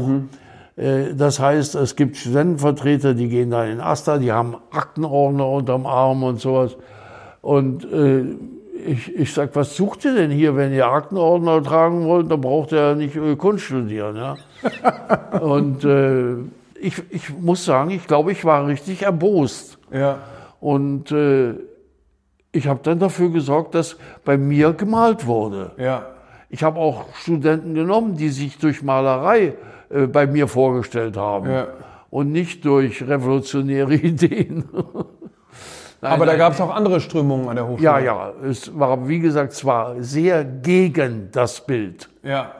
Äh, 0.77 1.13
Das 1.15 1.39
heißt, 1.39 1.75
es 1.75 1.95
gibt 1.95 2.15
Studentenvertreter, 2.17 3.13
die 3.13 3.27
gehen 3.27 3.51
da 3.51 3.65
in 3.65 3.81
Asta, 3.81 4.17
die 4.17 4.31
haben 4.31 4.55
Aktenordner 4.71 5.47
unterm 5.49 5.85
Arm 5.85 6.23
und 6.23 6.39
sowas. 6.39 6.77
Und 7.41 7.83
äh, 7.91 8.23
ich, 8.87 9.13
ich 9.15 9.33
sag, 9.33 9.55
was 9.55 9.75
sucht 9.75 10.05
ihr 10.05 10.15
denn 10.15 10.31
hier, 10.31 10.55
wenn 10.55 10.73
ihr 10.73 10.87
Aktenordner 10.87 11.61
tragen 11.63 12.05
wollt? 12.05 12.29
Dann 12.31 12.41
braucht 12.41 12.71
ihr 12.71 12.79
ja 12.79 12.95
nicht 12.95 13.15
äh, 13.15 13.35
Kunst 13.35 13.65
studieren. 13.65 14.15
Ja? 14.15 14.35
und 15.39 15.83
äh, 15.83 16.35
ich, 16.79 17.01
ich 17.09 17.29
muss 17.37 17.65
sagen, 17.65 17.89
ich 17.91 18.05
glaube, 18.07 18.31
ich 18.31 18.43
war 18.45 18.65
richtig 18.67 19.01
erbost. 19.03 19.77
ja. 19.91 20.19
Und 20.61 21.11
äh, 21.11 21.53
ich 22.51 22.67
habe 22.67 22.79
dann 22.83 22.97
dafür 22.99 23.29
gesorgt, 23.29 23.75
dass 23.75 23.97
bei 24.23 24.37
mir 24.37 24.71
gemalt 24.73 25.27
wurde. 25.27 25.71
Ja. 25.77 26.05
Ich 26.55 26.63
habe 26.63 26.79
auch 26.79 27.03
Studenten 27.15 27.73
genommen, 27.73 28.15
die 28.15 28.29
sich 28.29 28.57
durch 28.57 28.81
Malerei 28.81 29.55
äh, 29.89 30.07
bei 30.07 30.25
mir 30.25 30.47
vorgestellt 30.47 31.17
haben 31.17 31.49
Ja. 31.51 31.67
und 32.09 32.31
nicht 32.31 32.63
durch 32.63 33.05
revolutionäre 33.05 33.93
Ideen. 34.11 34.63
Nein, 36.01 36.11
Aber 36.13 36.25
da 36.25 36.37
gab 36.37 36.53
es 36.53 36.61
auch 36.61 36.73
andere 36.73 37.01
Strömungen 37.01 37.49
an 37.49 37.57
der 37.57 37.67
Hochschule. 37.67 37.83
ja, 37.83 37.99
ja, 37.99 38.31
es 38.49 38.71
war 38.79 39.05
wie 39.09 39.19
gesagt 39.19 39.51
zwar 39.51 40.01
sehr 40.01 40.45
gegen 40.45 41.27
das 41.33 41.65
Bild 41.65 42.09
Ja. 42.23 42.51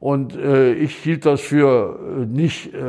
und 0.00 0.34
äh, 0.34 0.72
ich 0.72 0.96
hielt 0.96 1.26
das 1.26 1.42
für 1.42 1.98
äh, 2.22 2.24
nicht 2.24 2.72
äh, 2.72 2.80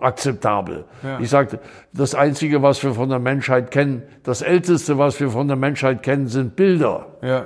akzeptabel. 0.00 0.86
Ja. 1.02 1.18
Ich 1.20 1.28
sagte, 1.28 1.58
das 1.92 2.14
Einzige, 2.14 2.62
was 2.62 2.82
wir 2.82 2.94
von 2.94 3.10
der 3.10 3.18
Menschheit 3.18 3.70
kennen, 3.70 4.02
das 4.22 4.40
Älteste, 4.40 4.96
was 4.96 5.20
wir 5.20 5.28
von 5.28 5.46
der 5.46 5.58
Menschheit 5.58 6.02
kennen, 6.02 6.26
sind 6.28 6.56
Bilder, 6.56 7.04
Ja. 7.20 7.44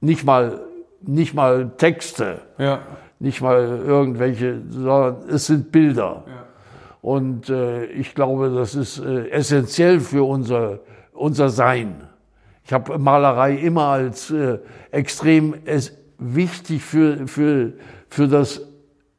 nicht 0.00 0.24
mal 0.24 0.62
nicht 1.02 1.34
mal 1.34 1.70
Texte. 1.76 2.40
Ja. 2.58 2.80
nicht 3.18 3.42
mal 3.42 3.82
irgendwelche, 3.86 4.62
sondern 4.70 5.28
es 5.28 5.46
sind 5.46 5.70
Bilder. 5.70 6.24
Ja. 6.26 6.32
Und 7.02 7.48
äh, 7.48 7.84
ich 7.86 8.14
glaube, 8.14 8.50
das 8.50 8.74
ist 8.74 8.98
äh, 8.98 9.28
essentiell 9.30 10.00
für 10.00 10.26
unser, 10.26 10.80
unser 11.12 11.48
Sein. 11.48 12.02
Ich 12.64 12.72
habe 12.72 12.98
Malerei 12.98 13.54
immer 13.54 13.86
als 13.86 14.30
äh, 14.30 14.58
extrem 14.90 15.54
es, 15.64 15.96
wichtig 16.18 16.82
für, 16.82 17.26
für, 17.26 17.72
für 18.08 18.28
das, 18.28 18.62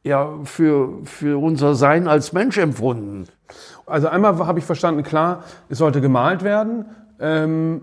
ja, 0.04 0.38
für, 0.44 1.04
für 1.04 1.42
unser 1.42 1.74
Sein 1.74 2.06
als 2.06 2.32
Mensch 2.32 2.58
empfunden. 2.58 3.26
Also 3.86 4.08
einmal 4.08 4.38
habe 4.46 4.60
ich 4.60 4.64
verstanden, 4.64 5.02
klar, 5.02 5.44
es 5.68 5.78
sollte 5.78 6.00
gemalt 6.00 6.44
werden, 6.44 6.86
ähm, 7.18 7.82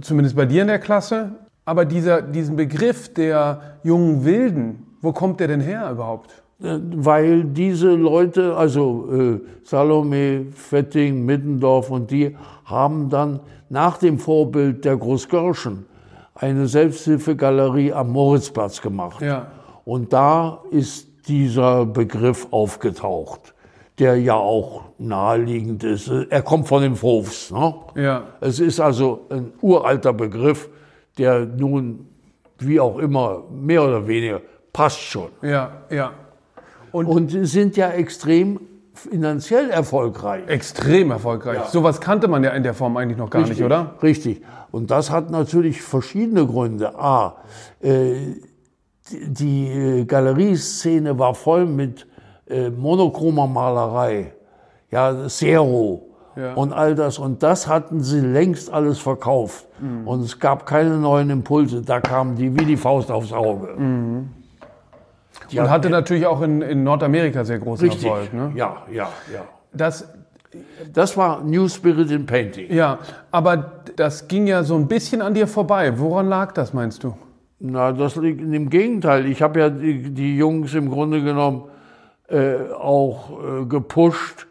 zumindest 0.00 0.36
bei 0.36 0.46
dir 0.46 0.62
in 0.62 0.68
der 0.68 0.78
Klasse. 0.78 1.32
Aber 1.64 1.84
dieser, 1.84 2.22
diesen 2.22 2.56
Begriff 2.56 3.12
der 3.14 3.78
jungen 3.82 4.24
Wilden, 4.24 4.86
wo 5.00 5.12
kommt 5.12 5.40
der 5.40 5.48
denn 5.48 5.60
her 5.60 5.90
überhaupt? 5.90 6.30
Äh, 6.62 6.78
weil 6.96 7.44
diese 7.44 7.90
Leute, 7.90 8.56
also 8.56 9.08
äh, 9.12 9.40
Salome, 9.64 10.46
Fetting, 10.54 11.24
Middendorf 11.24 11.90
und 11.90 12.10
die, 12.10 12.36
haben 12.64 13.08
dann 13.08 13.40
nach 13.68 13.98
dem 13.98 14.18
Vorbild 14.18 14.84
der 14.84 14.96
Großgörschen 14.96 15.86
eine 16.34 16.66
Selbsthilfegalerie 16.66 17.92
am 17.92 18.10
Moritzplatz 18.10 18.80
gemacht. 18.80 19.20
Ja. 19.22 19.48
Und 19.84 20.12
da 20.12 20.60
ist 20.70 21.08
dieser 21.28 21.86
Begriff 21.86 22.48
aufgetaucht, 22.50 23.54
der 23.98 24.16
ja 24.20 24.34
auch 24.34 24.82
naheliegend 24.98 25.84
ist. 25.84 26.08
Er 26.08 26.42
kommt 26.42 26.68
von 26.68 26.82
den 26.82 26.96
Fofs. 26.96 27.50
Ne? 27.50 27.74
Ja. 27.96 28.22
Es 28.40 28.58
ist 28.60 28.80
also 28.80 29.26
ein 29.30 29.52
uralter 29.60 30.12
Begriff, 30.12 30.68
der 31.18 31.46
nun, 31.46 32.08
wie 32.58 32.80
auch 32.80 32.98
immer, 32.98 33.44
mehr 33.50 33.84
oder 33.84 34.06
weniger, 34.06 34.40
passt 34.72 35.00
schon. 35.00 35.28
Ja, 35.42 35.84
ja. 35.90 36.12
Und 36.92 37.30
sie 37.30 37.44
sind 37.44 37.76
ja 37.76 37.90
extrem 37.90 38.60
finanziell 38.94 39.70
erfolgreich. 39.70 40.46
Extrem 40.48 41.10
erfolgreich. 41.10 41.64
Sowas 41.66 42.00
kannte 42.00 42.28
man 42.28 42.44
ja 42.44 42.50
in 42.50 42.62
der 42.62 42.74
Form 42.74 42.96
eigentlich 42.96 43.18
noch 43.18 43.30
gar 43.30 43.46
nicht, 43.46 43.62
oder? 43.62 43.94
Richtig. 44.02 44.42
Und 44.70 44.90
das 44.90 45.10
hat 45.10 45.30
natürlich 45.30 45.82
verschiedene 45.82 46.46
Gründe. 46.46 46.98
A, 46.98 47.36
äh, 47.80 48.14
die, 49.10 49.32
die 49.32 49.68
äh, 49.68 50.04
Galerieszene 50.04 51.18
war 51.18 51.34
voll 51.34 51.66
mit 51.66 52.06
äh, 52.46 52.70
monochromer 52.70 53.46
Malerei, 53.46 54.32
ja, 54.90 55.28
Zero 55.28 56.09
Ja. 56.36 56.54
und 56.54 56.72
all 56.72 56.94
das. 56.94 57.18
Und 57.18 57.42
das 57.42 57.66
hatten 57.66 58.00
sie 58.00 58.20
längst 58.20 58.72
alles 58.72 58.98
verkauft. 58.98 59.66
Mhm. 59.80 60.06
Und 60.06 60.20
es 60.20 60.38
gab 60.38 60.64
keine 60.66 60.96
neuen 60.98 61.28
Impulse. 61.30 61.82
Da 61.82 62.00
kamen 62.00 62.36
die 62.36 62.54
wie 62.58 62.64
die 62.64 62.76
Faust 62.76 63.10
aufs 63.10 63.32
Auge. 63.32 63.68
Die 65.50 65.58
Und 65.58 65.70
hatte 65.70 65.90
natürlich 65.90 66.26
auch 66.26 66.40
in, 66.42 66.62
in 66.62 66.84
Nordamerika 66.84 67.44
sehr 67.44 67.58
großen 67.58 67.88
richtig. 67.88 68.08
Erfolg. 68.08 68.32
Ne? 68.32 68.52
Ja, 68.54 68.82
ja, 68.92 69.08
ja. 69.32 69.42
Das, 69.72 70.08
Das 70.92 71.16
war 71.16 71.42
New 71.42 71.68
Spirit 71.68 72.10
in 72.10 72.26
Painting. 72.26 72.72
ja, 72.72 72.98
aber 73.30 73.72
das 73.96 74.28
ging 74.28 74.46
ja 74.46 74.62
so 74.62 74.76
ein 74.76 74.86
bisschen 74.86 75.22
an 75.22 75.34
dir 75.34 75.46
vorbei. 75.46 75.98
Woran 75.98 76.28
lag 76.28 76.52
das, 76.52 76.72
meinst 76.72 77.02
du? 77.04 77.16
Na, 77.58 77.92
das 77.92 78.16
liegt 78.16 78.40
im 78.40 78.70
Gegenteil. 78.70 79.26
Ich 79.26 79.42
habe 79.42 79.60
ja 79.60 79.68
die, 79.70 80.10
die 80.10 80.36
Jungs 80.36 80.72
im 80.74 80.88
Grunde 80.90 81.22
genommen 81.22 81.64
äh, 82.28 82.54
auch 82.78 83.30
äh, 83.30 83.64
gepusht 83.66 84.46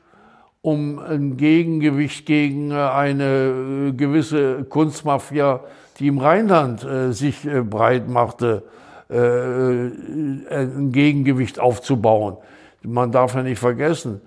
um 0.62 1.00
ein 1.00 1.38
Gegengewicht 1.38 2.26
gegen 2.26 2.72
eine 2.72 3.94
gewisse 3.96 4.66
Kunstmafia, 4.66 5.62
die 6.00 6.08
im 6.08 6.18
Rheinland 6.18 6.86
sich 7.12 7.48
breit 7.70 8.10
machte, 8.10 8.64
ein 9.10 10.90
Gegengewicht 10.92 11.60
aufzubauen. 11.60 12.38
Man 12.84 13.12
darf 13.12 13.36
ja 13.36 13.44
nicht 13.44 13.60
vergessen, 13.60 14.22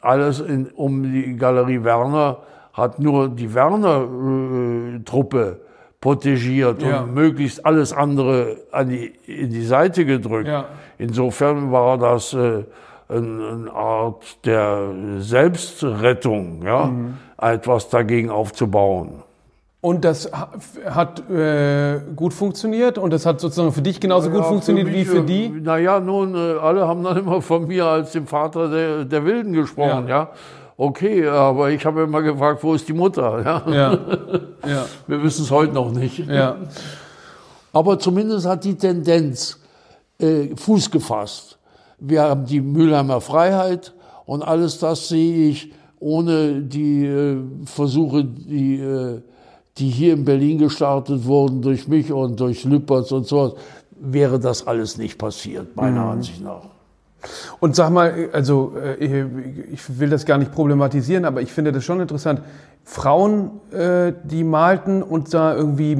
alles 0.00 0.40
in, 0.40 0.70
um 0.74 1.02
die 1.02 1.36
Galerie 1.36 1.82
Werner 1.82 2.38
hat 2.72 2.98
nur 2.98 3.28
die 3.28 3.52
Werner-Truppe 3.52 5.60
protegiert 6.00 6.82
ja. 6.82 7.00
und 7.00 7.14
möglichst 7.14 7.64
alles 7.64 7.92
andere 7.92 8.58
an 8.70 8.90
die, 8.90 9.12
in 9.26 9.50
die 9.50 9.64
Seite 9.64 10.04
gedrückt. 10.04 10.48
Ja. 10.48 10.66
Insofern 10.98 11.72
war 11.72 11.98
das 11.98 12.34
äh, 12.34 12.64
eine 13.08 13.70
Art 13.72 14.44
der 14.44 14.90
Selbstrettung, 15.18 16.62
ja, 16.64 16.86
mhm. 16.86 17.14
etwas 17.38 17.88
dagegen 17.88 18.30
aufzubauen. 18.30 19.22
Und 19.80 20.04
das 20.04 20.30
hat 20.84 21.30
äh, 21.30 22.00
gut 22.16 22.34
funktioniert 22.34 22.98
und 22.98 23.12
das 23.12 23.24
hat 23.24 23.40
sozusagen 23.40 23.72
für 23.72 23.82
dich 23.82 24.00
genauso 24.00 24.30
ja, 24.30 24.34
gut 24.34 24.44
funktioniert 24.46 24.88
für 24.88 24.92
mich, 24.92 25.06
wie 25.06 25.10
für 25.10 25.22
die? 25.22 25.48
Naja, 25.48 26.00
nun, 26.00 26.34
äh, 26.34 26.58
alle 26.58 26.88
haben 26.88 27.04
dann 27.04 27.16
immer 27.18 27.40
von 27.40 27.68
mir 27.68 27.86
als 27.86 28.10
dem 28.10 28.26
Vater 28.26 28.68
der, 28.68 29.04
der 29.04 29.24
Wilden 29.24 29.52
gesprochen, 29.52 30.08
ja. 30.08 30.22
ja. 30.22 30.30
Okay, 30.78 31.26
aber 31.26 31.70
ich 31.70 31.86
habe 31.86 32.02
immer 32.02 32.20
gefragt, 32.20 32.62
wo 32.62 32.74
ist 32.74 32.88
die 32.88 32.92
Mutter? 32.92 33.42
Ja. 33.44 33.72
ja. 33.72 33.92
ja. 34.66 34.84
Wir 35.06 35.22
wissen 35.22 35.44
es 35.44 35.50
heute 35.50 35.72
noch 35.72 35.92
nicht. 35.92 36.18
Ja. 36.18 36.56
Aber 37.72 37.98
zumindest 37.98 38.46
hat 38.46 38.64
die 38.64 38.74
Tendenz 38.74 39.58
äh, 40.18 40.54
Fuß 40.56 40.90
gefasst. 40.90 41.55
Wir 41.98 42.22
haben 42.22 42.46
die 42.46 42.60
Mülheimer 42.60 43.20
Freiheit 43.20 43.94
und 44.24 44.42
alles 44.42 44.78
das 44.78 45.08
sehe 45.08 45.48
ich 45.48 45.72
ohne 45.98 46.60
die 46.60 47.06
äh, 47.06 47.38
Versuche, 47.64 48.24
die 48.24 48.80
äh, 48.80 49.20
die 49.78 49.88
hier 49.88 50.14
in 50.14 50.24
Berlin 50.24 50.58
gestartet 50.58 51.24
wurden 51.26 51.62
durch 51.62 51.86
mich 51.88 52.12
und 52.12 52.40
durch 52.40 52.64
Lüpertz 52.64 53.12
und 53.12 53.26
so, 53.26 53.56
wäre 53.98 54.38
das 54.38 54.66
alles 54.66 54.96
nicht 54.98 55.18
passiert, 55.18 55.76
meiner 55.76 56.04
mhm. 56.04 56.10
Ansicht 56.10 56.42
nach. 56.42 56.62
Und 57.60 57.74
sag 57.74 57.90
mal, 57.90 58.28
also 58.32 58.74
äh, 58.76 59.26
ich 59.72 59.98
will 59.98 60.10
das 60.10 60.26
gar 60.26 60.38
nicht 60.38 60.52
problematisieren, 60.52 61.24
aber 61.24 61.42
ich 61.42 61.52
finde 61.52 61.72
das 61.72 61.84
schon 61.84 62.00
interessant. 62.00 62.40
Frauen, 62.84 63.50
äh, 63.72 64.12
die 64.22 64.44
malten 64.44 65.02
und 65.02 65.34
da 65.34 65.54
irgendwie 65.54 65.96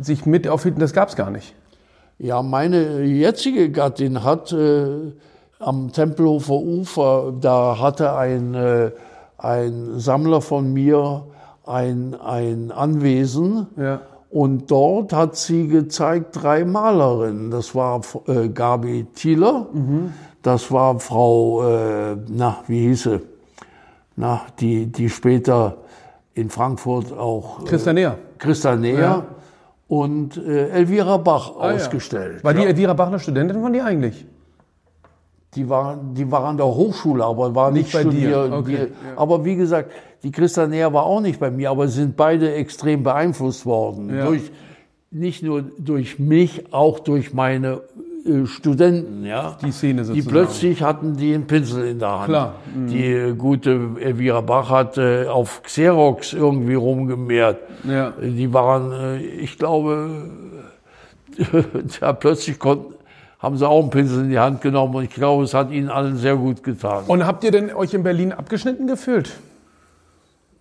sich 0.00 0.24
mit 0.24 0.48
aufhielten, 0.48 0.80
das 0.80 0.94
gab 0.94 1.10
es 1.10 1.16
gar 1.16 1.30
nicht. 1.30 1.54
Ja, 2.18 2.42
meine 2.42 3.02
jetzige 3.02 3.70
Gattin 3.70 4.22
hat 4.22 4.52
äh, 4.52 5.12
am 5.58 5.92
Tempelhofer 5.92 6.54
Ufer, 6.54 7.32
da 7.40 7.78
hatte 7.80 8.14
ein, 8.14 8.54
äh, 8.54 8.92
ein 9.38 9.98
Sammler 9.98 10.40
von 10.40 10.72
mir 10.72 11.24
ein, 11.66 12.14
ein 12.14 12.70
Anwesen. 12.70 13.66
Ja. 13.76 14.00
Und 14.30 14.70
dort 14.70 15.12
hat 15.12 15.36
sie 15.36 15.68
gezeigt 15.68 16.42
drei 16.42 16.64
Malerinnen. 16.64 17.50
Das 17.50 17.74
war 17.74 18.00
äh, 18.26 18.48
Gabi 18.48 19.06
Thieler, 19.14 19.66
mhm. 19.72 20.12
das 20.42 20.72
war 20.72 20.98
Frau, 20.98 21.62
äh, 21.62 22.16
na, 22.28 22.58
wie 22.66 22.88
hieß 22.88 23.02
sie? 23.04 23.20
Na, 24.16 24.42
die, 24.60 24.86
die 24.86 25.08
später 25.08 25.78
in 26.34 26.50
Frankfurt 26.50 27.12
auch. 27.12 27.62
Äh, 27.62 27.64
Christa 27.64 27.92
Neher. 27.92 28.18
Christa 28.38 28.76
Neher. 28.76 29.00
Ja. 29.00 29.24
Und 29.86 30.36
äh, 30.36 30.70
Elvira 30.70 31.18
Bach 31.18 31.52
ah, 31.58 31.72
ausgestellt. 31.72 32.38
Ja. 32.38 32.44
War 32.44 32.54
die 32.54 32.64
Elvira 32.64 32.94
Bach 32.94 33.08
eine 33.08 33.18
Studentin 33.18 33.60
von 33.60 33.72
dir 33.72 33.84
eigentlich? 33.84 34.24
Die 35.54 35.68
war, 35.68 35.98
die 36.14 36.30
war 36.30 36.44
an 36.44 36.56
der 36.56 36.66
Hochschule, 36.66 37.24
aber 37.24 37.54
war 37.54 37.70
nicht, 37.70 37.84
nicht 37.84 37.92
bei 37.92 38.00
studiert. 38.00 38.50
dir. 38.50 38.56
Okay. 38.56 38.86
Die, 38.86 39.18
aber 39.18 39.44
wie 39.44 39.56
gesagt, 39.56 39.92
die 40.22 40.32
Christa 40.32 40.66
Näher 40.66 40.92
war 40.92 41.04
auch 41.04 41.20
nicht 41.20 41.38
bei 41.38 41.50
mir, 41.50 41.70
aber 41.70 41.86
sind 41.88 42.16
beide 42.16 42.54
extrem 42.54 43.02
beeinflusst 43.02 43.66
worden. 43.66 44.14
Ja. 44.14 44.26
Durch, 44.26 44.50
nicht 45.10 45.42
nur 45.42 45.62
durch 45.62 46.18
mich, 46.18 46.72
auch 46.72 46.98
durch 46.98 47.34
meine 47.34 47.82
äh, 48.26 48.46
Studenten, 48.46 49.24
ja. 49.24 49.56
Die 49.62 49.70
Szene 49.70 50.04
sozusagen. 50.04 50.26
Die 50.26 50.30
plötzlich 50.30 50.82
hatten 50.82 51.16
die 51.16 51.34
einen 51.34 51.46
Pinsel 51.46 51.86
in 51.86 51.98
der 51.98 52.10
Hand. 52.10 52.28
Klar. 52.28 52.54
Mhm. 52.74 52.86
Die 52.88 53.04
äh, 53.04 53.34
gute 53.34 53.90
Elvira 54.00 54.40
Bach 54.40 54.70
hat 54.70 54.98
äh, 54.98 55.26
auf 55.26 55.62
Xerox 55.62 56.32
irgendwie 56.32 56.74
rumgemehrt. 56.74 57.58
Ja. 57.84 58.12
Die 58.20 58.52
waren, 58.52 58.92
äh, 58.92 59.18
ich 59.18 59.58
glaube, 59.58 60.08
ja, 62.00 62.12
plötzlich 62.12 62.58
konnten, 62.58 62.94
haben 63.38 63.56
sie 63.58 63.68
auch 63.68 63.82
einen 63.82 63.90
Pinsel 63.90 64.24
in 64.24 64.30
die 64.30 64.38
Hand 64.38 64.62
genommen 64.62 64.94
und 64.94 65.04
ich 65.04 65.10
glaube, 65.10 65.44
es 65.44 65.52
hat 65.52 65.70
ihnen 65.70 65.90
allen 65.90 66.16
sehr 66.16 66.36
gut 66.36 66.62
getan. 66.62 67.04
Und 67.06 67.26
habt 67.26 67.44
ihr 67.44 67.50
denn 67.50 67.74
euch 67.74 67.92
in 67.92 68.02
Berlin 68.02 68.32
abgeschnitten 68.32 68.86
gefühlt? 68.86 69.32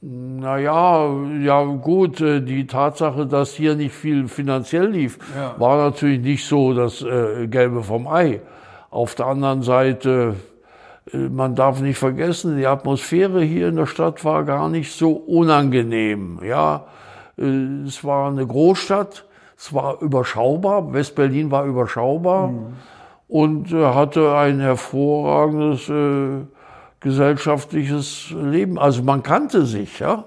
Naja, 0.06 1.08
ja 1.40 1.64
gut, 1.64 2.20
äh, 2.20 2.42
die 2.42 2.68
Tatsache, 2.68 3.26
dass 3.26 3.54
hier 3.54 3.76
nicht 3.76 3.96
viel 3.96 4.28
finanziell 4.28 4.88
lief, 4.88 5.18
ja. 5.34 5.56
war 5.58 5.78
natürlich 5.78 6.20
nicht 6.20 6.46
so 6.46 6.74
das 6.74 7.02
äh, 7.02 7.48
Gelbe 7.48 7.84
vom 7.84 8.08
Ei. 8.08 8.42
Auf 8.90 9.16
der 9.16 9.28
anderen 9.28 9.62
Seite, 9.62 10.36
äh, 11.14 11.18
man 11.18 11.56
darf 11.56 11.80
nicht 11.80 11.98
vergessen, 11.98 12.58
die 12.58 12.68
Atmosphäre 12.68 13.42
hier 13.44 13.70
in 13.70 13.78
der 13.78 13.86
Stadt 13.86 14.26
war 14.26 14.44
gar 14.44 14.68
nicht 14.68 14.92
so 14.92 15.12
unangenehm. 15.12 16.42
Ja, 16.46 16.84
es 17.38 18.04
war 18.04 18.28
eine 18.28 18.46
Großstadt, 18.46 19.24
es 19.58 19.74
war 19.74 20.02
überschaubar, 20.02 20.92
Westberlin 20.92 21.50
war 21.50 21.64
überschaubar 21.64 22.50
mhm. 22.50 22.74
und 23.30 23.72
hatte 23.72 24.36
ein 24.36 24.60
hervorragendes 24.60 25.88
äh, 25.88 26.42
gesellschaftliches 27.04 28.32
Leben. 28.32 28.80
Also 28.80 29.04
man 29.04 29.22
kannte 29.22 29.66
sich, 29.66 30.00
ja. 30.00 30.24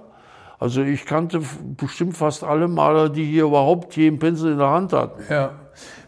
Also 0.59 0.83
ich 0.83 1.05
kannte 1.05 1.41
bestimmt 1.77 2.17
fast 2.17 2.45
alle 2.45 2.69
Maler, 2.69 3.09
die 3.09 3.25
hier 3.25 3.45
überhaupt 3.45 3.97
je 3.97 4.07
einen 4.07 4.19
Pinsel 4.19 4.53
in 4.53 4.59
der 4.59 4.71
Hand 4.71 4.93
hatten. 4.93 5.23
Ja. 5.29 5.51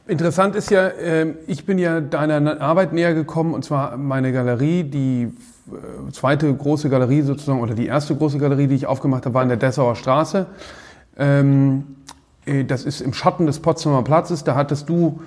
Interessant 0.06 0.56
ist 0.56 0.70
ja, 0.70 0.88
ähm, 0.88 1.36
ich 1.46 1.66
bin 1.66 1.78
ja 1.78 2.00
deiner 2.00 2.60
Arbeit 2.62 2.94
näher 2.94 3.12
gekommen, 3.12 3.52
und 3.52 3.64
zwar 3.64 3.98
meine 3.98 4.32
Galerie, 4.32 4.84
die 4.84 5.24
äh, 5.24 6.12
zweite 6.12 6.54
große 6.54 6.88
Galerie 6.88 7.20
sozusagen, 7.20 7.60
oder 7.60 7.74
die 7.74 7.86
erste 7.86 8.14
große 8.16 8.38
Galerie, 8.38 8.68
die 8.68 8.74
ich 8.74 8.86
aufgemacht 8.86 9.26
habe, 9.26 9.34
war 9.34 9.42
in 9.42 9.50
der 9.50 9.58
Dessauer 9.58 9.96
Straße. 9.96 10.46
Ähm, 11.18 11.96
äh, 12.46 12.64
das 12.64 12.84
ist 12.84 13.02
im 13.02 13.12
Schatten 13.12 13.44
des 13.44 13.60
Potsdamer 13.60 14.02
Platzes. 14.02 14.44
Da 14.44 14.54
hattest 14.54 14.88
du 14.88 15.20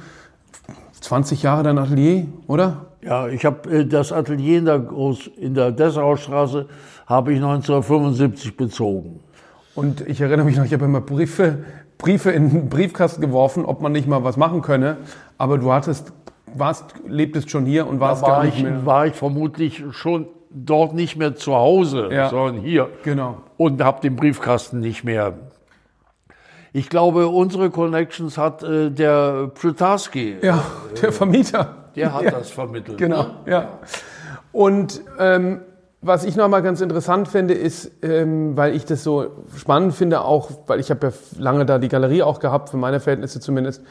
20 1.00 1.44
Jahre 1.44 1.62
dein 1.62 1.78
Atelier, 1.78 2.26
oder? 2.48 2.91
Ja, 3.04 3.28
ich 3.28 3.46
habe 3.46 3.70
äh, 3.70 3.86
das 3.86 4.12
Atelier 4.12 4.60
in 4.60 4.66
der, 4.66 4.80
Groß, 4.80 5.28
in 5.38 5.56
der 5.56 5.72
Dessauer 5.72 6.18
Straße 6.18 6.68
habe 7.08 7.34
ich 7.34 7.38
1975 7.38 8.56
bezogen. 8.56 9.20
Und 9.76 10.02
ich 10.02 10.22
erinnere 10.22 10.46
mich 10.46 10.58
noch, 10.58 10.66
ich 10.66 10.74
habe 10.74 10.86
immer 10.86 11.02
Briefe, 11.02 11.60
Briefe 11.98 12.32
in 12.32 12.50
den 12.50 12.70
Briefkasten 12.70 13.22
geworfen, 13.22 13.66
ob 13.66 13.82
man 13.82 13.92
nicht 13.92 14.08
mal 14.08 14.24
was 14.24 14.38
machen 14.38 14.62
könne. 14.62 14.98
Aber 15.38 15.58
du 15.58 15.72
hattest, 15.72 16.14
warst, 16.54 16.94
lebtest 17.08 17.50
schon 17.50 17.66
hier 17.66 17.88
und 17.88 18.00
warst 18.00 18.22
da 18.22 18.28
war 18.28 18.36
gar 18.38 18.44
nicht 18.46 18.58
ich, 18.58 18.64
mehr. 18.64 18.86
war 18.86 19.08
ich 19.08 19.14
vermutlich 19.14 19.84
schon 19.92 20.28
dort 20.50 20.94
nicht 20.94 21.16
mehr 21.16 21.36
zu 21.36 21.56
Hause, 21.56 22.10
ja. 22.12 22.30
sondern 22.30 22.62
hier. 22.62 22.90
Genau. 23.04 23.38
Und 23.58 23.82
habe 23.84 24.02
den 24.02 24.16
Briefkasten 24.16 24.80
nicht 24.80 25.04
mehr. 25.04 25.34
Ich 26.74 26.90
glaube, 26.90 27.28
unsere 27.28 27.70
Connections 27.70 28.38
hat 28.38 28.64
äh, 28.64 28.92
der 28.92 29.52
Prytarski. 29.54 30.38
Ja, 30.42 30.64
der 31.02 31.12
Vermieter. 31.12 31.81
Der 31.96 32.14
hat 32.14 32.24
ja, 32.24 32.32
das 32.32 32.50
vermittelt. 32.50 32.98
Genau, 32.98 33.24
ne? 33.24 33.34
ja. 33.46 33.80
Und 34.52 35.02
ähm, 35.20 35.62
was 36.02 36.24
ich 36.24 36.36
nochmal 36.36 36.64
ganz 36.64 36.82
interessant 36.82 37.28
finde, 37.28 37.54
ist, 37.54 37.92
ähm, 38.02 38.58
weil 38.58 38.76
ich 38.76 38.86
das 38.86 39.04
so 39.04 39.28
spannend 39.56 39.94
finde, 39.94 40.22
auch, 40.22 40.50
weil 40.68 40.80
ich 40.80 40.90
habe 40.90 41.08
ja 41.08 41.14
lange 41.38 41.66
da 41.66 41.78
die 41.78 41.90
Galerie 41.90 42.24
auch 42.24 42.40
gehabt, 42.40 42.70
für 42.70 42.78
meine 42.78 43.00
Verhältnisse 43.00 43.40
zumindest, 43.40 43.84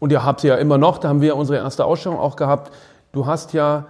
und 0.00 0.10
ihr 0.10 0.24
habt 0.24 0.40
sie 0.40 0.48
ja 0.48 0.56
immer 0.56 0.78
noch, 0.78 0.98
da 0.98 1.08
haben 1.08 1.20
wir 1.20 1.36
unsere 1.36 1.58
erste 1.58 1.84
Ausstellung 1.84 2.18
auch 2.18 2.36
gehabt. 2.36 2.72
Du 3.12 3.26
hast 3.26 3.52
ja, 3.52 3.86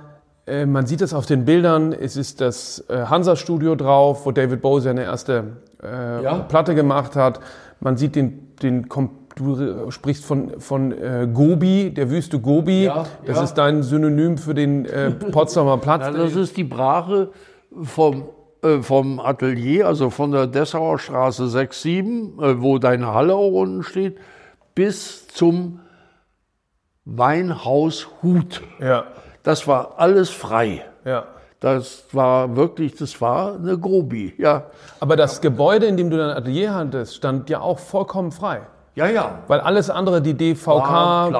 äh, 0.47 0.67
man 0.67 0.87
sieht 0.87 1.01
es 1.01 1.15
auf 1.15 1.27
den 1.27 1.45
Bildern, 1.47 1.93
es 1.93 2.17
ist 2.17 2.41
das 2.41 2.85
äh, 2.89 3.07
Hansa-Studio 3.07 3.75
drauf, 3.75 4.27
wo 4.27 4.31
David 4.31 4.61
Bowie 4.61 4.83
seine 4.83 5.05
erste 5.05 5.57
äh, 5.83 6.23
ja. 6.23 6.39
Platte 6.41 6.75
gemacht 6.75 7.17
hat. 7.17 7.41
Man 7.81 7.97
sieht 7.97 8.15
den, 8.15 8.55
den 8.63 8.89
du 9.35 9.91
sprichst 9.91 10.25
von, 10.25 10.61
von 10.61 10.93
äh, 10.93 11.29
Gobi, 11.33 11.91
der 11.91 12.11
Wüste 12.11 12.39
Gobi. 12.39 12.85
Ja, 12.85 13.07
das 13.27 13.37
ja. 13.37 13.45
ist 13.45 13.55
dein 13.55 13.83
Synonym 13.83 14.39
für 14.39 14.55
den 14.55 14.87
äh, 14.87 15.11
Potsdamer 15.11 15.79
Platz. 15.79 16.03
Ja, 16.03 16.13
das 16.13 16.37
ist 16.37 16.57
die 16.57 16.65
Brache 16.65 17.31
vom, 17.83 18.25
äh, 18.63 18.79
vom 18.79 19.21
Atelier, 19.21 19.87
also 19.87 20.11
von 20.11 20.31
der 20.31 20.47
Dessauer 20.47 20.99
Straße 20.99 21.49
6, 21.49 21.83
7, 21.83 22.39
äh, 22.41 22.63
wo 22.63 22.79
deine 22.79 23.13
Halle 23.13 23.35
auch 23.35 23.53
unten 23.53 23.83
steht, 23.83 24.19
bis 24.75 25.27
zum 25.29 25.81
Weinhaus 27.05 28.09
Hut. 28.23 28.63
Ja. 28.81 29.05
Das 29.43 29.67
war 29.69 29.95
alles 29.99 30.31
frei. 30.31 30.85
Ja. 31.05 31.27
Das 31.61 32.05
war 32.13 32.57
wirklich, 32.57 32.95
das 32.95 33.21
war 33.21 33.55
eine 33.55 33.79
Grobi, 33.79 34.35
ja. 34.37 34.67
Aber 35.01 35.17
das 35.17 35.41
Gebäude, 35.41 35.87
in 35.87 35.97
dem 35.97 36.11
du 36.11 36.19
dein 36.19 36.37
Atelier 36.37 36.75
hattest, 36.75 37.17
stand 37.17 37.49
ja 37.49 37.61
auch 37.61 37.79
vollkommen 37.79 38.33
frei. 38.33 38.63
Ja, 38.95 39.09
ja. 39.09 39.39
Weil 39.49 39.61
alles 39.61 39.91
andere, 39.91 40.23
die 40.23 40.35
DVK 40.35 41.31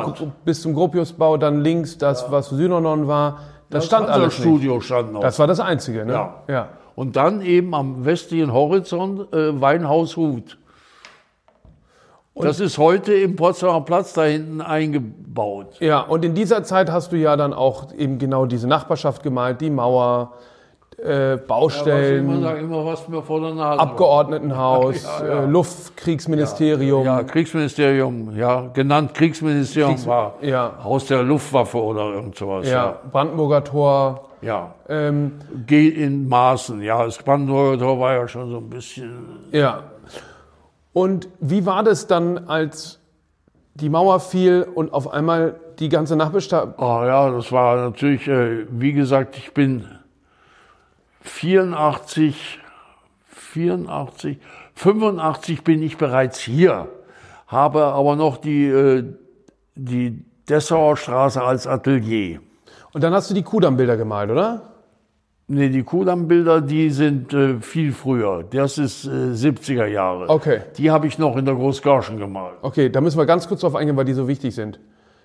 bis 0.45 0.63
zum 0.63 0.75
Gropiusbau, 0.75 1.37
dann 1.37 1.61
links 1.61 1.97
das, 1.99 2.23
ja. 2.23 2.31
was 2.31 2.49
Synonon 2.51 3.07
war, 3.07 3.41
Das, 3.71 3.87
stand 3.87 4.09
alles 4.09 4.35
Studio 4.35 4.81
stand 4.81 5.13
noch. 5.13 5.21
Das 5.21 5.39
war 5.39 5.47
das 5.47 5.61
Einzige, 5.61 6.05
ne? 6.05 6.13
Ja. 6.13 6.35
ja. 6.49 6.69
Und 6.95 7.17
dann 7.17 7.41
eben 7.43 7.75
am 7.75 8.05
westlichen 8.05 8.53
Horizont 8.53 9.33
äh, 9.33 9.61
Weinhaus 9.61 10.17
Huth. 10.17 10.59
das 12.35 12.61
ist 12.61 12.79
heute 12.79 13.15
im 13.15 13.37
Potsdamer 13.37 13.81
Platz 13.81 14.13
da 14.13 14.25
hinten 14.25 14.61
eingebaut. 14.61 15.81
Ja, 15.81 16.01
und 16.01 16.25
in 16.25 16.35
dieser 16.35 16.63
Zeit 16.65 16.91
hast 16.91 17.13
du 17.13 17.17
ja 17.17 17.37
dann 17.37 17.53
auch 17.53 17.93
eben 17.93 18.19
genau 18.19 18.47
diese 18.47 18.69
Nachbarschaft 18.69 19.23
gemalt, 19.23 19.61
die 19.61 19.71
Mauer, 19.71 20.33
äh, 20.99 21.37
Baustellen, 21.37 22.29
Ja, 22.29 22.33
was 22.33 22.35
ich 22.35 22.37
immer, 22.39 22.41
sage, 22.49 22.61
immer 22.61 22.85
was 22.87 23.09
mir 23.09 23.23
vor 23.23 23.41
der 23.41 23.51
Nase 23.55 23.79
war. 23.79 23.81
Abgeordnetenhaus, 23.81 25.03
Ja, 25.21 25.27
ja. 25.27 25.43
Äh, 25.43 25.47
Luftkriegsministerium. 25.47 27.05
Ja, 27.05 27.23
Kriegsministerium, 27.23 28.37
ja, 28.37 28.69
genannt 28.73 29.15
Kriegsministerium 29.15 29.95
Kriegs- 29.95 30.07
war 30.07 30.35
ja. 30.41 30.73
Haus 30.83 31.07
der 31.07 31.23
Luftwaffe 31.23 31.83
oder 31.83 32.13
irgend 32.15 32.37
sowas. 32.37 32.69
ja, 32.69 32.99
Brandenburger 33.11 33.65
Tor. 33.65 34.29
Ja. 34.43 34.75
Ähm, 34.89 35.33
Geht 35.67 35.97
in 35.97 36.29
Maßen, 36.29 36.83
ja. 36.83 37.03
Das 37.05 37.19
Brandenburger 37.19 37.79
Tor 37.79 37.99
war 38.01 38.15
ja 38.15 38.29
schon 38.29 38.51
so 38.51 38.59
ein 38.59 38.69
bisschen. 38.71 39.27
ja. 39.53 39.85
Und 40.93 41.29
wie 41.41 41.67
war 41.67 41.83
das 41.83 42.07
dann, 42.07 42.47
als 42.47 43.01
die 43.75 43.89
Mauer 43.89 44.21
fiel 44.21 44.65
und 44.75 44.93
auf 44.93 45.13
einmal 45.13 45.57
die 45.81 45.89
ganze 45.89 46.15
Nachbarschaft. 46.15 46.79
Ah 46.79 47.05
ja, 47.05 47.31
das 47.31 47.51
war 47.51 47.75
natürlich, 47.89 48.29
äh, 48.29 48.67
wie 48.71 48.93
gesagt, 48.93 49.37
ich 49.37 49.53
bin 49.53 49.85
84, 51.25 52.61
84, 53.29 54.39
85 54.75 55.65
bin 55.65 55.83
ich 55.83 55.97
bereits 55.97 56.39
hier, 56.39 56.89
habe 57.47 57.85
aber 57.85 58.15
noch 58.15 58.37
die, 58.37 58.67
äh, 58.67 59.05
die 59.75 60.25
Dessauer 60.49 60.97
Straße 60.97 61.43
als 61.43 61.67
Atelier. 61.67 62.41
Und 62.93 63.03
dann 63.03 63.15
hast 63.15 63.31
du 63.31 63.35
die 63.35 63.43
Kudamm-Bilder 63.43 63.97
gemalt, 63.97 64.31
oder? 64.31 64.75
Nee, 65.47 65.71
die 65.71 65.83
Kudamm-Bilder, 65.83 66.61
die 66.61 66.91
sind 66.91 67.33
äh, 67.33 67.61
viel 67.61 67.93
früher. 67.93 68.45
Das 68.49 68.79
ist 68.79 69.07
äh, 69.07 69.09
70er 69.09 69.87
Jahre. 69.87 70.29
Okay. 70.29 70.61
Die 70.77 70.91
habe 70.91 71.07
ich 71.07 71.19
noch 71.19 71.37
in 71.37 71.45
der 71.45 71.55
Großgarschen 71.55 72.19
gemalt. 72.19 72.55
Okay, 72.63 72.91
da 72.91 73.01
müssen 73.01 73.19
wir 73.19 73.27
ganz 73.27 73.49
kurz 73.49 73.61
drauf 73.61 73.75
eingehen, 73.75 73.97
weil 73.97 74.05
die 74.05 74.15
so 74.15 74.29
wichtig 74.29 74.55
sind. 74.55 74.79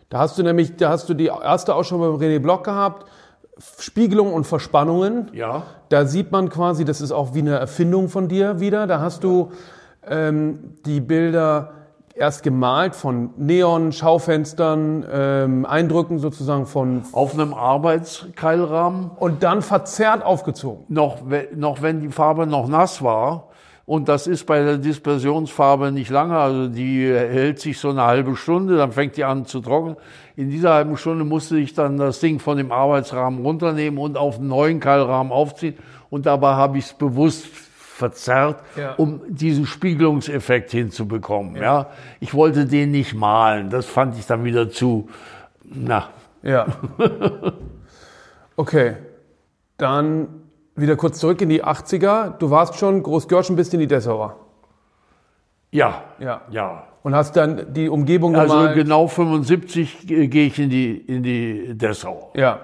Da 0.09 0.19
hast 0.19 0.37
du 0.37 0.43
nämlich, 0.43 0.75
da 0.77 0.89
hast 0.89 1.07
du 1.09 1.13
die 1.13 1.27
erste 1.27 1.75
Ausschau 1.75 1.99
beim 1.99 2.15
René 2.15 2.39
Block 2.39 2.63
gehabt, 2.63 3.05
Spiegelung 3.79 4.33
und 4.33 4.45
Verspannungen. 4.45 5.29
Ja. 5.33 5.63
Da 5.89 6.05
sieht 6.05 6.31
man 6.31 6.49
quasi, 6.49 6.85
das 6.85 7.01
ist 7.01 7.11
auch 7.11 7.33
wie 7.33 7.39
eine 7.39 7.57
Erfindung 7.57 8.09
von 8.09 8.27
dir 8.27 8.59
wieder. 8.59 8.87
Da 8.87 9.01
hast 9.01 9.23
du 9.23 9.51
ähm, 10.07 10.75
die 10.85 11.01
Bilder 11.01 11.73
erst 12.15 12.43
gemalt 12.43 12.95
von 12.95 13.31
Neon, 13.37 13.91
Schaufenstern, 13.91 15.05
ähm, 15.11 15.65
Eindrücken 15.65 16.19
sozusagen 16.19 16.65
von 16.65 17.03
Auf 17.13 17.33
einem 17.33 17.53
Arbeitskeilrahmen, 17.53 19.11
und 19.17 19.41
dann 19.41 19.61
verzerrt 19.61 20.23
aufgezogen. 20.23 20.83
noch, 20.89 21.19
noch 21.55 21.81
wenn 21.81 22.01
die 22.01 22.09
Farbe 22.09 22.45
noch 22.45 22.67
nass 22.67 23.01
war. 23.01 23.48
Und 23.89 24.07
das 24.07 24.27
ist 24.27 24.45
bei 24.45 24.61
der 24.63 24.77
Dispersionsfarbe 24.77 25.91
nicht 25.91 26.11
lange, 26.11 26.37
also 26.37 26.67
die 26.67 27.07
hält 27.07 27.59
sich 27.59 27.79
so 27.79 27.89
eine 27.89 28.03
halbe 28.03 28.35
Stunde, 28.35 28.77
dann 28.77 28.91
fängt 28.91 29.17
die 29.17 29.23
an 29.23 29.47
zu 29.47 29.61
trocknen. 29.61 29.95
In 30.35 30.51
dieser 30.51 30.75
halben 30.75 30.95
Stunde 30.95 31.25
musste 31.25 31.57
ich 31.57 31.73
dann 31.73 31.97
das 31.97 32.19
Ding 32.19 32.37
von 32.37 32.57
dem 32.57 32.71
Arbeitsrahmen 32.71 33.41
runternehmen 33.43 33.97
und 33.97 34.15
auf 34.15 34.37
einen 34.37 34.47
neuen 34.47 34.79
Keilrahmen 34.79 35.31
aufziehen. 35.31 35.73
Und 36.11 36.27
dabei 36.27 36.53
habe 36.53 36.77
ich 36.77 36.85
es 36.85 36.93
bewusst 36.93 37.47
verzerrt, 37.47 38.61
Ja. 38.77 38.93
um 38.93 39.21
diesen 39.27 39.65
Spiegelungseffekt 39.65 40.69
hinzubekommen. 40.69 41.55
Ja. 41.55 41.87
Ich 42.19 42.35
wollte 42.35 42.67
den 42.67 42.91
nicht 42.91 43.15
malen. 43.15 43.71
Das 43.71 43.87
fand 43.87 44.15
ich 44.19 44.27
dann 44.27 44.43
wieder 44.43 44.69
zu, 44.69 45.09
na, 45.63 46.09
Ja. 46.43 46.67
Okay. 48.55 48.97
Dann 49.77 50.27
wieder 50.81 50.95
kurz 50.95 51.19
zurück 51.19 51.41
in 51.41 51.49
die 51.49 51.63
80er. 51.63 52.37
Du 52.39 52.49
warst 52.49 52.77
schon 52.77 53.01
Großgörschen 53.03 53.55
bis 53.55 53.73
in 53.73 53.79
die 53.79 53.87
Dessauer. 53.87 54.35
ja, 55.71 56.03
Ja. 56.19 56.41
ja. 56.51 56.83
Und 57.01 57.15
hast 57.15 57.37
dann 57.37 57.73
die 57.73 57.87
Umgebung 57.87 58.35
Also 58.35 58.53
gemalt. 58.57 58.75
genau 58.75 59.07
75 59.07 60.11
äh, 60.11 60.27
gehe 60.27 60.47
ich 60.47 60.59
in 60.59 60.69
die, 60.69 60.97
in 60.97 61.23
die 61.23 61.77
Dessau. 61.77 62.31
Ja. 62.35 62.59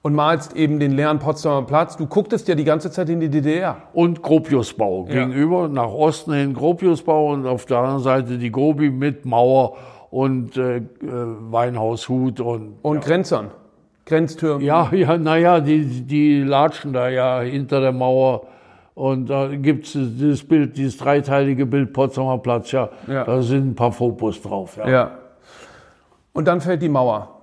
Und 0.00 0.14
malst 0.14 0.56
eben 0.56 0.80
den 0.80 0.92
leeren 0.92 1.18
Potsdamer 1.18 1.66
Platz. 1.66 1.98
Du 1.98 2.06
gucktest 2.06 2.48
ja 2.48 2.54
die 2.54 2.64
ganze 2.64 2.90
Zeit 2.90 3.10
in 3.10 3.20
die 3.20 3.28
DDR. 3.28 3.76
Und 3.92 4.22
Gropiusbau. 4.22 5.04
Ja. 5.08 5.12
Gegenüber, 5.26 5.68
nach 5.68 5.90
Osten 5.92 6.32
hin 6.32 6.54
Gropiusbau 6.54 7.32
und 7.32 7.46
auf 7.46 7.66
der 7.66 7.78
anderen 7.78 8.00
Seite 8.02 8.38
die 8.38 8.50
Gobi 8.50 8.88
mit 8.90 9.26
Mauer 9.26 9.76
und 10.10 10.56
äh, 10.56 10.76
äh, 10.78 10.82
Weinhaus 11.02 12.08
Hut 12.08 12.40
und 12.40 12.78
Und 12.80 13.04
Grenzern. 13.04 13.50
Grenztürmen. 14.10 14.60
ja, 14.66 14.90
ja, 14.92 15.16
naja, 15.16 15.60
die, 15.60 16.02
die 16.02 16.42
latschen 16.42 16.92
da 16.92 17.08
ja 17.08 17.40
hinter 17.40 17.80
der 17.80 17.92
Mauer. 17.92 18.42
Und 18.94 19.30
da 19.30 19.46
gibt's 19.48 19.92
dieses 19.92 20.46
Bild, 20.46 20.76
dieses 20.76 20.98
dreiteilige 20.98 21.64
Bild 21.64 21.92
Potsdamer 21.94 22.38
Platz, 22.38 22.72
ja, 22.72 22.90
Ja. 23.06 23.24
da 23.24 23.40
sind 23.40 23.68
ein 23.70 23.74
paar 23.74 23.92
Fotos 23.92 24.42
drauf. 24.42 24.76
Ja. 24.76 24.88
Ja. 24.90 25.10
Und 26.32 26.46
dann 26.48 26.60
fällt 26.60 26.82
die 26.82 26.88
Mauer. 26.88 27.40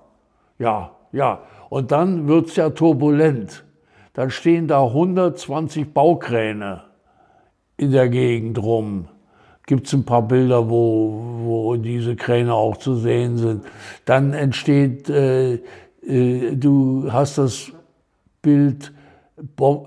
Ja, 0.58 0.90
ja. 1.12 1.40
Und 1.68 1.90
dann 1.90 2.28
wird's 2.28 2.54
ja 2.56 2.70
turbulent. 2.70 3.64
Dann 4.12 4.30
stehen 4.30 4.68
da 4.68 4.82
120 4.82 5.92
Baukräne 5.92 6.82
in 7.76 7.92
der 7.92 8.08
Gegend 8.08 8.62
rum. 8.62 9.08
Gibt's 9.66 9.92
ein 9.92 10.04
paar 10.04 10.22
Bilder, 10.22 10.70
wo, 10.70 11.12
wo 11.44 11.76
diese 11.76 12.14
Kräne 12.16 12.54
auch 12.54 12.76
zu 12.78 12.94
sehen 12.94 13.36
sind. 13.36 13.64
Dann 14.06 14.32
entsteht, 14.32 15.10
äh, 15.10 15.58
du 16.02 17.08
hast 17.10 17.38
das 17.38 17.72
Bild 18.42 18.92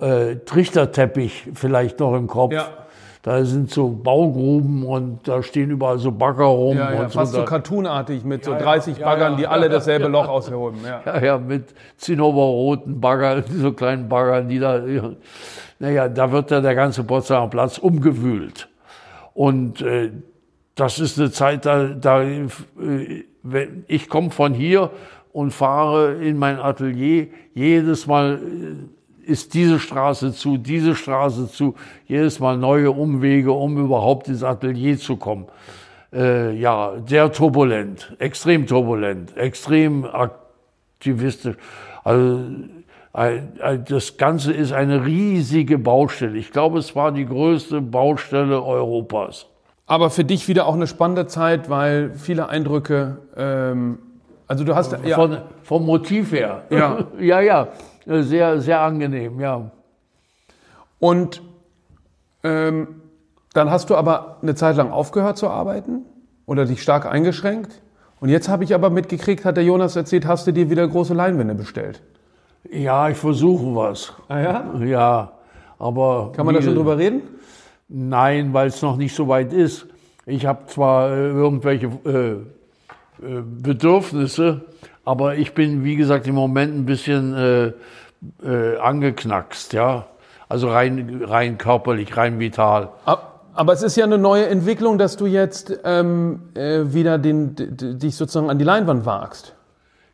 äh, 0.01 0.35
Trichterteppich 0.45 1.49
vielleicht 1.53 1.99
noch 1.99 2.15
im 2.15 2.27
Kopf. 2.27 2.53
Ja. 2.53 2.67
Da 3.23 3.45
sind 3.45 3.69
so 3.69 3.89
Baugruben 3.89 4.83
und 4.83 5.27
da 5.27 5.43
stehen 5.43 5.69
überall 5.69 5.99
so 5.99 6.11
Bagger 6.11 6.45
rum. 6.45 6.75
Ja, 6.77 6.91
ja, 6.91 7.01
und 7.01 7.11
fast 7.11 7.33
so 7.33 7.39
da- 7.39 7.45
cartoonartig 7.45 8.23
mit 8.23 8.43
so 8.43 8.51
Ja, 8.51 8.57
ja, 8.57 8.63
30 8.63 8.97
ja, 8.97 9.05
Baggern, 9.05 9.37
die 9.37 9.45
alle 9.45 9.69
dasselbe. 9.69 10.07
Loch 10.07 10.27
aushoben. 10.27 10.79
Ja. 10.83 11.21
Ja, 11.21 11.37
mit 11.37 11.75
zinnoberroten 11.97 12.99
Baggern, 12.99 13.43
so 13.49 13.73
kleinen 13.73 14.09
Baggern, 14.09 14.49
die 14.49 14.57
da, 14.57 14.81
naja, 15.77 16.09
da 16.09 16.31
wird 16.31 16.49
ja 16.49 16.61
der 16.61 16.73
ganze 16.73 17.03
Potsdamer 17.03 17.47
Platz 17.47 17.77
umgewühlt. 17.77 18.69
Und 19.35 19.81
äh, 19.83 20.11
das 20.73 20.97
ist 20.99 21.19
eine 21.19 21.31
Zeit, 21.31 21.67
da, 21.67 21.89
da 21.89 22.23
äh, 22.23 22.47
ich 23.87 24.09
komme 24.09 24.31
von 24.31 24.53
hier 24.55 24.89
und 25.33 25.51
fahre 25.51 26.15
in 26.15 26.37
mein 26.37 26.59
Atelier. 26.59 27.27
Jedes 27.53 28.07
Mal 28.07 28.39
äh, 28.39 29.29
ist 29.31 29.53
diese 29.53 29.79
Straße 29.79 30.33
zu, 30.33 30.57
diese 30.57 30.95
Straße 30.95 31.49
zu, 31.49 31.75
jedes 32.07 32.39
Mal 32.39 32.57
neue 32.57 32.91
Umwege, 32.91 33.51
um 33.51 33.77
überhaupt 33.77 34.27
ins 34.27 34.43
Atelier 34.43 34.97
zu 34.97 35.15
kommen. 35.17 35.45
Äh, 36.13 36.55
ja, 36.55 36.93
sehr 37.05 37.31
turbulent, 37.31 38.15
extrem 38.19 38.67
turbulent, 38.67 39.35
extrem 39.37 40.05
aktivistisch. 40.05 41.55
Also 42.03 42.41
das 43.13 44.17
Ganze 44.17 44.53
ist 44.53 44.71
eine 44.71 45.05
riesige 45.05 45.77
Baustelle. 45.77 46.37
Ich 46.37 46.51
glaube, 46.51 46.79
es 46.79 46.95
war 46.95 47.11
die 47.11 47.25
größte 47.25 47.81
Baustelle 47.81 48.63
Europas. 48.63 49.47
Aber 49.85 50.09
für 50.09 50.23
dich 50.23 50.47
wieder 50.47 50.67
auch 50.67 50.75
eine 50.75 50.87
spannende 50.87 51.27
Zeit, 51.27 51.69
weil 51.69 52.13
viele 52.15 52.47
Eindrücke. 52.47 53.17
Ähm, 53.35 53.99
also 54.51 54.65
du 54.65 54.75
hast 54.75 54.97
ja, 55.05 55.15
Von, 55.15 55.37
vom 55.63 55.85
Motiv 55.85 56.33
her. 56.33 56.63
Ja. 56.69 57.05
ja, 57.19 57.39
ja. 57.39 57.67
Sehr, 58.05 58.59
sehr 58.59 58.81
angenehm, 58.81 59.39
ja. 59.39 59.71
und 60.99 61.41
ähm, 62.43 62.87
dann 63.53 63.69
hast 63.69 63.89
du 63.89 63.95
aber 63.95 64.39
eine 64.41 64.55
Zeit 64.55 64.75
lang 64.75 64.91
aufgehört 64.91 65.37
zu 65.37 65.47
arbeiten 65.47 66.05
oder 66.47 66.65
dich 66.65 66.81
stark 66.81 67.05
eingeschränkt. 67.05 67.81
Und 68.19 68.27
jetzt 68.27 68.49
habe 68.49 68.65
ich 68.65 68.75
aber 68.75 68.89
mitgekriegt, 68.89 69.45
hat 69.45 69.55
der 69.55 69.63
Jonas 69.63 69.95
erzählt, 69.95 70.25
hast 70.25 70.47
du 70.47 70.51
dir 70.51 70.69
wieder 70.69 70.85
große 70.85 71.13
Leinwände 71.13 71.53
bestellt. 71.53 72.01
Ja, 72.69 73.07
ich 73.07 73.17
versuche 73.17 73.73
was. 73.73 74.13
Ah 74.27 74.39
ja? 74.39 74.73
Ja, 74.83 75.31
aber. 75.79 76.33
Kann 76.35 76.45
man 76.45 76.55
da 76.55 76.61
schon 76.61 76.75
drüber 76.75 76.97
reden? 76.97 77.21
Nein, 77.87 78.51
weil 78.51 78.67
es 78.67 78.81
noch 78.81 78.97
nicht 78.97 79.15
so 79.15 79.29
weit 79.29 79.53
ist. 79.53 79.87
Ich 80.25 80.45
habe 80.45 80.65
zwar 80.65 81.11
äh, 81.11 81.29
irgendwelche 81.29 81.85
äh, 81.85 82.60
Bedürfnisse, 83.21 84.61
aber 85.05 85.35
ich 85.35 85.53
bin, 85.53 85.83
wie 85.83 85.95
gesagt, 85.95 86.27
im 86.27 86.35
Moment 86.35 86.75
ein 86.75 86.85
bisschen 86.85 87.33
äh, 87.35 87.67
äh, 88.47 88.77
angeknackst, 88.77 89.73
ja. 89.73 90.05
Also 90.49 90.69
rein, 90.69 91.23
rein 91.25 91.57
körperlich, 91.57 92.17
rein 92.17 92.39
vital. 92.39 92.89
Ab- 93.05 93.45
Aber 93.53 93.73
es 93.73 93.83
ist 93.83 93.95
ja 93.95 94.05
eine 94.05 94.17
neue 94.17 94.47
Entwicklung, 94.47 94.97
dass 94.97 95.15
du 95.17 95.25
jetzt 95.25 95.79
ähm, 95.85 96.41
äh, 96.55 96.81
wieder 96.93 97.17
den, 97.17 97.55
dich 97.57 98.15
sozusagen 98.15 98.49
an 98.49 98.59
die 98.59 98.65
Leinwand 98.65 99.05
wagst. 99.05 99.55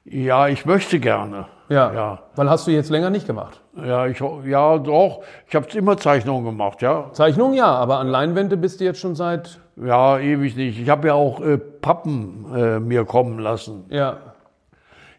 Ja, 0.05 0.47
ich 0.47 0.65
möchte 0.65 0.99
gerne. 0.99 1.47
Ja. 1.69 1.91
Ja, 1.93 2.19
Weil 2.35 2.49
hast 2.49 2.65
du 2.67 2.71
jetzt 2.71 2.89
länger 2.89 3.09
nicht 3.09 3.27
gemacht. 3.27 3.59
ja, 3.75 4.05
ich, 4.07 4.21
ja 4.45 4.77
doch. 4.77 5.21
Ich 5.49 5.55
habe 5.55 5.67
immer 5.73 5.97
Zeichnungen 5.97 6.45
gemacht, 6.45 6.81
ja. 6.81 7.09
Zeichnung 7.11 7.53
ja, 7.53 7.67
aber 7.67 7.97
an 7.99 8.07
Leinwände 8.07 8.55
bist 8.57 8.79
du 8.79 8.85
jetzt 8.85 8.99
schon 8.99 9.15
seit. 9.15 9.59
Ja, 9.83 10.17
ewig 10.17 10.55
nicht. 10.55 10.79
Ich 10.79 10.89
habe 10.89 11.07
ja 11.07 11.13
auch 11.13 11.39
äh, 11.41 11.57
Pappen 11.57 12.45
äh, 12.55 12.79
mir 12.79 13.05
kommen 13.05 13.39
lassen. 13.39 13.85
Ja. 13.89 14.17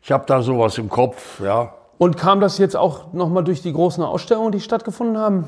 Ich 0.02 0.10
habe 0.10 0.24
da 0.26 0.42
sowas 0.42 0.78
im 0.78 0.88
Kopf, 0.88 1.40
ja. 1.40 1.74
Und 1.98 2.16
kam 2.16 2.40
das 2.40 2.58
jetzt 2.58 2.76
auch 2.76 3.12
nochmal 3.12 3.44
durch 3.44 3.62
die 3.62 3.72
großen 3.72 4.02
Ausstellungen, 4.02 4.52
die 4.52 4.60
stattgefunden 4.60 5.18
haben? 5.18 5.44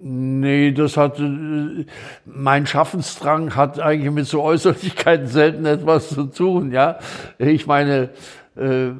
Nee, 0.00 0.70
das 0.72 0.96
hat, 0.96 1.18
äh, 1.18 1.84
mein 2.24 2.66
Schaffensdrang 2.66 3.56
hat 3.56 3.80
eigentlich 3.80 4.12
mit 4.12 4.26
so 4.26 4.42
Äußerlichkeiten 4.42 5.26
selten 5.26 5.66
etwas 5.66 6.10
zu 6.10 6.24
tun, 6.24 6.70
ja. 6.70 6.98
Ich 7.38 7.66
meine, 7.66 8.10
äh, 8.56 8.90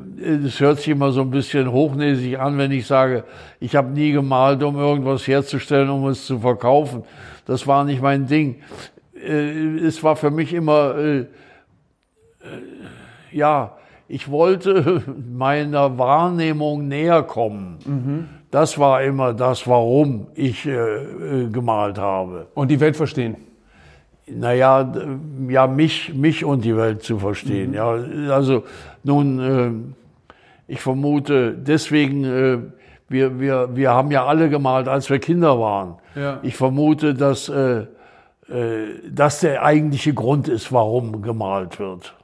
es 0.45 0.59
hört 0.59 0.79
sich 0.79 0.89
immer 0.89 1.13
so 1.13 1.21
ein 1.21 1.31
bisschen 1.31 1.71
hochnäsig 1.71 2.41
an, 2.41 2.59
wenn 2.59 2.73
ich 2.73 2.87
sage, 2.87 3.25
ich 3.61 3.77
habe 3.77 3.91
nie 3.91 4.11
gemalt, 4.11 4.63
um 4.65 4.77
irgendwas 4.77 5.27
herzustellen, 5.29 5.91
um 5.91 6.09
es 6.09 6.27
zu 6.27 6.41
verkaufen. 6.41 7.05
Das 7.47 7.67
war 7.67 7.85
nicht 7.85 8.03
mein 8.03 8.27
Ding. 8.27 8.63
Äh, 9.23 9.79
es 9.79 10.03
war 10.03 10.17
für 10.17 10.31
mich 10.31 10.53
immer, 10.55 10.95
ja, 13.33 13.77
ich 14.09 14.31
wollte 14.31 15.03
meiner 15.33 15.99
Wahrnehmung 15.99 16.89
näher 16.89 17.23
kommen. 17.23 17.79
Mhm. 17.85 18.29
Das 18.51 18.79
war 18.79 19.03
immer 19.03 19.35
das, 19.35 19.67
warum 19.67 20.29
ich 20.35 20.67
äh, 20.67 20.71
äh, 20.73 21.49
gemalt 21.51 21.99
habe. 21.99 22.47
Und 22.55 22.71
die 22.71 22.81
Welt 22.81 22.97
verstehen? 22.97 23.37
Naja, 24.27 24.91
ja, 25.49 25.67
mich, 25.67 26.15
mich 26.15 26.45
und 26.45 26.65
die 26.65 26.77
Welt 26.77 27.03
zu 27.03 27.19
verstehen. 27.19 27.71
Mhm. 27.71 27.77
Ja, 27.77 28.35
also 28.35 28.65
nun, 29.05 29.95
äh, 30.67 30.73
ich 30.73 30.81
vermute, 30.81 31.53
deswegen, 31.53 32.25
äh, 32.25 32.59
wir, 33.09 33.39
wir, 33.41 33.71
wir 33.75 33.91
haben 33.91 34.11
ja 34.11 34.25
alle 34.25 34.49
gemalt, 34.49 34.89
als 34.89 35.09
wir 35.11 35.19
Kinder 35.19 35.59
waren. 35.61 35.97
Ja. 36.15 36.41
Ich 36.43 36.57
vermute, 36.57 37.15
dass 37.15 37.49
äh, 37.49 37.81
äh, 37.81 37.87
das 39.11 39.41
der 39.41 39.63
eigentliche 39.63 40.15
Grund 40.15 40.49
ist, 40.49 40.73
warum 40.73 41.23
gemalt 41.23 41.79
wird. 41.79 42.15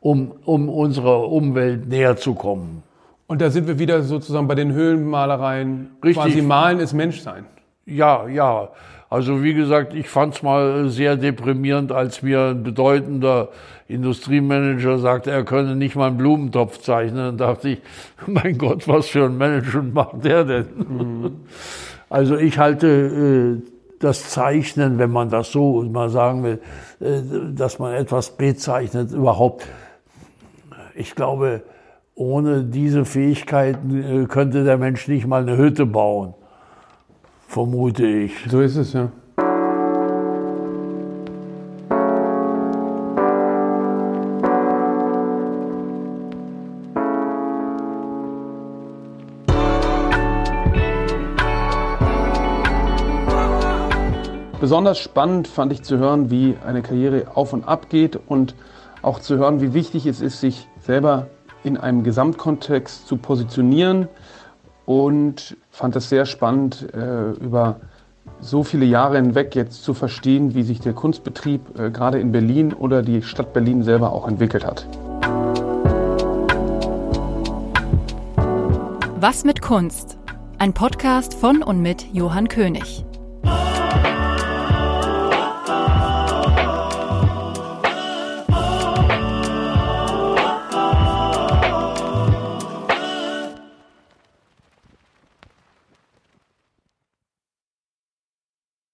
Um, 0.00 0.32
um 0.46 0.70
unserer 0.70 1.28
Umwelt 1.30 1.86
näher 1.88 2.16
zu 2.16 2.34
kommen. 2.34 2.82
Und 3.26 3.42
da 3.42 3.50
sind 3.50 3.68
wir 3.68 3.78
wieder 3.78 4.02
sozusagen 4.02 4.48
bei 4.48 4.54
den 4.54 4.72
Höhlenmalereien. 4.72 5.90
Richtig. 6.02 6.22
Quasi 6.22 6.42
malen 6.42 6.80
ist 6.80 6.94
Menschsein. 6.94 7.44
Ja, 7.84 8.26
ja. 8.26 8.70
Also 9.10 9.42
wie 9.42 9.54
gesagt, 9.54 9.92
ich 9.92 10.08
fand 10.08 10.36
es 10.36 10.42
mal 10.42 10.88
sehr 10.88 11.16
deprimierend, 11.16 11.92
als 11.92 12.22
mir 12.22 12.50
ein 12.50 12.62
bedeutender 12.62 13.48
Industriemanager 13.88 14.98
sagte, 14.98 15.32
er 15.32 15.44
könne 15.44 15.76
nicht 15.76 15.96
mal 15.96 16.06
einen 16.06 16.16
Blumentopf 16.16 16.78
zeichnen. 16.78 17.16
Dann 17.16 17.36
dachte 17.36 17.70
ich, 17.70 17.82
mein 18.26 18.56
Gott, 18.56 18.88
was 18.88 19.08
für 19.08 19.24
ein 19.24 19.36
Management 19.36 19.94
macht 19.94 20.24
der 20.24 20.44
denn? 20.44 20.66
Mhm. 20.76 21.30
Also 22.08 22.36
ich 22.36 22.58
halte 22.58 23.60
äh, 23.62 23.79
das 24.00 24.30
Zeichnen, 24.30 24.98
wenn 24.98 25.10
man 25.10 25.28
das 25.28 25.52
so 25.52 25.82
mal 25.82 26.10
sagen 26.10 26.42
will, 26.42 26.60
äh, 27.00 27.20
dass 27.54 27.78
man 27.78 27.94
etwas 27.94 28.36
bezeichnet, 28.36 29.12
überhaupt. 29.12 29.66
Ich 30.94 31.14
glaube, 31.14 31.62
ohne 32.14 32.64
diese 32.64 33.04
Fähigkeiten 33.04 34.24
äh, 34.24 34.26
könnte 34.26 34.64
der 34.64 34.78
Mensch 34.78 35.06
nicht 35.06 35.26
mal 35.26 35.42
eine 35.42 35.56
Hütte 35.56 35.86
bauen, 35.86 36.34
vermute 37.46 38.06
ich. 38.06 38.32
So 38.48 38.60
ist 38.60 38.76
es 38.76 38.92
ja. 38.94 39.10
Besonders 54.60 54.98
spannend 54.98 55.48
fand 55.48 55.72
ich 55.72 55.82
zu 55.82 55.96
hören, 55.96 56.30
wie 56.30 56.54
eine 56.66 56.82
Karriere 56.82 57.28
auf 57.34 57.54
und 57.54 57.66
ab 57.66 57.88
geht 57.88 58.16
und 58.28 58.54
auch 59.00 59.18
zu 59.18 59.38
hören, 59.38 59.62
wie 59.62 59.72
wichtig 59.72 60.04
es 60.04 60.20
ist, 60.20 60.38
sich 60.40 60.68
selber 60.82 61.28
in 61.64 61.78
einem 61.78 62.02
Gesamtkontext 62.04 63.08
zu 63.08 63.16
positionieren 63.16 64.08
und 64.84 65.56
fand 65.70 65.96
es 65.96 66.10
sehr 66.10 66.26
spannend, 66.26 66.86
äh, 66.92 67.30
über 67.42 67.80
so 68.40 68.62
viele 68.62 68.84
Jahre 68.84 69.16
hinweg 69.16 69.54
jetzt 69.54 69.82
zu 69.82 69.94
verstehen, 69.94 70.54
wie 70.54 70.62
sich 70.62 70.80
der 70.80 70.92
Kunstbetrieb 70.92 71.78
äh, 71.78 71.90
gerade 71.90 72.20
in 72.20 72.30
Berlin 72.30 72.74
oder 72.74 73.02
die 73.02 73.22
Stadt 73.22 73.54
Berlin 73.54 73.82
selber 73.82 74.12
auch 74.12 74.28
entwickelt 74.28 74.66
hat. 74.66 74.86
Was 79.18 79.44
mit 79.44 79.62
Kunst? 79.62 80.18
Ein 80.58 80.74
Podcast 80.74 81.32
von 81.32 81.62
und 81.62 81.80
mit 81.80 82.12
Johann 82.12 82.48
König. 82.48 83.06